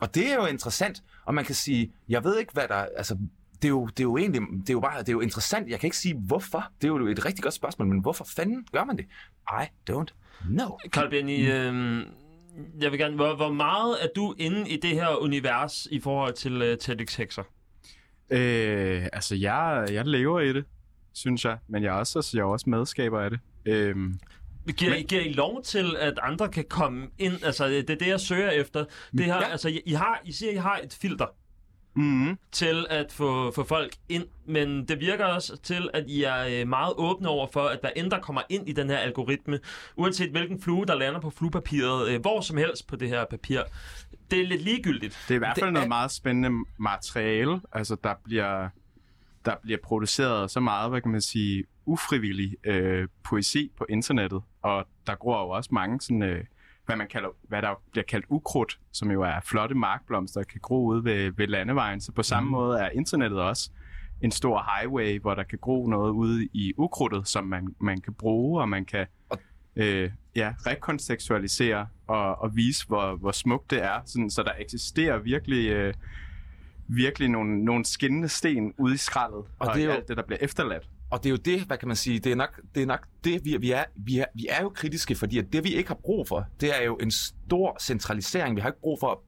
og 0.00 0.14
det 0.14 0.32
er 0.32 0.34
jo 0.34 0.46
interessant, 0.46 1.02
og 1.24 1.34
man 1.34 1.44
kan 1.44 1.54
sige, 1.54 1.92
jeg 2.08 2.24
ved 2.24 2.38
ikke, 2.38 2.52
hvad 2.52 2.68
der, 2.68 2.86
altså, 2.96 3.18
det 3.62 3.64
er, 3.64 3.68
jo, 3.68 3.86
det 3.86 4.00
er 4.00 4.04
jo 4.04 4.16
egentlig, 4.16 4.40
det 4.40 4.70
er 4.70 4.74
jo 4.74 4.80
bare, 4.80 4.98
det 4.98 5.08
er 5.08 5.12
jo 5.12 5.20
interessant. 5.20 5.68
Jeg 5.68 5.80
kan 5.80 5.86
ikke 5.86 5.96
sige, 5.96 6.14
hvorfor. 6.14 6.64
Det 6.82 6.84
er 6.84 6.88
jo 6.88 7.06
et 7.06 7.24
rigtig 7.24 7.42
godt 7.42 7.54
spørgsmål, 7.54 7.88
men 7.88 8.00
hvorfor 8.00 8.24
fanden 8.24 8.66
gør 8.72 8.84
man 8.84 8.96
det? 8.96 9.04
I 9.50 9.90
don't 9.90 10.12
know. 10.42 10.78
Carl 10.88 11.10
Benny, 11.10 11.52
øh, 11.52 12.06
jeg 12.80 12.90
vil 12.90 12.98
gerne, 12.98 13.14
hvor, 13.16 13.34
hvor 13.36 13.52
meget 13.52 13.96
er 14.02 14.08
du 14.16 14.34
inde 14.38 14.70
i 14.70 14.76
det 14.76 14.90
her 14.90 15.22
univers 15.22 15.88
i 15.90 16.00
forhold 16.00 16.32
til 16.34 16.62
øh, 16.62 16.78
TEDx 16.78 17.14
Hexer? 17.14 17.42
øh, 18.30 19.06
altså 19.12 19.34
jeg, 19.34 19.86
jeg 19.90 20.06
lever 20.06 20.40
i 20.40 20.52
det, 20.52 20.64
synes 21.14 21.44
jeg, 21.44 21.58
men 21.68 21.82
jeg 21.82 21.88
er 21.88 21.98
også, 21.98 22.18
altså, 22.18 22.36
jeg 22.36 22.42
er 22.42 22.46
også 22.46 22.70
medskaber 22.70 23.20
af 23.20 23.30
det. 23.30 23.38
Øhm, 23.66 24.20
Giver, 24.76 24.90
Men... 24.90 25.04
giver 25.06 25.22
I 25.22 25.32
lov 25.32 25.62
til, 25.62 25.96
at 25.98 26.14
andre 26.22 26.48
kan 26.48 26.64
komme 26.68 27.06
ind? 27.18 27.44
Altså, 27.44 27.68
det 27.68 27.90
er 27.90 27.96
det, 27.96 28.06
jeg 28.06 28.20
søger 28.20 28.50
efter. 28.50 28.84
Det 29.12 29.24
her, 29.24 29.36
Ja. 29.36 29.50
altså, 29.50 29.68
I, 29.68 29.80
I, 29.86 29.92
har, 29.92 30.20
I 30.24 30.32
siger, 30.32 30.52
I 30.52 30.56
har 30.56 30.80
et 30.84 30.98
filter 31.00 31.26
mm-hmm. 31.96 32.38
til 32.52 32.86
at 32.90 33.12
få, 33.12 33.52
få 33.54 33.64
folk 33.64 33.96
ind, 34.08 34.24
men 34.46 34.84
det 34.88 35.00
virker 35.00 35.24
også 35.24 35.56
til, 35.56 35.90
at 35.94 36.04
I 36.08 36.22
er 36.22 36.60
øh, 36.60 36.68
meget 36.68 36.92
åbne 36.96 37.28
over 37.28 37.46
for, 37.52 37.60
at 37.62 37.78
hvad 37.80 37.90
end 37.96 38.10
der 38.10 38.20
kommer 38.20 38.42
ind 38.48 38.68
i 38.68 38.72
den 38.72 38.90
her 38.90 38.96
algoritme, 38.98 39.58
uanset 39.96 40.30
hvilken 40.30 40.60
flue, 40.62 40.86
der 40.86 40.94
lander 40.94 41.20
på 41.20 41.30
fluepapiret, 41.30 42.08
øh, 42.08 42.20
hvor 42.20 42.40
som 42.40 42.56
helst 42.56 42.86
på 42.86 42.96
det 42.96 43.08
her 43.08 43.24
papir, 43.30 43.60
det 44.30 44.40
er 44.40 44.46
lidt 44.46 44.62
ligegyldigt. 44.62 45.18
Det 45.28 45.34
er 45.34 45.34
i 45.34 45.38
hvert 45.38 45.56
Det 45.56 45.62
fald 45.62 45.72
noget 45.72 45.84
er- 45.84 45.88
meget 45.88 46.10
spændende 46.10 46.50
materiale. 46.78 47.60
Altså, 47.72 47.96
der 48.04 48.14
bliver, 48.24 48.68
der 49.44 49.54
bliver 49.62 49.78
produceret 49.84 50.50
så 50.50 50.60
meget, 50.60 50.90
hvad 50.90 51.00
kan 51.00 51.10
man 51.10 51.20
sige, 51.20 51.64
ufrivillig 51.86 52.56
øh, 52.66 53.08
poesi 53.24 53.70
på 53.78 53.86
internettet. 53.88 54.42
Og 54.62 54.84
der 55.06 55.14
gror 55.14 55.40
jo 55.42 55.48
også 55.48 55.70
mange 55.72 56.00
sådan, 56.00 56.22
øh, 56.22 56.44
hvad, 56.86 56.96
man 56.96 57.08
kalder, 57.08 57.28
hvad 57.42 57.62
der 57.62 57.80
bliver 57.92 58.04
kaldt 58.04 58.26
ukrudt, 58.28 58.78
som 58.92 59.10
jo 59.10 59.22
er 59.22 59.40
flotte 59.44 59.74
markblomster, 59.74 60.40
der 60.40 60.44
kan 60.46 60.60
gro 60.62 60.84
ude 60.86 61.04
ved, 61.04 61.32
ved 61.36 61.46
landevejen. 61.46 62.00
Så 62.00 62.12
på 62.12 62.22
samme 62.22 62.50
måde 62.50 62.78
er 62.80 62.88
internettet 62.90 63.40
også 63.40 63.70
en 64.22 64.30
stor 64.30 64.66
highway, 64.76 65.20
hvor 65.20 65.34
der 65.34 65.42
kan 65.42 65.58
gro 65.62 65.86
noget 65.86 66.10
ude 66.10 66.48
i 66.52 66.72
ukrudtet, 66.76 67.28
som 67.28 67.44
man, 67.44 67.68
man 67.80 68.00
kan 68.00 68.14
bruge, 68.14 68.60
og 68.60 68.68
man 68.68 68.84
kan 68.84 69.06
øh, 69.76 70.10
ja, 70.36 70.54
rekontekstualisere 70.66 71.86
og, 72.06 72.42
og 72.42 72.56
vise, 72.56 72.86
hvor, 72.86 73.16
hvor 73.16 73.32
smukt 73.32 73.70
det 73.70 73.84
er. 73.84 74.00
Sådan, 74.06 74.30
så 74.30 74.42
der 74.42 74.52
eksisterer 74.58 75.18
virkelig, 75.18 75.68
øh, 75.70 75.94
virkelig 76.88 77.28
nogle, 77.28 77.64
nogle 77.64 77.84
skinnende 77.84 78.28
sten 78.28 78.74
ude 78.78 78.94
i 78.94 78.96
skraldet, 78.96 79.38
og, 79.38 79.46
Og 79.58 79.74
det 79.74 79.82
er 79.82 79.86
jo- 79.86 79.92
alt 79.92 80.08
det, 80.08 80.16
der 80.16 80.22
bliver 80.22 80.38
efterladt. 80.40 80.88
Og 81.10 81.22
det 81.22 81.28
er 81.28 81.30
jo 81.30 81.36
det, 81.36 81.60
hvad 81.60 81.78
kan 81.78 81.88
man 81.88 81.96
sige, 81.96 82.18
det 82.18 82.32
er 82.32 82.36
nok 82.36 82.60
det, 82.74 82.82
er 82.82 82.86
nok 82.86 83.06
det 83.24 83.44
vi, 83.44 83.56
vi, 83.56 83.70
er, 83.70 83.84
vi, 83.96 84.18
er, 84.18 84.24
vi 84.34 84.46
er 84.50 84.62
jo 84.62 84.68
kritiske, 84.68 85.14
fordi 85.14 85.38
at 85.38 85.52
det 85.52 85.64
vi 85.64 85.74
ikke 85.74 85.88
har 85.88 85.98
brug 86.04 86.28
for, 86.28 86.46
det 86.60 86.80
er 86.80 86.84
jo 86.84 86.96
en 86.96 87.10
stor 87.10 87.76
centralisering. 87.80 88.56
Vi 88.56 88.60
har 88.60 88.68
ikke 88.68 88.80
brug 88.80 88.98
for 89.00 89.10
at 89.10 89.18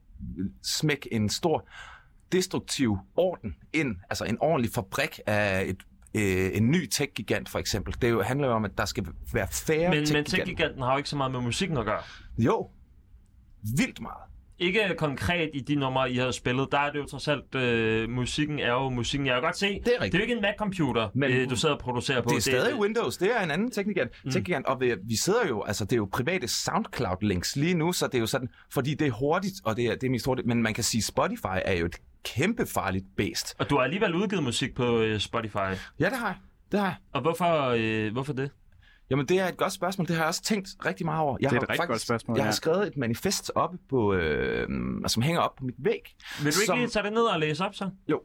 smække 0.63 1.13
en 1.13 1.29
stor 1.29 1.67
destruktiv 2.31 2.97
orden 3.15 3.55
ind, 3.73 3.95
altså 4.09 4.25
en 4.25 4.37
ordentlig 4.41 4.71
fabrik 4.71 5.19
af 5.25 5.63
et, 5.65 5.77
øh, 6.13 6.57
en 6.57 6.71
ny 6.71 6.87
tech-gigant 6.87 7.49
for 7.49 7.59
eksempel. 7.59 7.95
Det 8.01 8.09
jo, 8.09 8.21
handler 8.21 8.47
jo 8.47 8.53
om, 8.53 8.65
at 8.65 8.77
der 8.77 8.85
skal 8.85 9.07
være 9.33 9.47
færre 9.51 9.89
Men, 9.89 9.89
men 9.89 10.05
tech-giganter. 10.05 10.35
Tech-giganten 10.35 10.81
har 10.81 10.91
jo 10.91 10.97
ikke 10.97 11.09
så 11.09 11.15
meget 11.17 11.31
med 11.31 11.41
musikken 11.41 11.77
at 11.77 11.85
gøre. 11.85 12.01
Jo, 12.37 12.69
vildt 13.77 14.01
meget. 14.01 14.28
Ikke 14.59 14.95
konkret 14.97 15.49
i 15.53 15.59
de 15.59 15.75
numre, 15.75 16.11
I 16.11 16.15
har 16.17 16.31
spillet. 16.31 16.67
Der 16.71 16.77
er 16.79 16.91
det 16.91 16.99
jo 16.99 17.05
trods 17.05 17.27
alt, 17.27 17.55
øh, 17.55 18.09
musikken 18.09 18.59
er 18.59 18.71
jo 18.71 18.89
musikken. 18.89 19.27
Jeg 19.27 19.35
kan 19.35 19.41
godt 19.43 19.57
se, 19.57 19.67
er 19.75 19.79
det 19.83 20.13
er 20.13 20.17
jo 20.17 20.21
ikke 20.21 20.33
en 20.33 20.41
Mac-computer, 20.41 21.09
Men- 21.13 21.31
øh, 21.31 21.49
du 21.49 21.55
sidder 21.55 21.75
og 21.75 21.81
producerer 21.81 22.21
på. 22.21 22.29
Det 22.29 22.37
er 22.37 22.41
stadig 22.41 22.79
Windows, 22.79 23.17
det 23.17 23.37
er 23.37 23.43
en 23.43 23.51
anden 23.51 23.71
teknikant. 23.71 24.11
Mm. 24.25 24.31
teknikant 24.31 24.65
og 24.65 24.81
vi, 24.81 24.93
vi 25.03 25.15
sidder 25.17 25.47
jo, 25.47 25.63
altså 25.63 25.85
det 25.85 25.91
er 25.93 25.97
jo 25.97 26.09
private 26.13 26.47
SoundCloud-links 26.47 27.55
lige 27.55 27.73
nu, 27.73 27.93
så 27.93 28.05
det 28.07 28.15
er 28.15 28.19
jo 28.19 28.25
sådan, 28.25 28.49
fordi 28.73 28.93
det 28.93 29.07
er 29.07 29.11
hurtigt, 29.11 29.53
og 29.65 29.77
det 29.77 29.85
er, 29.85 29.95
det 29.95 30.03
er 30.07 30.11
mest 30.11 30.25
hurtigt, 30.25 30.47
men 30.47 30.63
man 30.63 30.73
kan 30.73 30.83
sige, 30.83 31.03
Spotify 31.03 31.57
er 31.65 31.73
jo 31.73 31.85
et 31.85 31.95
kæmpe 32.25 32.65
farligt 32.65 33.05
bæst. 33.17 33.55
Og 33.59 33.69
du 33.69 33.75
har 33.75 33.83
alligevel 33.83 34.15
udgivet 34.15 34.43
musik 34.43 34.75
på 34.75 34.99
øh, 35.01 35.19
Spotify. 35.19 35.57
Ja, 35.99 36.09
det 36.09 36.17
har 36.17 36.27
jeg. 36.27 36.35
Det 36.71 36.79
har 36.79 36.87
jeg. 36.87 36.95
Og 37.13 37.21
hvorfor, 37.21 37.75
øh, 37.77 38.11
hvorfor 38.11 38.33
det? 38.33 38.51
Jamen, 39.09 39.25
det 39.25 39.39
er 39.39 39.47
et 39.47 39.57
godt 39.57 39.73
spørgsmål. 39.73 40.07
Det 40.07 40.15
har 40.15 40.23
jeg 40.23 40.27
også 40.27 40.41
tænkt 40.41 40.69
rigtig 40.85 41.05
meget 41.05 41.21
over. 41.21 41.37
Jeg 41.41 41.49
Det 41.49 41.55
er 41.55 41.59
har 41.59 41.63
et 41.63 41.69
rigtig 41.69 41.87
godt 41.87 42.01
spørgsmål, 42.01 42.37
Jeg 42.37 42.43
har 42.43 42.47
ja. 42.47 42.55
skrevet 42.55 42.87
et 42.87 42.97
manifest 42.97 43.51
oppe 43.55 43.77
på, 43.89 44.13
øh, 44.13 44.67
som 45.07 45.23
hænger 45.23 45.41
op 45.41 45.55
på 45.55 45.63
mit 45.63 45.75
væg. 45.77 46.15
Vil 46.43 46.53
du 46.53 46.59
ikke 46.59 46.65
som... 46.65 46.77
lige 46.77 46.87
tage 46.87 47.03
det 47.03 47.13
ned 47.13 47.21
og 47.21 47.39
læse 47.39 47.65
op, 47.65 47.75
så? 47.75 47.89
Jo. 48.07 48.21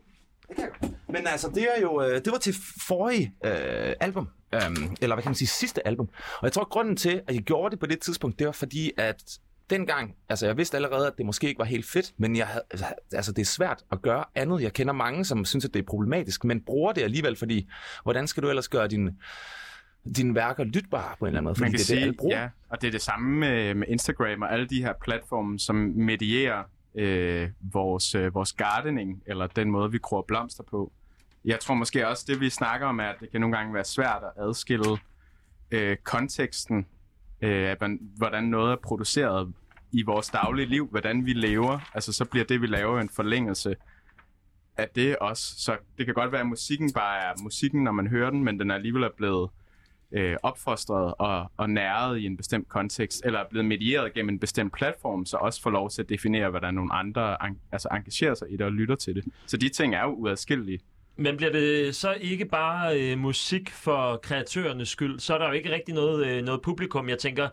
Det 0.49 0.57
kan 0.57 0.68
jeg. 0.82 0.91
Men 1.09 1.26
altså, 1.26 1.49
det 1.55 1.62
er 1.76 1.80
jo, 1.82 2.03
øh, 2.03 2.14
det 2.14 2.32
var 2.32 2.39
til 2.39 2.55
forrige 2.89 3.35
øh, 3.45 3.93
album, 4.01 4.28
øhm, 4.55 4.97
eller 5.01 5.16
hvad 5.16 5.22
kan 5.22 5.30
man 5.30 5.35
sige, 5.35 5.49
sidste 5.49 5.87
album. 5.87 6.09
Og 6.39 6.45
jeg 6.45 6.53
tror, 6.53 6.68
grunden 6.68 6.97
til, 6.97 7.22
at 7.28 7.35
jeg 7.35 7.43
gjorde 7.43 7.70
det 7.70 7.78
på 7.80 7.87
det 7.87 8.01
tidspunkt, 8.01 8.39
det 8.39 8.47
var 8.47 8.53
fordi, 8.53 8.93
at 8.99 9.39
dengang, 9.70 10.14
altså 10.28 10.47
jeg 10.47 10.57
vidste 10.57 10.76
allerede, 10.76 11.07
at 11.07 11.12
det 11.18 11.26
måske 11.26 11.49
ikke 11.49 11.59
var 11.59 11.64
helt 11.64 11.87
fedt, 11.87 12.12
men 12.18 12.37
jeg 12.37 12.47
havde, 12.47 12.64
altså 13.12 13.32
det 13.32 13.43
er 13.43 13.47
svært 13.47 13.82
at 13.93 14.03
gøre 14.03 14.24
andet. 14.35 14.62
Jeg 14.62 14.72
kender 14.72 14.93
mange, 14.93 15.24
som 15.24 15.45
synes, 15.45 15.64
at 15.64 15.74
det 15.74 15.80
er 15.80 15.87
problematisk, 15.87 16.45
men 16.45 16.61
bruger 16.61 16.93
det 16.93 17.03
alligevel, 17.03 17.37
fordi 17.37 17.68
hvordan 18.03 18.26
skal 18.26 18.43
du 18.43 18.49
ellers 18.49 18.68
gøre 18.68 18.89
dine, 18.89 19.14
dine 20.16 20.34
værker 20.34 20.64
lytbare 20.64 21.14
på 21.18 21.24
en 21.24 21.28
eller 21.28 21.38
anden 21.38 21.44
måde? 21.44 21.55
Fordi 21.55 21.64
Man 21.64 21.70
kan 21.70 21.78
det 21.78 21.82
er 21.82 21.86
sige, 21.86 21.96
det, 21.96 22.02
alle 22.02 22.14
bruger. 22.14 22.40
ja, 22.40 22.48
og 22.68 22.80
det 22.80 22.86
er 22.86 22.90
det 22.90 23.02
samme 23.02 23.38
med, 23.38 23.74
med 23.74 23.88
Instagram 23.88 24.42
og 24.42 24.52
alle 24.52 24.66
de 24.66 24.82
her 24.82 24.92
platforme, 25.05 25.59
som 25.59 25.76
medierer 25.96 26.62
øh, 26.94 27.48
vores, 27.72 28.14
øh, 28.14 28.34
vores 28.34 28.52
gardening, 28.52 29.22
eller 29.26 29.46
den 29.46 29.70
måde, 29.70 29.90
vi 29.92 29.98
gror 29.98 30.24
blomster 30.28 30.62
på. 30.70 30.92
Jeg 31.44 31.61
tror 31.61 31.74
måske 31.74 32.09
også, 32.09 32.24
det 32.28 32.40
vi 32.40 32.50
snakker 32.50 32.86
om, 32.86 33.00
er, 33.00 33.05
at 33.05 33.16
det 33.20 33.30
kan 33.30 33.40
nogle 33.40 33.57
gange 33.57 33.74
være 33.74 33.84
svært 33.84 34.22
at 34.36 34.42
adskille 34.44 34.98
øh, 35.70 35.96
konteksten, 35.96 36.86
øh, 37.42 37.64
hvordan- 37.78 38.00
hvordan 38.16 38.44
noget 38.44 38.72
er 38.72 38.76
produceret 38.76 39.52
i 39.92 40.02
vores 40.02 40.28
daglige 40.28 40.66
liv, 40.66 40.86
hvordan 40.90 41.26
vi 41.26 41.32
lever. 41.32 41.90
Altså, 41.94 42.12
så 42.12 42.24
bliver 42.24 42.44
det, 42.44 42.61
vi 42.61 42.66
laver, 42.66 43.00
en 43.00 43.09
forlængelse 43.09 43.76
af 44.76 44.88
det 44.94 45.16
også. 45.16 45.55
Så 45.61 45.76
det 45.98 46.07
kan 46.07 46.14
godt 46.14 46.32
være, 46.32 46.40
at 46.40 46.46
musikken 46.46 46.92
bare 46.92 47.18
er 47.18 47.32
musikken, 47.42 47.84
når 47.84 47.92
man 47.92 48.07
hører 48.07 48.30
den, 48.30 48.44
men 48.44 48.61
den 48.61 48.70
er 48.70 48.74
alligevel 48.74 49.02
er 49.02 49.11
blevet 49.16 49.50
øh, 49.50 49.59
opfostret 50.42 51.14
og, 51.18 51.50
og 51.56 51.70
næret 51.70 52.18
i 52.18 52.26
en 52.26 52.36
bestemt 52.36 52.68
kontekst, 52.68 53.22
eller 53.24 53.38
er 53.38 53.44
blevet 53.50 53.66
medieret 53.66 54.14
gennem 54.14 54.28
en 54.28 54.38
bestemt 54.38 54.72
platform, 54.72 55.26
så 55.26 55.36
også 55.36 55.62
får 55.62 55.70
lov 55.70 55.90
til 55.90 56.02
at 56.02 56.08
definere, 56.08 56.50
hvordan 56.50 56.74
nogle 56.74 56.94
andre 56.94 57.36
en, 57.46 57.58
altså 57.72 57.88
engagerer 57.92 58.34
sig 58.34 58.48
i 58.50 58.56
det 58.56 58.66
og 58.66 58.72
lytter 58.72 58.94
til 58.94 59.14
det. 59.14 59.24
Så 59.46 59.56
de 59.56 59.68
ting 59.68 59.94
er 59.94 60.02
jo 60.02 60.10
uadskillelige. 60.10 60.80
Men 61.16 61.36
bliver 61.36 61.52
det 61.52 61.94
så 61.94 62.12
ikke 62.20 62.44
bare 62.44 63.00
øh, 63.00 63.18
musik 63.18 63.70
for 63.70 64.16
kreatørernes 64.16 64.88
skyld? 64.88 65.18
Så 65.18 65.34
er 65.34 65.38
der 65.38 65.46
jo 65.46 65.52
ikke 65.52 65.72
rigtig 65.72 65.94
noget, 65.94 66.26
øh, 66.26 66.44
noget 66.44 66.62
publikum. 66.62 67.08
Jeg 67.08 67.18
tænker, 67.18 67.48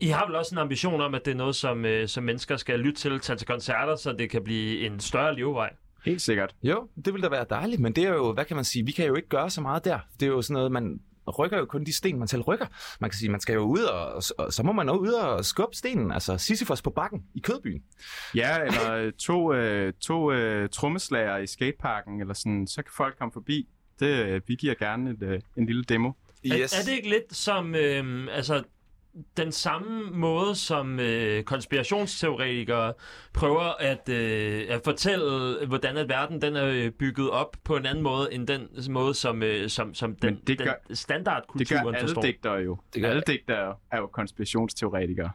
I 0.00 0.06
har 0.06 0.26
vel 0.26 0.36
også 0.36 0.54
en 0.54 0.58
ambition 0.58 1.00
om, 1.00 1.14
at 1.14 1.24
det 1.24 1.30
er 1.30 1.36
noget, 1.36 1.56
som, 1.56 1.84
øh, 1.84 2.08
som 2.08 2.24
mennesker 2.24 2.56
skal 2.56 2.80
lytte 2.80 3.00
til, 3.00 3.20
tage 3.20 3.36
til 3.36 3.46
koncerter, 3.46 3.96
så 3.96 4.12
det 4.12 4.30
kan 4.30 4.44
blive 4.44 4.86
en 4.86 5.00
større 5.00 5.36
levevej. 5.36 5.70
Helt 6.04 6.20
sikkert. 6.20 6.54
Jo, 6.62 6.88
det 7.04 7.12
ville 7.12 7.22
da 7.22 7.28
være 7.28 7.46
dejligt, 7.50 7.80
men 7.80 7.92
det 7.92 8.04
er 8.04 8.12
jo, 8.12 8.32
hvad 8.32 8.44
kan 8.44 8.56
man 8.56 8.64
sige, 8.64 8.86
vi 8.86 8.92
kan 8.92 9.06
jo 9.06 9.14
ikke 9.14 9.28
gøre 9.28 9.50
så 9.50 9.60
meget 9.60 9.84
der. 9.84 9.98
Det 10.20 10.26
er 10.26 10.30
jo 10.30 10.42
sådan 10.42 10.54
noget, 10.54 10.72
man 10.72 11.00
rykker 11.28 11.58
jo 11.58 11.64
kun 11.64 11.84
de 11.84 11.92
sten, 11.92 12.18
man 12.18 12.28
selv 12.28 12.42
rykker. 12.42 12.66
Man 13.00 13.10
kan 13.10 13.18
sige, 13.18 13.28
man 13.28 13.40
skal 13.40 13.54
jo 13.54 13.62
ud, 13.62 13.82
og, 13.82 14.14
og, 14.14 14.22
og 14.38 14.52
så 14.52 14.62
må 14.62 14.72
man 14.72 14.88
jo 14.88 14.94
ud 14.94 15.12
og 15.12 15.44
skubbe 15.44 15.76
stenen, 15.76 16.12
altså 16.12 16.38
Sisyfos 16.38 16.82
på 16.82 16.90
bakken 16.90 17.24
i 17.34 17.40
Kødbyen. 17.40 17.82
Ja, 18.34 18.58
eller 18.58 19.10
to, 19.18 19.52
øh, 19.52 19.92
to 20.00 20.32
øh, 20.32 20.68
trommeslager 20.68 21.36
i 21.36 21.46
skateparken, 21.46 22.20
eller 22.20 22.34
sådan, 22.34 22.66
så 22.66 22.82
kan 22.82 22.92
folk 22.96 23.18
komme 23.18 23.32
forbi. 23.32 23.68
Det, 24.00 24.06
øh, 24.06 24.40
vi 24.46 24.54
giver 24.54 24.74
gerne 24.74 25.10
et, 25.10 25.22
øh, 25.22 25.40
en 25.56 25.66
lille 25.66 25.84
demo. 25.84 26.12
Er, 26.44 26.54
er 26.54 26.84
det 26.86 26.92
ikke 26.92 27.08
lidt 27.08 27.36
som 27.36 27.74
øh, 27.74 28.26
altså, 28.30 28.62
den 29.36 29.52
samme 29.52 30.10
måde, 30.10 30.54
som 30.54 31.00
øh, 31.00 31.44
konspirationsteoretikere 31.44 32.92
prøver 33.34 33.82
at, 33.82 34.08
øh, 34.08 34.66
at 34.68 34.80
fortælle, 34.84 35.66
hvordan 35.66 35.96
at 35.96 36.08
verden 36.08 36.42
den 36.42 36.56
er 36.56 36.66
øh, 36.66 36.90
bygget 36.90 37.30
op 37.30 37.56
på 37.64 37.76
en 37.76 37.86
anden 37.86 38.04
måde, 38.04 38.32
end 38.34 38.46
den 38.46 38.68
måde, 38.90 39.14
som, 39.14 39.42
øh, 39.42 39.68
som, 39.68 39.94
som 39.94 40.16
den, 40.16 40.34
Men 40.34 40.42
det 40.46 40.58
gør- 40.58 40.64
den 40.64 40.74
Det 40.88 40.98
standardkulturen 40.98 41.84
gør 41.84 41.92
alle 41.92 42.00
forstår? 42.08 42.22
digtere 42.22 42.54
jo. 42.54 42.74
Det 42.86 42.94
Det 42.94 43.02
gør- 43.02 43.10
alle 43.10 43.22
digtere 43.26 43.76
er 43.92 43.98
jo 43.98 44.06
konspirationsteoretikere. 44.06 45.30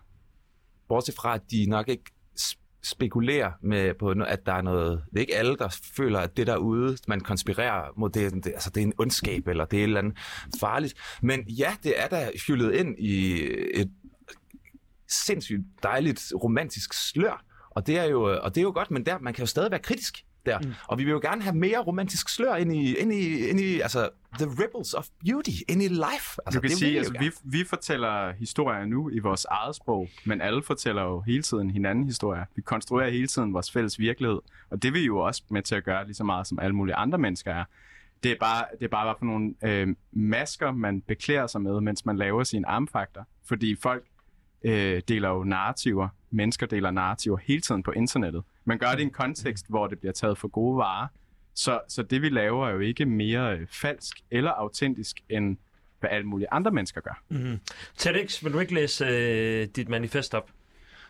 Bortset 0.87 1.15
fra, 1.15 1.35
at 1.35 1.41
de 1.51 1.65
nok 1.69 1.89
ikke 1.89 2.03
spekulerer 2.85 3.51
med 3.61 3.93
på, 3.93 4.09
at 4.09 4.45
der 4.45 4.53
er 4.53 4.61
noget... 4.61 5.03
Det 5.09 5.17
er 5.17 5.21
ikke 5.21 5.35
alle, 5.35 5.57
der 5.57 5.79
føler, 5.97 6.19
at 6.19 6.37
det 6.37 6.47
derude, 6.47 6.97
man 7.07 7.21
konspirerer 7.21 7.83
mod, 7.97 8.09
det, 8.09 8.33
det, 8.33 8.47
altså, 8.47 8.69
det 8.69 8.81
er 8.81 8.85
en 8.85 8.93
ondskab, 8.97 9.47
eller 9.47 9.65
det 9.65 9.79
er 9.79 9.83
et 9.83 9.87
eller 9.87 9.99
andet 9.99 10.17
farligt. 10.59 10.93
Men 11.21 11.49
ja, 11.49 11.75
det 11.83 11.93
er 11.97 12.07
da 12.07 12.31
hyldet 12.47 12.73
ind 12.73 12.99
i 12.99 13.43
et 13.73 13.91
sindssygt 15.07 15.61
dejligt 15.83 16.33
romantisk 16.43 16.93
slør. 16.93 17.43
Og 17.69 17.87
det 17.87 17.97
er 17.97 18.03
jo, 18.03 18.23
og 18.23 18.55
det 18.55 18.61
er 18.61 18.63
jo 18.63 18.71
godt, 18.75 18.91
men 18.91 19.05
der, 19.05 19.19
man 19.19 19.33
kan 19.33 19.41
jo 19.41 19.47
stadig 19.47 19.71
være 19.71 19.79
kritisk 19.79 20.24
der. 20.45 20.59
Mm. 20.59 20.73
Og 20.87 20.97
vi 20.97 21.03
vil 21.03 21.11
jo 21.11 21.19
gerne 21.23 21.41
have 21.41 21.55
mere 21.55 21.79
romantisk 21.79 22.29
slør 22.29 22.55
ind 22.55 22.75
i, 22.75 22.95
ind 22.95 23.13
i, 23.13 23.49
ind 23.49 23.59
i 23.59 23.79
altså, 23.79 24.09
the 24.39 24.45
ripples 24.45 24.93
of 24.93 25.07
beauty, 25.25 25.49
ind 25.67 25.83
i 25.83 25.87
life. 25.87 26.39
Altså, 26.45 26.59
Du 26.59 26.61
kan 26.61 26.69
det 26.69 26.77
sige, 26.77 26.97
altså, 26.97 27.13
vi, 27.19 27.31
vi 27.43 27.63
fortæller 27.63 28.33
historier 28.33 28.85
nu 28.85 29.09
i 29.09 29.19
vores 29.19 29.45
eget 29.45 29.75
sprog, 29.75 30.09
men 30.25 30.41
alle 30.41 30.63
fortæller 30.63 31.03
jo 31.03 31.21
hele 31.21 31.43
tiden 31.43 31.69
hinanden 31.69 32.05
historier. 32.05 32.45
Vi 32.55 32.61
konstruerer 32.61 33.09
hele 33.09 33.27
tiden 33.27 33.53
vores 33.53 33.71
fælles 33.71 33.99
virkelighed, 33.99 34.39
og 34.69 34.81
det 34.81 34.87
er 34.87 34.91
vi 34.91 35.05
jo 35.05 35.17
også 35.17 35.43
med 35.49 35.61
til 35.61 35.75
at 35.75 35.83
gøre 35.83 36.05
lige 36.05 36.15
så 36.15 36.23
meget, 36.23 36.47
som 36.47 36.59
alle 36.59 36.75
mulige 36.75 36.95
andre 36.95 37.17
mennesker 37.17 37.53
er. 37.53 37.63
Det 38.23 38.31
er 38.31 38.35
bare, 38.39 38.65
det 38.79 38.85
er 38.85 38.89
bare 38.89 39.05
hvad 39.05 39.13
for 39.19 39.25
nogle 39.25 39.53
øh, 39.63 39.95
masker, 40.11 40.71
man 40.71 41.01
beklæder 41.01 41.47
sig 41.47 41.61
med, 41.61 41.81
mens 41.81 42.05
man 42.05 42.17
laver 42.17 42.43
sine 42.43 42.67
armfakter. 42.67 43.23
Fordi 43.47 43.75
folk 43.81 44.03
øh, 44.63 45.01
deler 45.07 45.29
jo 45.29 45.43
narrativer, 45.43 46.07
mennesker 46.31 46.65
deler 46.65 46.91
narrativer 46.91 47.37
hele 47.43 47.61
tiden 47.61 47.83
på 47.83 47.91
internettet. 47.91 48.43
Man 48.65 48.77
gør 48.77 48.91
det 48.91 48.99
i 48.99 49.03
en 49.03 49.11
kontekst, 49.11 49.65
hvor 49.69 49.87
det 49.87 49.99
bliver 49.99 50.13
taget 50.13 50.37
for 50.37 50.47
gode 50.47 50.77
varer. 50.77 51.07
Så, 51.55 51.79
så 51.87 52.03
det 52.03 52.21
vi 52.21 52.29
laver 52.29 52.67
er 52.67 52.73
jo 52.73 52.79
ikke 52.79 53.05
mere 53.05 53.57
øh, 53.57 53.67
falsk 53.71 54.17
eller 54.31 54.51
autentisk, 54.51 55.21
end 55.29 55.57
hvad 55.99 56.09
alle 56.09 56.27
mulige 56.27 56.47
andre 56.51 56.71
mennesker 56.71 57.01
gør. 57.01 57.21
Mm-hmm. 57.29 57.59
TEDx, 57.97 58.43
vil 58.43 58.53
du 58.53 58.59
ikke 58.59 58.73
læse 58.73 59.05
øh, 59.05 59.67
dit 59.75 59.89
manifest 59.89 60.33
op? 60.33 60.49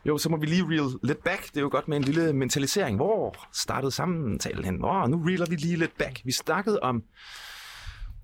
Jo, 0.06 0.18
så 0.18 0.30
må 0.30 0.38
vi 0.38 0.46
lige 0.46 0.64
reel 0.64 1.00
lidt 1.04 1.24
back. 1.24 1.48
Det 1.48 1.58
er 1.58 1.62
jo 1.62 1.70
godt 1.72 1.88
med 1.88 1.98
en 1.98 2.04
lille 2.04 2.34
mentalisering. 2.34 2.96
Hvor 2.96 3.48
startede 3.54 3.92
samtalen 3.92 4.66
hen? 4.66 4.76
Hvor 4.76 5.08
nu 5.08 5.24
reeler 5.26 5.46
vi 5.50 5.56
lige 5.56 5.78
lidt 5.78 5.98
back. 5.98 6.22
Vi 6.24 6.32
snakkede 6.32 6.80
om 6.80 7.04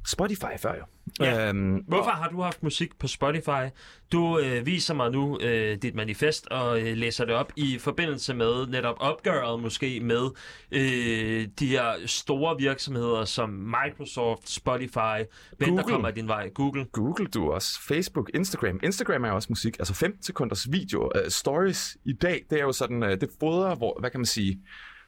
Spotify 0.08 0.58
før 0.60 0.76
jo. 0.76 0.84
Ja. 1.26 1.47
Øhm, 1.49 1.76
Hvorfor 1.76 2.12
har 2.12 2.30
du 2.30 2.41
haft 2.41 2.64
musik 2.64 2.99
på 2.99 3.08
Spotify? 3.08 3.70
Du 4.12 4.39
øh, 4.39 4.66
viser 4.66 4.93
mig 4.93 5.12
nu 5.12 5.39
øh, 5.39 5.78
dit 5.82 5.95
manifest 5.95 6.47
og 6.47 6.82
øh, 6.82 6.97
læser 6.97 7.26
det 7.26 7.36
op 7.36 7.52
i 7.56 7.78
forbindelse 7.80 8.34
med 8.34 8.68
netop 8.68 8.95
opgøret 8.99 9.60
måske 9.62 9.99
med 9.99 10.30
øh, 10.72 11.47
de 11.60 11.68
her 11.68 11.93
store 12.06 12.56
virksomheder 12.60 13.26
som 13.26 13.49
Microsoft, 13.49 14.49
Spotify, 14.49 14.97
hvem 14.97 15.26
der 15.60 15.66
Google. 15.68 15.84
kommer 15.84 16.10
i 16.10 16.12
din 16.12 16.28
vej? 16.28 16.49
Google. 16.49 16.86
Google 16.91 17.28
du 17.28 17.52
også, 17.52 17.82
Facebook, 17.88 18.30
Instagram. 18.34 18.80
Instagram 18.84 19.24
er 19.24 19.30
jo 19.30 19.36
også 19.36 19.47
musik, 19.49 19.80
altså 19.80 19.93
15 19.93 20.24
sekunders 20.24 20.68
video. 20.72 21.02
Uh, 21.04 21.30
stories 21.30 21.97
i 22.06 22.14
dag, 22.14 22.45
det 22.49 22.60
er 22.60 22.64
jo 22.64 22.72
sådan, 22.72 23.04
uh, 23.04 23.10
det 23.10 23.30
fodrer, 23.39 23.76
hvor, 23.76 23.97
hvad 23.99 24.10
kan 24.10 24.20
man 24.20 24.26
sige, 24.26 24.60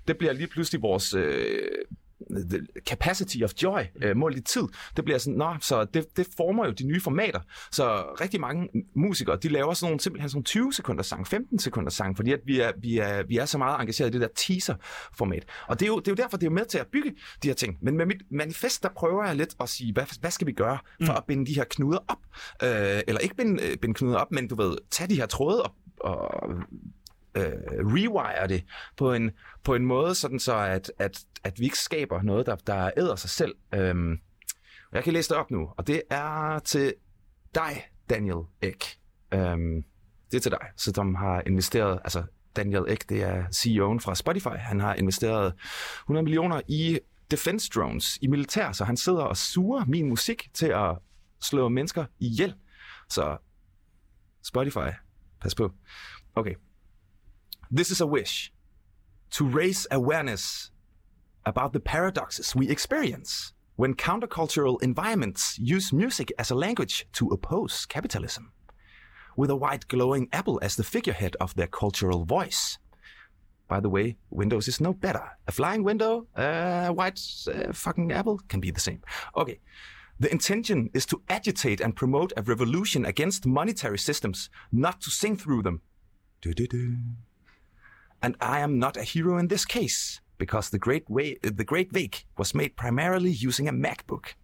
det 0.08 0.18
bliver 0.18 0.34
lige 0.34 0.48
pludselig 0.48 0.82
vores 0.82 1.14
uh, 1.16 1.22
the 2.32 2.60
capacity 2.86 3.38
of 3.44 3.54
joy, 3.64 3.82
uh, 4.06 4.18
målt 4.18 4.38
i 4.38 4.42
tid. 4.42 4.64
Det 4.98 5.06
bliver 5.06 5.18
sådan, 5.18 5.38
nå, 5.38 5.56
så 5.62 5.86
det, 5.86 6.18
det 6.18 6.28
former 6.38 6.66
jo 6.66 6.72
de 6.72 6.84
nye 6.84 7.02
formater. 7.02 7.40
Så 7.72 8.04
rigtig 8.22 8.42
mange 8.42 8.70
musikere, 8.96 9.38
de 9.44 9.50
laver 9.50 9.74
sådan 9.74 9.92
nogle, 9.92 10.00
simpelthen 10.00 10.30
sådan 10.30 10.38
nogle 10.38 10.46
20 10.46 10.74
sekunders 10.74 11.08
sang, 11.08 11.28
15 11.28 11.60
sekunders 11.60 11.94
sang, 11.94 12.16
fordi 12.16 12.32
at 12.32 12.40
vi 12.46 12.60
er, 12.60 12.72
vi 12.78 12.98
er, 12.98 13.24
vi 13.24 13.38
er 13.38 13.46
så 13.46 13.58
meget 13.58 13.80
engageret 13.80 14.10
i 14.10 14.12
det 14.12 14.22
der 14.22 14.28
teaser-format. 14.36 15.46
Og 15.68 15.80
det 15.80 15.86
er, 15.86 15.88
jo, 15.88 16.00
det 16.00 16.08
er 16.08 16.12
jo 16.12 16.24
derfor, 16.24 16.38
det 16.38 16.48
er 16.48 16.52
jo 16.52 16.56
med 16.56 16.66
til 16.66 16.78
at 16.78 16.88
bygge 16.88 17.16
de 17.44 17.48
her 17.48 17.56
ting. 17.56 17.78
Men 17.82 17.98
med 17.98 18.06
mit 18.06 18.22
manifest, 18.32 18.84
der 18.84 18.90
prøver 18.96 19.26
jeg 19.26 19.36
lidt 19.36 19.56
at 19.60 19.70
sige, 19.70 19.94
hvad, 19.94 20.20
hvad 20.20 20.32
skal 20.32 20.48
vi 20.48 20.52
gøre 20.52 20.78
for 21.06 21.14
at 21.14 21.24
binde 21.28 21.46
de 21.46 21.56
her 21.56 21.64
knuder 21.70 22.00
op? 22.08 22.20
Øh, 22.64 23.02
eller 23.08 23.20
ikke 23.20 23.36
binde, 23.36 23.64
øh, 23.64 23.78
binde 23.78 23.96
knuder 23.96 24.18
op, 24.18 24.32
men 24.32 24.48
du 24.48 24.56
ved, 24.56 24.78
tage 24.92 25.10
de 25.10 25.16
her 25.16 25.26
tråde 25.26 25.64
og, 25.64 25.72
og 26.00 26.50
øh, 27.36 27.52
rewire 27.70 28.48
det 28.48 28.64
på 28.98 29.14
en, 29.14 29.32
på 29.64 29.76
en 29.76 29.86
måde, 29.86 30.16
sådan 30.16 30.40
så 30.40 30.56
at, 30.56 30.92
at, 31.00 31.20
at 31.44 31.60
vi 31.60 31.64
ikke 31.64 31.78
skaber 31.78 32.22
noget, 32.22 32.46
der, 32.46 32.56
der 32.56 32.92
æder 32.98 33.16
sig 33.16 33.30
selv. 33.30 33.56
Øhm, 33.74 34.20
jeg 34.92 35.04
kan 35.04 35.14
læse 35.14 35.30
det 35.30 35.38
op 35.38 35.52
nu, 35.52 35.70
og 35.78 35.88
det 35.88 36.02
er 36.10 36.60
til 36.60 36.94
dig, 37.56 37.84
Daniel 38.10 38.46
Ek. 38.62 38.98
Øhm, 39.34 39.84
det 40.32 40.38
er 40.38 40.42
til 40.42 40.52
dig, 40.52 40.68
så 40.78 40.92
de 40.92 41.18
har 41.18 41.44
investeret, 41.48 42.00
altså 42.04 42.24
Daniel 42.56 42.84
Ek, 42.88 43.10
det 43.10 43.24
er 43.24 43.44
CEO'en 43.44 44.00
fra 44.00 44.16
Spotify, 44.16 44.58
han 44.58 44.80
har 44.80 44.94
investeret 44.94 45.54
100 46.04 46.24
millioner 46.24 46.62
i 46.68 47.00
defense 47.32 47.70
drones, 47.76 48.18
i 48.22 48.28
militær, 48.28 48.72
så 48.72 48.84
han 48.84 48.98
sidder 48.98 49.22
og 49.22 49.38
suger 49.38 49.86
min 49.86 50.10
musik 50.10 50.50
til 50.54 50.68
at 50.68 50.98
slå 51.42 51.70
mennesker 51.70 52.06
ihjel. 52.20 52.56
Så 53.10 53.38
Spotify, 54.44 54.90
pas 55.42 55.56
på. 55.56 55.72
Okay. 56.36 56.56
This 57.76 57.90
is 57.90 58.02
a 58.02 58.06
wish 58.06 58.54
to 59.32 59.48
raise 59.48 59.88
awareness 59.90 60.70
about 61.44 61.74
the 61.74 61.80
paradoxes 61.80 62.56
we 62.56 62.70
experience 62.70 63.54
when 63.78 63.96
countercultural 63.96 64.80
environments 64.84 65.58
use 65.58 65.92
music 65.92 66.32
as 66.38 66.52
a 66.52 66.56
language 66.56 67.08
to 67.14 67.30
oppose 67.30 67.88
capitalism. 67.88 68.52
With 69.36 69.50
a 69.50 69.56
white 69.56 69.88
glowing 69.88 70.30
apple 70.32 70.60
as 70.62 70.76
the 70.76 70.84
figurehead 70.84 71.36
of 71.42 71.56
their 71.56 71.66
cultural 71.66 72.26
voice. 72.26 72.78
By 73.68 73.80
the 73.80 73.90
way, 73.90 74.18
Windows 74.30 74.68
is 74.68 74.80
no 74.80 74.94
better. 74.94 75.32
A 75.48 75.52
flying 75.52 75.84
window, 75.84 76.28
a 76.36 76.90
white 76.94 77.20
uh, 77.48 77.74
fucking 77.74 78.12
apple 78.12 78.40
can 78.50 78.60
be 78.60 78.70
the 78.70 78.80
same. 78.80 79.02
Okay. 79.36 79.60
The 80.20 80.32
intention 80.32 80.92
is 80.94 81.08
to 81.08 81.24
agitate 81.28 81.82
and 81.82 81.96
promote 81.96 82.34
a 82.38 82.44
revolution 82.44 83.04
against 83.04 83.48
monetary 83.48 83.98
systems, 83.98 84.52
not 84.72 85.02
to 85.02 85.10
sing 85.10 85.36
through 85.36 85.64
them. 85.64 85.82
Du-du-du. 86.40 86.98
And 88.24 88.38
I 88.40 88.62
am 88.62 88.80
not 88.80 88.96
a 88.96 89.04
hero 89.04 89.38
in 89.38 89.50
this 89.50 89.66
case, 89.66 90.22
because 90.38 90.70
the 90.70 90.80
Great, 90.80 91.10
Way, 91.10 91.38
the 91.44 91.66
Great 91.66 91.92
Wake 91.92 92.26
was 92.38 92.56
made 92.56 92.78
primarily 92.78 93.32
using 93.32 93.68
a 93.68 93.74
MacBook. 93.74 94.36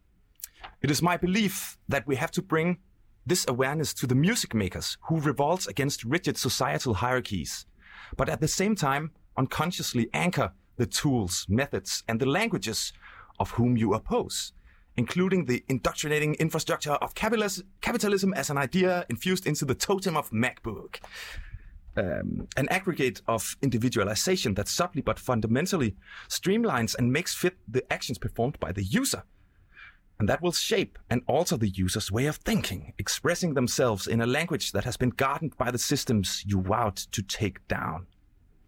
It 0.82 0.91
is 0.91 1.01
my 1.01 1.15
belief 1.15 1.77
that 1.88 2.05
we 2.05 2.17
have 2.17 2.32
to 2.32 2.41
bring 2.41 2.80
this 3.25 3.45
awareness 3.47 3.93
to 3.93 4.05
the 4.05 4.15
music 4.15 4.53
makers 4.53 4.97
who 5.07 5.21
revolt 5.21 5.65
against 5.67 6.03
rigid 6.03 6.38
societal 6.38 6.95
hierarchies, 6.95 7.65
but 8.17 8.27
at 8.27 8.41
the 8.41 8.49
same 8.49 8.75
time 8.75 9.11
unconsciously 9.38 10.09
anchor 10.13 10.51
the 10.75 10.86
tools, 10.86 11.45
methods, 11.47 12.03
and 12.09 12.19
the 12.19 12.25
languages 12.25 12.91
of 13.39 13.51
whom 13.51 13.77
you 13.77 13.93
oppose, 13.93 14.51
including 14.97 15.45
the 15.45 15.63
indoctrinating 15.69 16.34
infrastructure 16.36 16.93
of 16.93 17.15
capitalism 17.15 18.34
as 18.34 18.49
an 18.49 18.57
idea 18.57 19.05
infused 19.09 19.47
into 19.47 19.63
the 19.63 19.75
totem 19.75 20.17
of 20.17 20.30
MacBook. 20.32 20.99
Um, 21.97 22.47
an 22.55 22.69
aggregate 22.69 23.21
of 23.27 23.57
individualization 23.61 24.53
that 24.53 24.67
subtly 24.67 25.01
but 25.01 25.19
fundamentally 25.19 25.95
streamlines 26.29 26.95
and 26.97 27.11
makes 27.11 27.35
fit 27.35 27.57
the 27.67 27.83
actions 27.91 28.17
performed 28.17 28.59
by 28.59 28.71
the 28.71 28.83
user. 28.83 29.23
And 30.19 30.29
that 30.29 30.41
will 30.41 30.51
shape 30.51 30.99
and 31.09 31.21
alter 31.27 31.57
the 31.57 31.69
user's 31.69 32.11
way 32.11 32.27
of 32.27 32.35
thinking, 32.37 32.93
expressing 32.97 33.53
themselves 33.53 34.05
in 34.05 34.21
a 34.21 34.25
language 34.25 34.71
that 34.73 34.83
has 34.83 34.97
been 34.97 35.09
gardened 35.11 35.57
by 35.57 35.71
the 35.71 35.77
systems 35.77 36.43
you 36.45 36.61
vowed 36.61 36.97
to 36.97 37.21
take 37.21 37.67
down. 37.67 38.05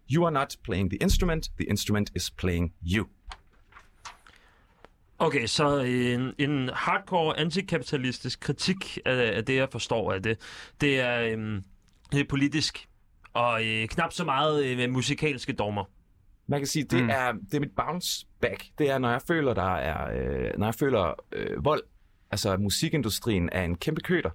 You 0.06 0.24
are 0.24 0.30
not 0.30 0.56
playing 0.62 0.88
the 0.88 0.96
instrument, 0.96 1.50
the 1.58 1.64
instrument 1.64 2.10
is 2.14 2.30
playing 2.30 2.72
you. 2.82 3.08
Okay, 5.18 5.46
så 5.46 5.78
en, 5.78 6.34
en 6.38 6.70
hardcore 6.72 7.38
antikapitalistisk 7.38 8.40
kritik 8.40 8.98
af, 9.04 9.36
af 9.36 9.44
det, 9.44 9.56
jeg 9.56 9.68
forstår 9.72 10.12
af 10.12 10.22
det, 10.22 10.38
det 10.80 11.00
er, 11.00 11.20
øhm, 11.20 11.64
det 12.12 12.20
er 12.20 12.24
politisk, 12.28 12.88
og 13.32 13.64
øh, 13.66 13.88
knap 13.88 14.12
så 14.12 14.24
meget 14.24 14.64
øh, 14.64 14.76
med 14.76 14.88
musikalske 14.88 15.52
dogmer. 15.52 15.84
Man 16.46 16.60
kan 16.60 16.66
sige, 16.66 16.84
det, 16.84 17.02
mm. 17.02 17.10
er, 17.10 17.32
det 17.32 17.54
er 17.54 17.60
mit 17.60 17.76
bounce 17.76 18.26
back. 18.40 18.64
Det 18.78 18.90
er, 18.90 18.98
når 18.98 19.10
jeg 19.10 19.22
føler, 19.22 19.54
der 19.54 19.74
er, 19.74 20.10
øh, 20.14 20.50
når 20.58 20.66
jeg 20.66 20.74
føler 20.74 21.14
øh, 21.32 21.64
vold. 21.64 21.82
Altså, 22.30 22.56
musikindustrien 22.56 23.48
er 23.52 23.62
en 23.62 23.76
kæmpe 23.76 24.00
køter. 24.00 24.30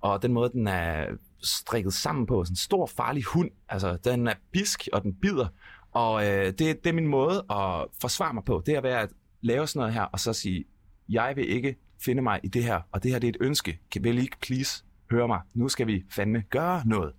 Og 0.00 0.22
den 0.22 0.32
måde, 0.32 0.50
den 0.52 0.68
er 0.68 1.06
strikket 1.42 1.92
sammen 1.92 2.26
på, 2.26 2.44
sådan 2.44 2.52
en 2.52 2.56
stor, 2.56 2.86
farlig 2.86 3.24
hund. 3.24 3.50
Altså, 3.68 3.96
den 4.04 4.26
er 4.26 4.34
bisk, 4.52 4.88
og 4.92 5.02
den 5.02 5.14
bider. 5.14 5.48
Og 5.92 6.26
øh, 6.26 6.46
det, 6.46 6.58
det 6.58 6.86
er 6.86 6.92
min 6.92 7.06
måde 7.06 7.44
at 7.50 7.86
forsvare 8.00 8.34
mig 8.34 8.44
på. 8.44 8.62
Det 8.66 8.74
er 8.74 8.78
at 8.78 8.84
være 8.84 9.00
at 9.00 9.08
lave 9.40 9.66
sådan 9.66 9.80
noget 9.80 9.94
her, 9.94 10.02
og 10.02 10.20
så 10.20 10.32
sige, 10.32 10.64
jeg 11.08 11.32
vil 11.36 11.48
ikke 11.48 11.76
finde 12.04 12.22
mig 12.22 12.40
i 12.42 12.48
det 12.48 12.64
her, 12.64 12.80
og 12.92 13.02
det 13.02 13.10
her 13.10 13.18
det 13.18 13.26
er 13.26 13.32
et 13.32 13.36
ønske. 13.40 13.78
Kan 13.92 14.04
vel 14.04 14.18
ikke 14.18 14.36
please 14.42 14.84
høre 15.10 15.28
mig? 15.28 15.40
Nu 15.54 15.68
skal 15.68 15.86
vi 15.86 16.04
fandme 16.10 16.42
gøre 16.50 16.82
noget. 16.86 17.12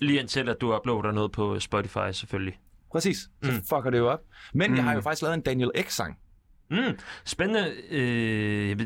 Lige 0.00 0.20
indtil, 0.20 0.48
at 0.48 0.60
du 0.60 0.76
uploader 0.76 1.12
noget 1.12 1.32
på 1.32 1.60
Spotify, 1.60 2.12
selvfølgelig. 2.12 2.58
Præcis. 2.92 3.16
Så 3.42 3.50
mm. 3.50 3.56
fucker 3.56 3.90
det 3.90 3.98
jo 3.98 4.10
op. 4.10 4.20
Men 4.54 4.70
mm. 4.70 4.76
jeg 4.76 4.84
har 4.84 4.94
jo 4.94 5.00
faktisk 5.00 5.22
lavet 5.22 5.34
en 5.34 5.40
Daniel 5.40 5.70
X-sang. 5.80 6.18
Mm, 6.70 6.98
spændende. 7.24 7.72
Øh, 7.90 8.80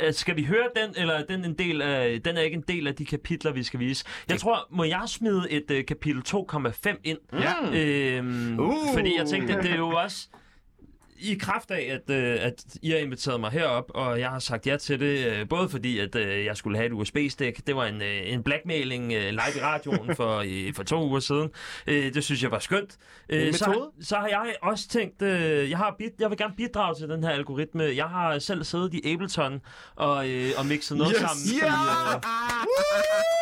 øh, 0.00 0.12
skal 0.12 0.36
vi 0.36 0.44
høre 0.44 0.68
den, 0.76 0.94
eller 0.96 1.14
er 1.14 1.24
den 1.24 1.44
en 1.44 1.54
del 1.54 1.82
af, 1.82 2.20
den 2.22 2.36
er 2.36 2.40
ikke 2.40 2.54
en 2.54 2.64
del 2.68 2.86
af 2.86 2.94
de 2.94 3.04
kapitler, 3.04 3.52
vi 3.52 3.62
skal 3.62 3.80
vise? 3.80 4.04
Jeg 4.28 4.38
tror, 4.38 4.66
må 4.70 4.84
jeg 4.84 5.02
smide 5.06 5.50
et 5.50 5.70
øh, 5.70 5.84
kapitel 5.84 6.22
2,5 6.28 7.00
ind? 7.04 7.18
Ja. 7.32 7.52
Øhm, 7.72 8.58
Uh. 8.60 8.94
Fordi 8.94 9.18
jeg 9.18 9.26
tænkte, 9.26 9.54
det 9.62 9.70
er 9.70 9.76
jo 9.76 9.88
også 9.88 10.28
i 11.18 11.34
kraft 11.40 11.70
af, 11.70 12.00
at, 12.08 12.14
øh, 12.14 12.36
at 12.40 12.64
I 12.82 12.90
har 12.90 12.98
inviteret 12.98 13.40
mig 13.40 13.50
herop, 13.50 13.84
og 13.88 14.20
jeg 14.20 14.30
har 14.30 14.38
sagt 14.38 14.66
ja 14.66 14.76
til 14.76 15.00
det, 15.00 15.26
øh, 15.26 15.48
både 15.48 15.68
fordi, 15.68 15.98
at 15.98 16.14
øh, 16.14 16.44
jeg 16.44 16.56
skulle 16.56 16.76
have 16.78 16.86
et 16.86 16.92
USB-stik. 16.92 17.66
Det 17.66 17.76
var 17.76 17.84
en, 17.86 18.02
øh, 18.02 18.32
en 18.32 18.42
blackmailing 18.42 19.12
øh, 19.12 19.30
live 19.30 19.56
i 19.56 19.60
radioen 19.62 20.16
for, 20.16 20.38
øh, 20.48 20.74
for 20.74 20.82
to 20.82 21.02
uger 21.08 21.20
siden. 21.20 21.50
Øh, 21.86 22.14
det 22.14 22.24
synes 22.24 22.42
jeg 22.42 22.50
var 22.50 22.58
skønt. 22.58 22.96
Øh, 23.28 23.54
så, 23.54 23.90
så 24.00 24.16
har 24.16 24.26
jeg 24.28 24.54
også 24.62 24.88
tænkt, 24.88 25.22
øh, 25.22 25.70
jeg, 25.70 25.78
har 25.78 25.94
bid, 25.98 26.10
jeg 26.18 26.30
vil 26.30 26.38
gerne 26.38 26.54
bidrage 26.56 26.94
til 26.94 27.08
den 27.08 27.24
her 27.24 27.30
algoritme. 27.30 27.82
Jeg 27.84 28.06
har 28.06 28.38
selv 28.38 28.64
siddet 28.64 28.94
i 28.94 29.12
Ableton 29.12 29.60
og, 29.96 30.28
øh, 30.28 30.50
og 30.58 30.66
mixet 30.66 30.96
noget 30.96 31.12
Yes! 31.12 31.20
sammen. 31.20 31.60
Ja! 31.62 31.66
I, 31.66 32.16
øh, 32.16 33.35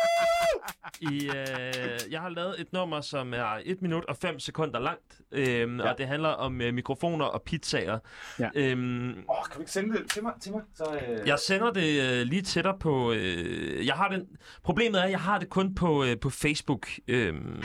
i, 1.01 1.29
øh, 1.29 2.11
jeg 2.11 2.21
har 2.21 2.29
lavet 2.29 2.61
et 2.61 2.73
nummer, 2.73 3.01
som 3.01 3.33
er 3.33 3.61
1 3.65 3.81
minut 3.81 4.05
og 4.05 4.17
5 4.17 4.39
sekunder 4.39 4.79
langt, 4.79 5.21
øh, 5.31 5.79
ja. 5.79 5.89
og 5.91 5.97
det 5.97 6.07
handler 6.07 6.29
om 6.29 6.61
øh, 6.61 6.73
mikrofoner 6.73 7.25
og 7.25 7.41
pizzaer. 7.41 7.99
Ja. 8.39 8.49
Øhm, 8.55 9.09
Åh, 9.09 9.45
kan 9.45 9.55
du 9.55 9.59
ikke 9.59 9.71
sende 9.71 9.97
det 9.97 10.11
til 10.11 10.23
mig? 10.23 10.33
Til 10.41 10.51
mig? 10.51 10.61
Så, 10.75 10.99
øh... 11.07 11.27
jeg 11.27 11.39
sender 11.39 11.71
det 11.71 12.01
øh, 12.01 12.25
lige 12.25 12.63
dig 12.63 12.73
på... 12.79 13.11
Øh, 13.11 13.85
jeg 13.85 13.95
har 13.95 14.07
den, 14.07 14.27
problemet 14.63 14.99
er, 14.99 15.03
at 15.03 15.11
jeg 15.11 15.19
har 15.19 15.39
det 15.39 15.49
kun 15.49 15.75
på, 15.75 16.03
øh, 16.03 16.19
på 16.19 16.29
Facebook. 16.29 16.87
Øhm, 17.07 17.63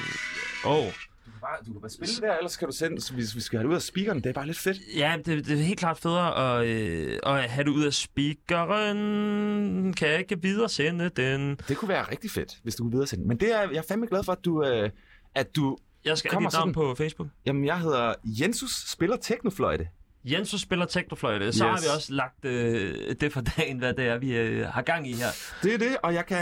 oh. 0.64 0.92
Du 1.30 1.32
kan, 1.32 1.40
bare, 1.40 1.56
du 1.66 1.72
kan 1.72 1.80
bare 1.80 1.90
spille 1.90 2.14
det 2.14 2.22
der, 2.22 2.36
ellers 2.36 2.56
kan 2.56 2.68
du 2.68 2.74
sende, 2.74 3.00
så 3.00 3.14
hvis 3.14 3.36
vi 3.36 3.40
skal 3.40 3.58
have 3.58 3.64
det 3.64 3.70
ud 3.70 3.74
af 3.76 3.82
speakeren. 3.82 4.18
Det 4.18 4.26
er 4.26 4.32
bare 4.32 4.46
lidt 4.46 4.58
fedt. 4.58 4.78
Ja, 4.96 5.16
det, 5.26 5.46
det 5.46 5.58
er 5.58 5.62
helt 5.62 5.78
klart 5.78 5.98
federe 5.98 6.60
at, 6.60 6.66
øh, 6.66 7.18
at 7.22 7.50
have 7.50 7.64
det 7.64 7.70
ud 7.70 7.84
af 7.84 7.94
speakeren. 7.94 9.92
Kan 9.92 10.08
jeg 10.08 10.18
ikke 10.18 10.42
videre 10.42 10.68
sende 10.68 11.08
den? 11.08 11.58
Det 11.68 11.76
kunne 11.76 11.88
være 11.88 12.02
rigtig 12.10 12.30
fedt, 12.30 12.58
hvis 12.62 12.74
du 12.74 12.82
kunne 12.82 12.92
videre 12.92 13.06
sende. 13.06 13.28
Men 13.28 13.36
det 13.40 13.54
er, 13.54 13.60
jeg 13.60 13.76
er 13.78 13.82
fandme 13.88 14.06
glad 14.06 14.24
for, 14.24 14.32
at 14.32 14.44
du... 14.44 14.64
Øh, 14.64 14.90
at 15.34 15.56
du 15.56 15.78
Jeg 16.04 16.18
skal 16.18 16.30
have 16.30 16.38
dit 16.38 16.42
navn 16.42 16.52
sådan- 16.52 16.72
på 16.72 16.94
Facebook. 16.94 17.28
jamen, 17.46 17.64
jeg 17.64 17.78
hedder 17.80 18.14
Jensus, 18.24 18.90
spiller 18.90 19.16
teknofløjte. 19.16 19.88
Jens 20.24 20.60
spiller 20.60 20.86
teknofløjte. 20.86 21.52
Så 21.52 21.64
yes. 21.64 21.70
har 21.70 21.80
vi 21.80 21.86
også 21.96 22.12
lagt 22.12 22.44
øh, 22.44 23.14
det 23.20 23.32
for 23.32 23.40
dagen, 23.40 23.78
hvad 23.78 23.94
det 23.94 24.06
er, 24.06 24.18
vi 24.18 24.36
øh, 24.36 24.66
har 24.66 24.82
gang 24.82 25.08
i 25.08 25.12
her. 25.12 25.26
Det 25.62 25.74
er 25.74 25.78
det, 25.78 25.96
og 26.02 26.14
jeg 26.14 26.26
kan, 26.26 26.38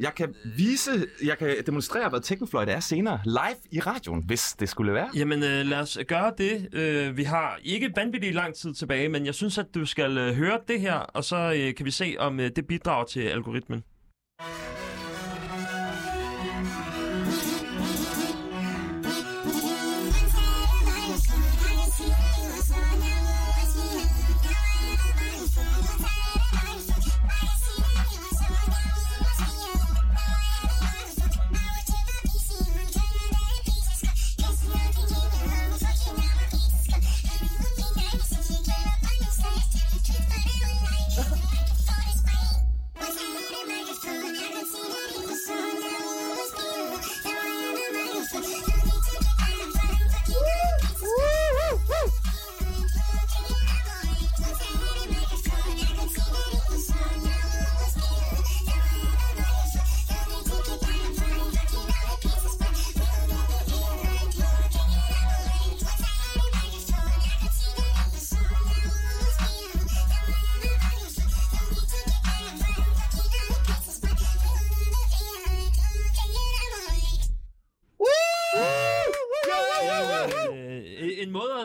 jeg 0.00 0.12
kan 0.16 0.34
vise, 0.56 0.90
jeg 1.24 1.38
kan 1.38 1.56
demonstrere, 1.66 2.08
hvad 2.08 2.20
teknofløjte 2.20 2.72
er 2.72 2.80
senere 2.80 3.20
live 3.24 3.56
i 3.70 3.80
radioen, 3.80 4.22
hvis 4.26 4.52
det 4.52 4.68
skulle 4.68 4.92
være. 4.92 5.08
Jamen, 5.14 5.42
øh, 5.42 5.66
lad 5.66 5.78
os 5.78 5.98
gøre 6.08 6.32
det. 6.38 6.74
Øh, 6.74 7.16
vi 7.16 7.24
har 7.24 7.58
ikke 7.62 7.92
vanvittigt 7.96 8.34
lang 8.34 8.54
tid 8.54 8.74
tilbage, 8.74 9.08
men 9.08 9.26
jeg 9.26 9.34
synes, 9.34 9.58
at 9.58 9.66
du 9.74 9.86
skal 9.86 10.18
øh, 10.18 10.34
høre 10.34 10.58
det 10.68 10.80
her, 10.80 10.94
og 10.94 11.24
så 11.24 11.36
øh, 11.56 11.74
kan 11.74 11.86
vi 11.86 11.90
se, 11.90 12.16
om 12.18 12.40
øh, 12.40 12.50
det 12.56 12.66
bidrager 12.66 13.04
til 13.04 13.20
algoritmen. 13.20 13.84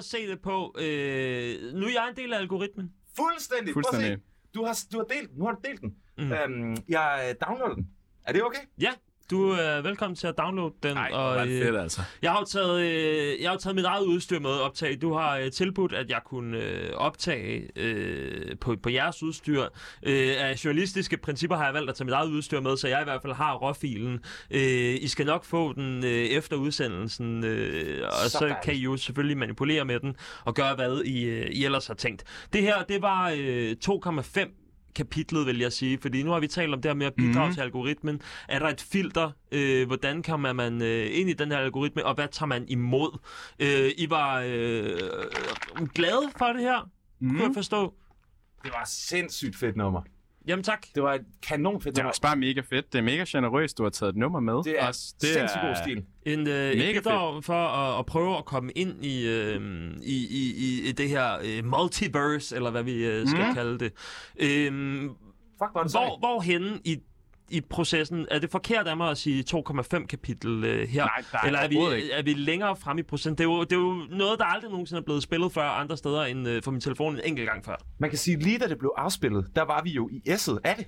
At 0.06 0.10
se 0.10 0.28
det 0.28 0.42
på. 0.42 0.76
Øh, 0.80 1.74
nu 1.74 1.86
er 1.86 1.92
jeg 1.92 2.08
en 2.10 2.16
del 2.16 2.34
af 2.34 2.38
algoritmen. 2.38 2.92
Fuldstændig. 3.18 3.74
Fuldstændig. 3.74 4.08
Prøv 4.08 4.14
at 4.14 4.20
se. 4.20 4.54
Du 4.56 4.66
har, 4.66 4.80
du 4.92 4.98
har 4.98 5.06
delt, 5.06 5.38
nu 5.38 5.46
har 5.46 5.52
du 5.52 5.60
delt 5.64 5.82
den. 5.82 5.96
Mm. 6.18 6.32
Øhm, 6.32 6.78
jeg 6.88 7.36
downloader 7.48 7.76
den. 7.76 7.90
Er 8.24 8.34
det 8.34 8.44
okay? 8.44 8.60
Ja, 8.82 8.92
Du 9.30 9.50
er 9.50 9.82
velkommen 9.82 10.16
til 10.16 10.28
at 10.28 10.38
downloade 10.38 10.74
den. 10.84 10.94
Nej, 10.94 11.10
og, 11.14 11.36
er 11.36 11.42
øh, 11.42 11.48
fedt, 11.48 11.78
altså. 11.78 12.02
Jeg 12.22 12.32
har 12.32 12.40
jo 12.40 12.46
taget, 12.46 12.82
øh, 12.82 13.42
jeg 13.42 13.50
har 13.50 13.58
taget 13.58 13.76
mit 13.76 13.86
eget 13.86 14.06
udstyr 14.06 14.40
med 14.40 14.50
optag. 14.50 14.98
Du 15.02 15.14
har 15.14 15.38
øh, 15.38 15.52
tilbudt, 15.52 15.94
at 15.94 16.10
jeg 16.10 16.22
kunne 16.26 16.58
øh, 16.58 16.92
optage 16.94 17.70
øh, 17.76 18.58
på, 18.62 18.76
på 18.84 18.90
jeres 18.90 19.24
udstyr. 19.24 19.64
Øh, 20.04 20.34
af 20.38 20.66
journalistiske 20.66 21.18
principper 21.18 21.58
har 21.58 21.66
jeg 21.66 21.74
valgt 21.74 21.90
at 21.90 21.96
tage 21.96 22.06
mit 22.06 22.14
eget 22.14 22.30
udstyr 22.30 22.60
med, 22.60 22.78
så 22.78 22.88
jeg 22.88 23.02
i 23.02 23.04
hvert 23.04 23.22
fald 23.22 23.34
har 23.34 23.56
råfilen. 23.56 24.20
Øh, 24.52 24.96
I 25.02 25.08
skal 25.08 25.26
nok 25.26 25.46
få 25.46 25.74
den 25.74 26.06
øh, 26.06 26.12
efter 26.12 26.56
udsendelsen, 26.56 27.44
øh, 27.44 28.08
og 28.08 28.30
Så 28.30 28.30
så, 28.30 28.56
kan 28.64 28.74
I 28.74 28.78
jo 28.78 28.98
selvfølgelig 28.98 29.38
manipulere 29.38 29.86
med 29.86 30.00
den 30.00 30.16
og 30.44 30.56
gøre, 30.56 30.76
hvad 30.76 31.02
I, 31.02 31.24
øh, 31.24 31.48
I 31.52 31.66
ellers 31.66 31.88
har 31.88 31.94
tænkt. 31.94 32.24
Det 32.54 32.62
her, 32.62 32.84
det 32.84 33.02
var 33.02 33.34
øh, 33.38 33.76
2,5 33.86 34.65
kapitlet, 34.96 35.46
vil 35.46 35.60
jeg 35.60 35.72
sige, 35.74 35.98
fordi 36.02 36.24
nu 36.24 36.32
har 36.32 36.40
vi 36.40 36.48
talt 36.48 36.74
om 36.74 36.82
det 36.82 36.90
her 36.90 36.96
med 36.96 37.06
at 37.06 37.14
bidrage 37.14 37.32
Mhm. 37.34 37.40
mm-hmm. 37.42 37.54
til 37.54 37.62
algoritmen. 37.62 38.22
Er 38.50 38.60
der 38.60 38.68
et 38.70 38.82
filter? 38.82 39.32
Øh, 39.52 39.88
hvordan 39.88 40.24
kommer 40.24 40.54
man 40.54 40.82
øh, 40.82 41.08
ind 41.20 41.30
i 41.30 41.34
den 41.34 41.52
her 41.52 41.58
algoritme, 41.58 42.06
og 42.06 42.16
hvad 42.16 42.28
tager 42.32 42.48
man 42.48 42.66
imod? 42.68 43.18
Øh, 43.60 43.92
I 43.98 44.10
var 44.10 44.42
øh, 44.48 45.88
glade 45.96 46.32
for 46.38 46.46
det 46.46 46.62
her, 46.62 46.90
mm. 47.20 47.30
kunne 47.30 47.44
jeg 47.44 47.52
forstå. 47.54 47.94
Det 48.64 48.72
var 48.74 48.84
sindssygt 48.86 49.56
fedt 49.58 49.76
nummer. 49.76 50.02
Jamen 50.48 50.64
tak. 50.64 50.88
Det 50.96 51.04
var 51.04 51.14
et 51.14 51.26
kanon 51.48 51.82
fedt 51.82 51.96
Det 51.96 52.00
er 52.00 52.04
nummer. 52.04 52.10
også 52.10 52.22
bare 52.22 52.36
mega 52.36 52.62
fedt. 52.70 52.94
Det 52.94 53.00
er 53.00 53.04
mega 53.04 53.26
generøst, 53.28 53.78
du 53.78 53.84
har 53.84 53.90
taget 53.90 54.10
et 54.10 54.16
nummer 54.18 54.40
med. 54.40 54.64
Det 54.64 54.76
er 54.80 54.88
også, 54.88 55.14
det 55.22 55.30
sindssygt 55.30 55.62
god 55.62 55.76
stil. 55.84 56.04
En, 56.26 56.40
øh, 56.40 56.46
Mega 56.48 56.90
et 56.98 57.04
bidrag 57.04 57.44
for 57.44 57.54
at, 57.54 58.00
at 58.00 58.06
prøve 58.06 58.38
at 58.38 58.46
komme 58.46 58.72
ind 58.72 59.06
i, 59.06 59.28
øh, 59.28 59.92
i, 60.04 60.28
i, 60.30 60.54
i, 60.58 60.90
i 60.90 60.92
det 60.92 61.10
her 61.10 61.38
øh, 61.44 61.66
multiverse, 61.66 62.56
eller 62.56 62.72
hvad 62.72 62.84
vi 62.84 63.06
øh, 63.06 63.28
skal 63.28 63.48
mm. 63.48 63.54
kalde 63.54 63.80
det. 63.80 63.92
Øh, 64.40 65.02
Fuck, 65.64 65.72
hvor 65.72 65.82
er 65.84 65.92
hvor, 65.92 66.20
hvor 66.20 66.42
henne 66.42 66.80
i, 66.84 66.98
i 67.50 67.62
processen? 67.62 68.28
Er 68.32 68.40
det 68.40 68.52
forkert 68.52 68.88
af 68.88 68.98
mig 68.98 69.10
at 69.10 69.18
sige 69.18 69.44
2,5 69.56 70.06
kapitel 70.06 70.64
øh, 70.64 70.88
her? 70.88 71.04
Nej, 71.06 71.24
nej, 71.34 71.42
Eller 71.46 71.60
er 71.60 71.68
vi, 71.68 71.96
ikke. 71.96 72.12
er 72.12 72.24
vi 72.24 72.34
længere 72.34 72.76
frem 72.76 72.98
i 72.98 73.04
procent? 73.04 73.38
Det 73.38 73.44
er, 73.44 73.48
jo, 73.48 73.64
det 73.64 73.72
er 73.72 73.76
jo 73.80 74.06
noget, 74.10 74.40
der 74.40 74.46
aldrig 74.46 74.72
nogensinde 74.72 75.00
er 75.00 75.04
blevet 75.04 75.24
spillet 75.24 75.52
før 75.54 75.64
andre 75.64 75.98
steder 75.98 76.24
end 76.24 76.48
øh, 76.48 76.64
for 76.64 76.72
min 76.72 76.82
telefon 76.82 77.16
en 77.16 77.22
enkelt 77.26 77.50
gang 77.50 77.66
før. 77.66 77.76
Man 77.98 78.10
kan 78.10 78.20
sige, 78.20 78.38
lige 78.40 78.60
da 78.60 78.68
det 78.68 78.78
blev 78.80 78.94
afspillet, 78.98 79.52
der 79.56 79.62
var 79.62 79.82
vi 79.84 79.90
jo 79.92 80.10
i 80.12 80.30
S'et 80.30 80.58
af 80.64 80.76
det. 80.76 80.88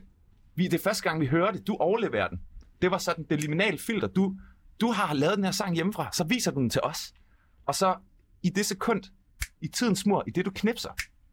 Vi, 0.56 0.64
det 0.64 0.74
er 0.74 0.84
første 0.84 1.04
gang, 1.04 1.22
vi 1.22 1.26
hører 1.26 1.52
det. 1.52 1.68
Du 1.68 1.76
overleverer 1.80 2.28
den. 2.28 2.42
Det 2.82 2.92
var 2.92 2.98
sådan 2.98 3.26
det 3.30 3.42
liminale 3.42 3.78
filter. 3.78 4.08
Du, 4.08 4.36
du 4.82 4.92
har 4.92 5.14
lavet 5.14 5.36
den 5.36 5.44
her 5.44 5.52
sang 5.52 5.76
hjemmefra, 5.76 6.10
så 6.14 6.24
viser 6.24 6.52
du 6.52 6.60
den 6.60 6.70
til 6.70 6.82
os. 6.84 7.14
Og 7.66 7.76
så 7.76 7.96
i 8.44 8.50
det 8.50 8.66
sekund, 8.66 9.04
i 9.62 9.68
tidens 9.68 10.00
smur, 10.00 10.24
i 10.28 10.32
det 10.32 10.46
du 10.46 10.52
knipser, 10.56 10.90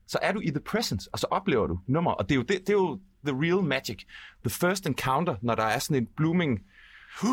så 0.06 0.18
er 0.22 0.32
du 0.32 0.40
i 0.40 0.50
the 0.50 0.60
present, 0.60 1.08
og 1.12 1.18
så 1.18 1.26
oplever 1.30 1.66
du 1.66 1.78
nummer. 1.86 2.10
Og 2.10 2.28
det 2.28 2.34
er 2.34 2.36
jo, 2.36 2.42
det, 2.42 2.58
det 2.60 2.68
er 2.68 2.72
jo 2.72 3.00
the 3.24 3.34
real 3.34 3.62
magic. 3.62 4.06
The 4.44 4.50
first 4.50 4.86
encounter, 4.86 5.36
når 5.42 5.54
der 5.54 5.62
er 5.62 5.78
sådan 5.78 5.96
en 5.96 6.06
blooming, 6.16 6.60
uh, 7.22 7.28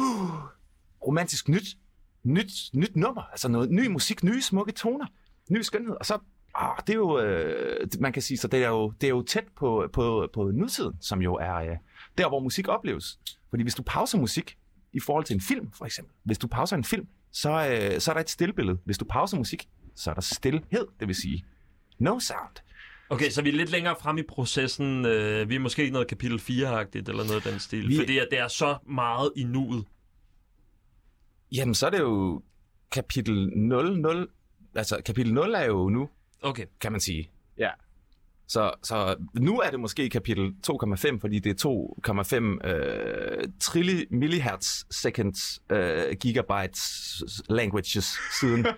romantisk 1.07 1.49
nyt, 1.49 1.77
nyt, 2.23 2.51
nyt 2.73 2.95
nummer. 2.95 3.21
Altså 3.21 3.47
noget 3.47 3.71
ny 3.71 3.87
musik, 3.87 4.23
nye 4.23 4.41
smukke 4.41 4.71
toner, 4.71 5.05
ny 5.49 5.61
skønhed. 5.61 5.95
Og 5.99 6.05
så 6.05 6.19
Ah, 6.55 6.77
det 6.87 6.93
er 6.93 6.97
jo, 6.97 7.19
øh, 7.19 7.87
man 7.99 8.13
kan 8.13 8.21
sige, 8.21 8.37
så 8.37 8.47
det 8.47 8.63
er 8.63 8.69
jo, 8.69 8.93
det 9.01 9.07
er 9.07 9.09
jo 9.09 9.21
tæt 9.21 9.43
på, 9.55 9.89
på, 9.93 10.29
på 10.33 10.51
nutiden, 10.53 10.93
som 11.01 11.21
jo 11.21 11.35
er 11.35 11.55
øh, 11.55 11.77
der, 12.17 12.29
hvor 12.29 12.39
musik 12.39 12.67
opleves. 12.67 13.19
Fordi 13.49 13.63
hvis 13.63 13.75
du 13.75 13.83
pauser 13.83 14.17
musik 14.17 14.57
i 14.93 14.99
forhold 14.99 15.25
til 15.25 15.33
en 15.33 15.41
film, 15.41 15.71
for 15.71 15.85
eksempel, 15.85 16.13
hvis 16.23 16.37
du 16.37 16.47
pauser 16.47 16.75
en 16.75 16.83
film, 16.83 17.07
så, 17.31 17.49
øh, 17.49 17.99
så 17.99 18.11
er 18.11 18.13
der 18.13 18.21
et 18.21 18.29
stillbillede. 18.29 18.77
Hvis 18.85 18.97
du 18.97 19.05
pauser 19.05 19.37
musik, 19.37 19.69
så 19.95 20.09
er 20.09 20.13
der 20.13 20.21
stillhed, 20.21 20.87
det 20.99 21.07
vil 21.07 21.15
sige 21.15 21.45
no 21.99 22.19
sound. 22.19 22.55
Okay, 23.11 23.29
så 23.29 23.41
vi 23.41 23.49
er 23.49 23.53
lidt 23.53 23.69
længere 23.71 23.95
frem 24.01 24.17
i 24.17 24.21
processen. 24.23 25.05
Øh, 25.05 25.49
vi 25.49 25.55
er 25.55 25.59
måske 25.59 25.87
i 25.87 25.89
noget 25.89 26.07
kapitel 26.07 26.39
4-agtigt, 26.39 27.09
eller 27.09 27.23
noget 27.23 27.45
af 27.45 27.51
den 27.51 27.59
stil. 27.59 27.81
Vi- 27.83 27.87
Vi... 27.87 27.97
Fordi 27.97 28.17
at 28.17 28.27
det 28.31 28.39
er 28.39 28.47
så 28.47 28.75
meget 28.89 29.31
i 29.35 29.43
nuet. 29.43 29.85
Jamen, 31.51 31.75
så 31.75 31.85
er 31.85 31.89
det 31.89 31.99
jo 31.99 32.41
kapitel 32.91 33.49
0, 33.57 33.99
0. 34.01 34.29
Altså, 34.75 35.01
kapitel 35.05 35.33
0 35.33 35.53
er 35.53 35.65
jo 35.65 35.89
nu, 35.89 36.09
Okay. 36.41 36.65
kan 36.81 36.91
man 36.91 37.01
sige. 37.01 37.29
Ja. 37.57 37.69
Så, 38.51 38.71
så 38.83 39.15
nu 39.39 39.59
er 39.59 39.69
det 39.69 39.79
måske 39.79 40.09
kapitel 40.09 40.51
2,5, 40.71 41.19
fordi 41.21 41.39
det 41.39 41.63
er 41.65 42.53
2,5 42.63 42.67
øh, 42.69 43.47
trilli 43.59 44.05
millihertz 44.09 44.83
seconds 44.91 45.61
øh, 45.69 46.15
gigabytes 46.19 47.13
languages 47.49 48.05
siden. 48.39 48.65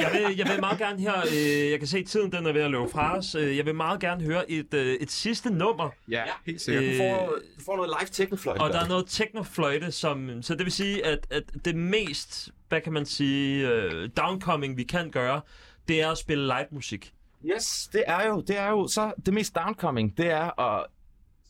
Jeg 0.00 0.10
vil, 0.12 0.36
jeg 0.36 0.46
vil 0.48 0.60
meget 0.60 0.78
gerne 0.78 1.00
her, 1.00 1.14
øh, 1.32 1.70
jeg 1.70 1.78
kan 1.78 1.88
se 1.88 2.04
tiden 2.04 2.32
den 2.32 2.46
er 2.46 2.52
ved 2.52 2.60
at 2.60 2.70
løbe 2.70 2.88
fra 2.92 3.16
os. 3.18 3.34
Øh, 3.34 3.56
Jeg 3.56 3.66
vil 3.66 3.74
meget 3.74 4.00
gerne 4.00 4.24
høre 4.24 4.50
et, 4.50 4.74
øh, 4.74 4.94
et 5.00 5.10
sidste 5.10 5.50
nummer, 5.50 5.90
Ja, 6.08 6.22
helt 6.46 6.60
sikkert. 6.60 6.84
Øh, 6.84 6.92
Du 6.92 6.98
får, 6.98 7.26
du 7.58 7.64
får 7.64 7.76
noget 7.76 7.90
live 8.00 8.08
technofløjte. 8.12 8.60
og 8.60 8.70
der 8.72 8.80
er 8.80 8.88
noget 8.88 9.04
technofløjte, 9.08 9.92
som, 9.92 10.42
så 10.42 10.54
det 10.54 10.64
vil 10.64 10.72
sige, 10.72 11.06
at, 11.06 11.26
at 11.30 11.42
det 11.64 11.76
mest, 11.76 12.48
hvad 12.68 12.80
kan 12.80 12.92
man 12.92 13.06
sige, 13.06 13.68
øh, 13.68 14.08
downcoming 14.16 14.76
vi 14.76 14.82
kan 14.84 15.10
gøre, 15.10 15.40
det 15.88 16.02
er 16.02 16.10
at 16.10 16.18
spille 16.18 16.44
live 16.46 16.66
musik. 16.70 17.12
Yes, 17.44 17.88
det 17.92 18.04
er 18.06 18.26
jo, 18.26 18.40
det 18.40 18.58
er 18.58 18.68
jo 18.68 18.88
så 18.88 19.12
det 19.26 19.34
mest 19.34 19.54
downcoming, 19.54 20.16
det 20.16 20.30
er 20.30 20.60
at 20.60 20.86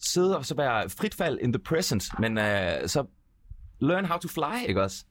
sidde 0.01 0.37
og 0.37 0.47
så 0.47 0.55
være 0.55 0.91
fritfald 0.91 1.39
in 1.39 1.53
the 1.53 1.63
present, 1.63 2.05
men 2.19 2.39
øh, 2.39 2.89
så 2.89 3.05
learn 3.81 4.05
how 4.05 4.19
to 4.19 4.29
fly, 4.29 4.69
ikke 4.69 4.83
også? 4.83 5.05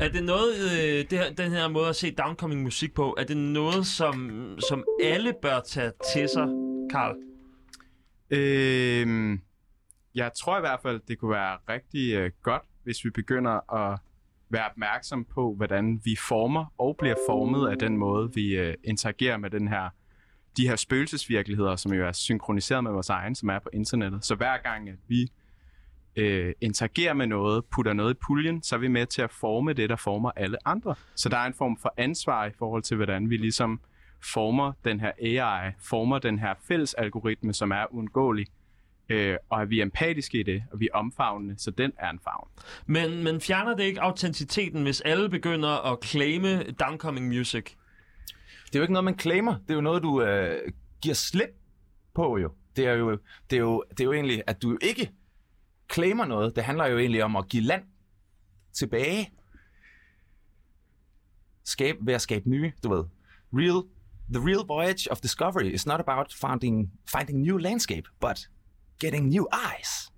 Er 0.00 0.08
det 0.08 0.24
noget, 0.24 0.54
øh, 0.56 1.10
det 1.10 1.18
her, 1.18 1.32
den 1.32 1.50
her 1.50 1.68
måde 1.68 1.88
at 1.88 1.96
se 1.96 2.10
downcoming 2.10 2.62
musik 2.62 2.94
på, 2.94 3.14
er 3.18 3.24
det 3.24 3.36
noget, 3.36 3.86
som, 3.86 4.30
som 4.68 4.84
alle 5.04 5.34
bør 5.42 5.60
tage 5.60 5.92
til 6.14 6.28
sig, 6.28 6.46
Karl? 6.90 7.16
Øhm, 8.30 9.40
jeg 10.14 10.30
tror 10.40 10.56
i 10.56 10.60
hvert 10.60 10.80
fald, 10.82 11.00
det 11.08 11.18
kunne 11.18 11.30
være 11.30 11.58
rigtig 11.68 12.14
øh, 12.14 12.30
godt, 12.42 12.62
hvis 12.84 13.04
vi 13.04 13.10
begynder 13.10 13.74
at 13.74 13.98
være 14.50 14.68
opmærksom 14.70 15.24
på, 15.24 15.54
hvordan 15.54 16.00
vi 16.04 16.16
former 16.28 16.64
og 16.78 16.96
bliver 16.98 17.14
formet 17.28 17.68
af 17.68 17.78
den 17.78 17.96
måde, 17.96 18.34
vi 18.34 18.56
øh, 18.56 18.74
interagerer 18.84 19.36
med 19.36 19.50
den 19.50 19.68
her, 19.68 19.88
de 20.56 20.68
her 20.68 20.76
spøgelsesvirkeligheder, 20.76 21.76
som 21.76 21.92
jo 21.92 22.06
er 22.06 22.12
synkroniseret 22.12 22.84
med 22.84 22.92
vores 22.92 23.08
egen, 23.08 23.34
som 23.34 23.48
er 23.48 23.58
på 23.58 23.68
internettet. 23.72 24.24
Så 24.24 24.34
hver 24.34 24.56
gang, 24.58 24.88
at 24.88 24.98
vi 25.08 25.32
øh, 26.16 26.52
interagerer 26.60 27.14
med 27.14 27.26
noget, 27.26 27.64
putter 27.64 27.92
noget 27.92 28.14
i 28.14 28.18
puljen, 28.26 28.62
så 28.62 28.74
er 28.74 28.78
vi 28.78 28.88
med 28.88 29.06
til 29.06 29.22
at 29.22 29.30
forme 29.30 29.72
det, 29.72 29.90
der 29.90 29.96
former 29.96 30.30
alle 30.36 30.68
andre. 30.68 30.94
Så 31.14 31.28
der 31.28 31.36
er 31.36 31.46
en 31.46 31.54
form 31.54 31.76
for 31.76 31.94
ansvar 31.96 32.46
i 32.46 32.50
forhold 32.58 32.82
til, 32.82 32.96
hvordan 32.96 33.30
vi 33.30 33.36
ligesom 33.36 33.80
former 34.22 34.72
den 34.84 35.00
her 35.00 35.12
AI, 35.22 35.72
former 35.78 36.18
den 36.18 36.38
her 36.38 36.54
fælles 36.68 36.94
algoritme, 36.94 37.52
som 37.52 37.70
er 37.70 37.84
uundgåelig, 37.90 38.46
øh, 39.08 39.36
og 39.50 39.62
at 39.62 39.70
vi 39.70 39.78
er 39.78 39.82
empatiske 39.82 40.40
i 40.40 40.42
det, 40.42 40.62
og 40.72 40.80
vi 40.80 40.88
er 40.94 40.98
omfavnende, 40.98 41.54
så 41.58 41.70
den 41.70 41.92
er 41.98 42.10
en 42.10 42.18
favn. 42.24 42.48
Men, 42.86 43.24
men 43.24 43.40
fjerner 43.40 43.76
det 43.76 43.84
ikke 43.84 44.00
autenticiteten, 44.00 44.82
hvis 44.82 45.00
alle 45.00 45.28
begynder 45.28 45.92
at 45.92 45.98
claime 46.04 46.62
downcoming 46.62 47.28
music? 47.28 47.64
Det 48.66 48.74
er 48.74 48.78
jo 48.78 48.82
ikke 48.82 48.92
noget, 48.92 49.04
man 49.04 49.18
claimer. 49.18 49.52
Det 49.52 49.70
er 49.70 49.74
jo 49.74 49.80
noget, 49.80 50.02
du 50.02 50.22
øh, 50.22 50.72
giver 51.02 51.14
slip 51.14 51.50
på 52.14 52.38
jo. 52.38 52.52
Det 52.76 52.86
er 52.86 52.92
jo, 52.92 53.18
det 53.50 53.56
er 53.56 53.60
jo, 53.60 53.84
det 53.90 54.00
er 54.00 54.04
jo 54.04 54.12
egentlig, 54.12 54.42
at 54.46 54.62
du 54.62 54.78
ikke 54.82 55.10
claimer 55.92 56.24
noget. 56.24 56.56
Det 56.56 56.64
handler 56.64 56.86
jo 56.86 56.98
egentlig 56.98 57.24
om 57.24 57.36
at 57.36 57.48
give 57.48 57.62
land 57.62 57.82
tilbage. 58.72 59.32
Skabe, 61.64 61.98
ved 62.00 62.14
at 62.14 62.20
skabe 62.20 62.50
nye, 62.50 62.72
du 62.82 62.94
ved. 62.94 63.04
Real, 63.52 63.82
the 64.32 64.46
real 64.46 64.66
voyage 64.66 65.10
of 65.10 65.20
discovery 65.20 65.64
is 65.64 65.86
not 65.86 66.00
about 66.00 66.32
finding, 66.32 66.92
finding 67.16 67.40
new 67.40 67.58
landscape, 67.58 68.08
but 68.20 68.48
getting 69.00 69.28
new 69.28 69.44
eyes. 69.52 70.12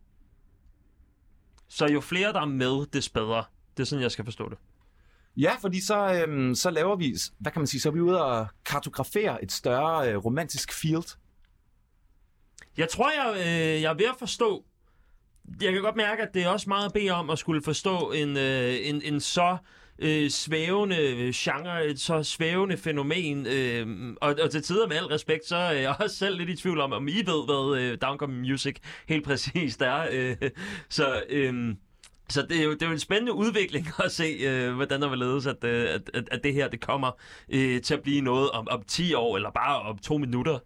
Så 1.69 1.87
jo 1.87 2.01
flere, 2.01 2.33
der 2.33 2.41
er 2.41 2.47
med, 2.47 2.87
des 2.87 3.09
bedre. 3.09 3.45
Det 3.77 3.83
er 3.83 3.87
sådan, 3.87 4.03
jeg 4.03 4.11
skal 4.11 4.25
forstå 4.25 4.49
det. 4.49 4.59
Ja, 5.37 5.55
fordi 5.61 5.81
så, 5.81 6.13
øhm, 6.15 6.55
så 6.55 6.71
laver 6.71 6.97
vi, 6.97 7.17
hvad 7.39 7.53
kan 7.53 7.61
man 7.61 7.67
sige, 7.67 7.81
så 7.81 7.89
er 7.89 7.93
vi 7.93 8.01
ude 8.01 8.25
og 8.25 8.47
kartografere 8.65 9.45
et 9.45 9.53
større 9.53 10.13
øh, 10.13 10.17
romantisk 10.17 10.73
field. 10.73 11.17
Jeg 12.77 12.89
tror, 12.89 13.11
jeg, 13.11 13.35
øh, 13.37 13.83
jeg 13.83 13.91
er 13.91 13.95
ved 13.95 14.05
at 14.05 14.17
forstå. 14.19 14.65
Jeg 15.61 15.73
kan 15.73 15.83
godt 15.83 15.97
mærke, 15.97 16.23
at 16.23 16.35
det 16.35 16.43
er 16.43 16.49
også 16.49 16.69
meget 16.69 16.87
at 16.87 16.93
bede 16.93 17.11
om 17.11 17.31
at 17.31 17.39
skulle 17.39 17.63
forstå 17.63 18.13
en, 18.13 18.37
øh, 18.37 18.75
en, 18.83 19.03
en 19.03 19.21
så 19.21 19.57
øh, 19.99 20.31
svævende 20.31 21.33
genre, 21.35 21.87
et 21.87 22.01
så 22.01 22.23
svævende 22.23 22.77
fænomen. 22.77 23.47
Øh, 23.47 23.87
og, 24.21 24.37
og 24.43 24.51
til 24.51 24.63
tider 24.63 24.89
med 24.89 24.97
al 24.97 25.05
respekt, 25.05 25.47
så 25.47 25.57
er 25.57 25.73
jeg 25.73 25.97
også 26.01 26.17
selv 26.17 26.39
lidt 26.39 26.51
i 26.51 26.57
tvivl 26.57 26.81
om, 26.81 26.93
om 26.93 27.09
I 27.09 27.17
ved, 27.27 27.45
hvad 27.47 27.83
øh, 27.83 27.99
Downcoming 28.03 28.41
Music 28.41 28.77
helt 29.09 29.25
præcist 29.25 29.83
er. 29.83 30.07
Øh, 30.13 30.37
så... 30.89 31.23
Øh, 31.31 31.75
så 32.31 32.43
det 32.43 32.61
er, 32.61 32.65
jo, 32.65 32.73
det 32.73 32.83
er 32.83 32.87
jo 32.87 32.93
en 32.93 32.99
spændende 32.99 33.33
udvikling 33.33 33.87
at 34.05 34.13
se, 34.13 34.25
øh, 34.25 34.75
hvordan 34.75 35.03
der 35.03 35.09
vil 35.09 35.19
ledes, 35.19 35.47
at, 35.47 35.65
øh, 35.65 35.95
at, 35.95 36.11
at, 36.15 36.29
at 36.33 36.45
det 36.45 36.55
her 36.55 36.69
det 36.69 36.81
kommer 36.81 37.11
øh, 37.49 37.83
til 37.83 37.95
at 37.95 38.03
blive 38.03 38.21
noget 38.21 38.51
om, 38.51 38.69
om 38.71 38.83
10 38.83 39.15
år, 39.15 39.37
eller 39.37 39.51
bare 39.51 39.81
om 39.83 39.99
to 39.99 40.19
minutter. 40.19 40.59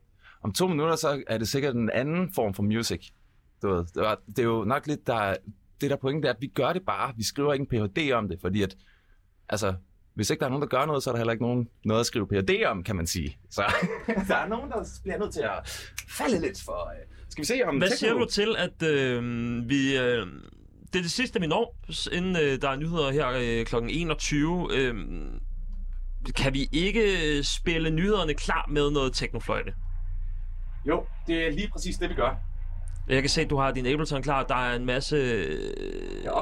Om 0.43 0.53
to 0.53 0.66
minutter, 0.66 0.97
så 0.97 1.22
er 1.26 1.39
det 1.39 1.49
sikkert 1.49 1.74
en 1.74 1.91
anden 1.91 2.33
form 2.35 2.55
for 2.55 2.62
music. 2.62 3.09
Du 3.62 3.68
ved, 3.68 3.85
det, 3.95 4.03
var, 4.03 4.20
det 4.26 4.39
er 4.39 4.43
jo 4.43 4.64
nok 4.64 4.87
lidt, 4.87 5.07
der, 5.07 5.37
det 5.80 5.91
der 5.91 5.97
pointe, 5.97 6.28
er, 6.28 6.33
at 6.33 6.41
vi 6.41 6.47
gør 6.47 6.72
det 6.72 6.83
bare. 6.87 7.12
Vi 7.16 7.24
skriver 7.24 7.53
ikke 7.53 7.66
en 7.72 7.89
Ph.D. 7.89 8.12
om 8.12 8.28
det, 8.28 8.39
fordi 8.41 8.62
at, 8.62 8.76
altså, 9.53 9.75
hvis 10.15 10.31
ikke 10.31 10.41
der 10.41 10.47
er 10.47 10.51
nogen, 10.51 10.63
der 10.63 10.69
gør 10.69 10.87
noget, 10.87 11.03
så 11.03 11.11
er 11.11 11.13
der 11.13 11.19
heller 11.19 11.33
ikke 11.33 11.45
nogen, 11.45 11.69
noget 11.85 12.01
at 12.01 12.07
skrive 12.07 12.27
Ph.D. 12.29 12.65
om, 12.67 12.83
kan 12.83 12.97
man 12.97 13.07
sige. 13.07 13.39
Så 13.51 13.63
der 14.29 14.37
er 14.37 14.49
nogen, 14.49 14.71
der 14.71 14.85
bliver 15.03 15.19
nødt 15.19 15.33
til 15.33 15.41
at 15.43 15.89
falde 16.09 16.41
lidt 16.41 16.63
for... 16.65 16.91
Øh. 16.91 17.07
Skal 17.29 17.43
vi 17.43 17.47
se 17.47 17.61
om... 17.67 17.77
Hvad 17.79 17.89
techno- 17.89 17.97
siger 17.97 18.13
du 18.13 18.25
til, 18.25 18.55
at 18.59 18.83
øh, 18.89 19.23
vi 19.69 19.99
øh, 19.99 20.27
det 20.93 20.99
er 20.99 21.03
det 21.03 21.11
sidste, 21.11 21.41
vi 21.41 21.47
når, 21.47 21.77
s- 21.93 22.09
inden 22.13 22.37
øh, 22.37 22.63
der 22.63 22.69
er 22.69 22.77
nyheder 22.77 23.13
her 23.13 23.29
øh, 23.61 23.67
kl. 23.67 23.77
21. 23.89 24.69
Øh, 24.73 24.95
kan 26.37 26.55
vi 26.55 26.69
ikke 26.73 27.37
øh, 27.39 27.45
spille 27.45 27.91
nyhederne 27.91 28.35
klar 28.35 28.67
med 28.69 28.91
noget 28.91 29.13
teknofløjte? 29.13 29.75
Jo, 30.89 31.07
det 31.27 31.47
er 31.47 31.51
lige 31.51 31.69
præcis 31.73 31.97
det, 31.97 32.11
vi 32.11 32.15
gør. 32.15 32.35
Jeg 33.09 33.23
kan 33.23 33.31
se, 33.31 33.41
at 33.41 33.51
du 33.51 33.57
har 33.57 33.71
din 33.73 33.87
Ableton 33.87 34.23
klar. 34.23 34.43
Der 34.43 34.55
er 34.55 34.77
en 34.77 34.87
masse 34.87 35.17
øh, 35.17 36.25
Jeg 36.25 36.33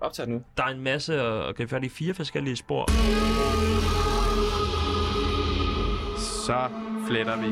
optagespor. 0.00 0.06
Optag 0.06 0.28
nu. 0.28 0.42
Der 0.56 0.62
er 0.64 0.68
en 0.68 0.80
masse 0.80 1.22
at 1.22 1.56
gribe 1.56 1.70
fat 1.70 1.84
i. 1.84 1.88
Fire 1.88 2.14
forskellige 2.14 2.56
spor. 2.56 2.86
Så 6.18 6.70
fletter 7.08 7.36
vi. 7.36 7.46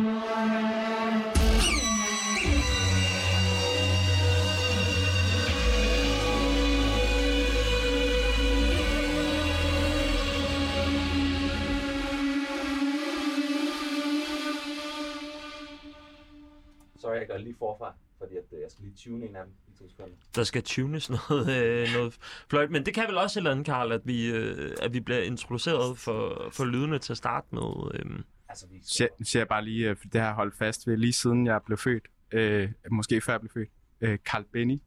Sorry, 17.01 17.16
jeg 17.16 17.26
gør 17.26 17.36
lige 17.38 17.55
forfra, 17.59 17.95
fordi 18.18 18.36
at, 18.36 18.44
øh, 18.52 18.60
jeg 18.60 18.70
skal 18.70 18.84
lige 18.84 18.94
tune 18.96 19.26
en 19.26 19.36
af 19.36 19.44
dem 19.44 19.52
i 19.74 19.78
to 19.78 19.88
sekunder. 19.90 20.14
Der 20.34 20.44
skal 20.44 20.62
tunes 20.62 21.10
noget, 21.10 21.64
øh, 21.64 21.88
noget 21.94 22.18
fløjt. 22.50 22.70
Men 22.70 22.86
det 22.86 22.94
kan 22.94 23.04
vel 23.08 23.16
også 23.18 23.38
et 23.38 23.40
eller 23.40 23.50
andet, 23.50 23.66
Karl, 23.66 23.92
at 23.92 24.00
vi, 24.04 24.30
øh, 24.32 24.76
at 24.82 24.92
vi 24.94 25.00
bliver 25.00 25.20
introduceret 25.22 25.98
for, 25.98 26.48
for 26.52 26.64
lydene 26.64 26.98
til 26.98 27.12
at 27.12 27.16
starte 27.16 27.46
med. 27.52 27.90
Øh. 27.94 28.18
Altså, 28.48 28.66
vi 28.66 28.80
Siger, 28.82 29.08
siger 29.22 29.40
jeg 29.40 29.48
bare 29.48 29.64
lige, 29.64 29.90
øh, 29.90 29.96
for 29.96 30.04
det 30.08 30.20
har 30.20 30.28
jeg 30.28 30.34
holdt 30.34 30.54
fast 30.58 30.86
ved 30.86 30.96
lige 30.96 31.12
siden 31.12 31.46
jeg 31.46 31.60
blev 31.66 31.78
født. 31.78 32.08
Øh, 32.32 32.68
måske 32.90 33.20
før 33.20 33.32
jeg 33.32 33.40
blev 33.40 33.50
født. 33.54 33.68
Øh, 34.00 34.18
Carl 34.18 34.44
Benny. 34.52 34.78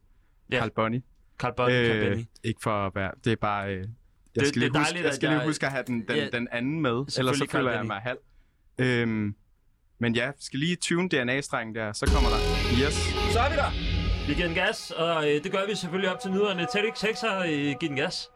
Ja. 0.51 0.59
Carl 0.59 0.71
Bonny. 0.71 1.01
Karl 1.39 1.53
Bond, 1.55 1.71
øh, 1.73 1.87
Karl 1.87 2.09
Benny. 2.09 2.23
ikke 2.43 2.59
for 2.63 2.87
at 2.87 2.95
være... 2.95 3.11
Det 3.23 3.31
er 3.31 3.35
bare... 3.35 3.73
Øh, 3.75 3.79
jeg 3.79 3.87
Det- 4.35 4.47
skal, 4.47 4.61
det 4.61 4.67
er 4.67 4.71
lige, 4.71 4.79
huske, 4.79 4.83
dejligt, 4.83 5.01
jeg 5.03 5.09
at 5.09 5.15
skal 5.15 5.29
lige 5.29 5.39
jeg- 5.39 5.47
huske 5.47 5.65
at 5.65 5.71
have 5.71 5.83
den, 5.87 6.07
den, 6.07 6.15
Ja, 6.17 6.29
den 6.29 6.47
anden 6.51 6.81
med, 6.81 6.91
ellers 6.91 7.13
så 7.13 7.15
selvfølgelig 7.15 7.49
Carl 7.49 7.59
føler 7.61 7.71
jeg 7.71 7.85
mig 7.85 7.97
halv. 7.97 8.17
Øhm, 8.79 9.35
men 9.99 10.15
ja, 10.15 10.31
skal 10.39 10.59
lige 10.59 10.75
tune 10.75 11.09
DNA-strengen 11.09 11.75
der, 11.75 11.93
så 11.93 12.05
kommer 12.05 12.29
der. 12.29 12.39
Yes. 12.85 12.95
Så 13.33 13.39
er 13.39 13.49
vi 13.49 13.55
der! 13.55 13.71
Vi 14.27 14.33
giver 14.33 14.47
den 14.47 14.55
gas, 14.55 14.91
og 14.91 15.29
øh, 15.29 15.43
det 15.43 15.51
gør 15.51 15.65
vi 15.69 15.75
selvfølgelig 15.75 16.11
op 16.13 16.19
til 16.19 16.31
nyderne. 16.31 16.67
Teddy 16.73 16.91
Texer, 16.95 17.39
øh, 17.39 17.75
giv 17.79 17.89
den 17.89 17.95
gas. 17.95 18.29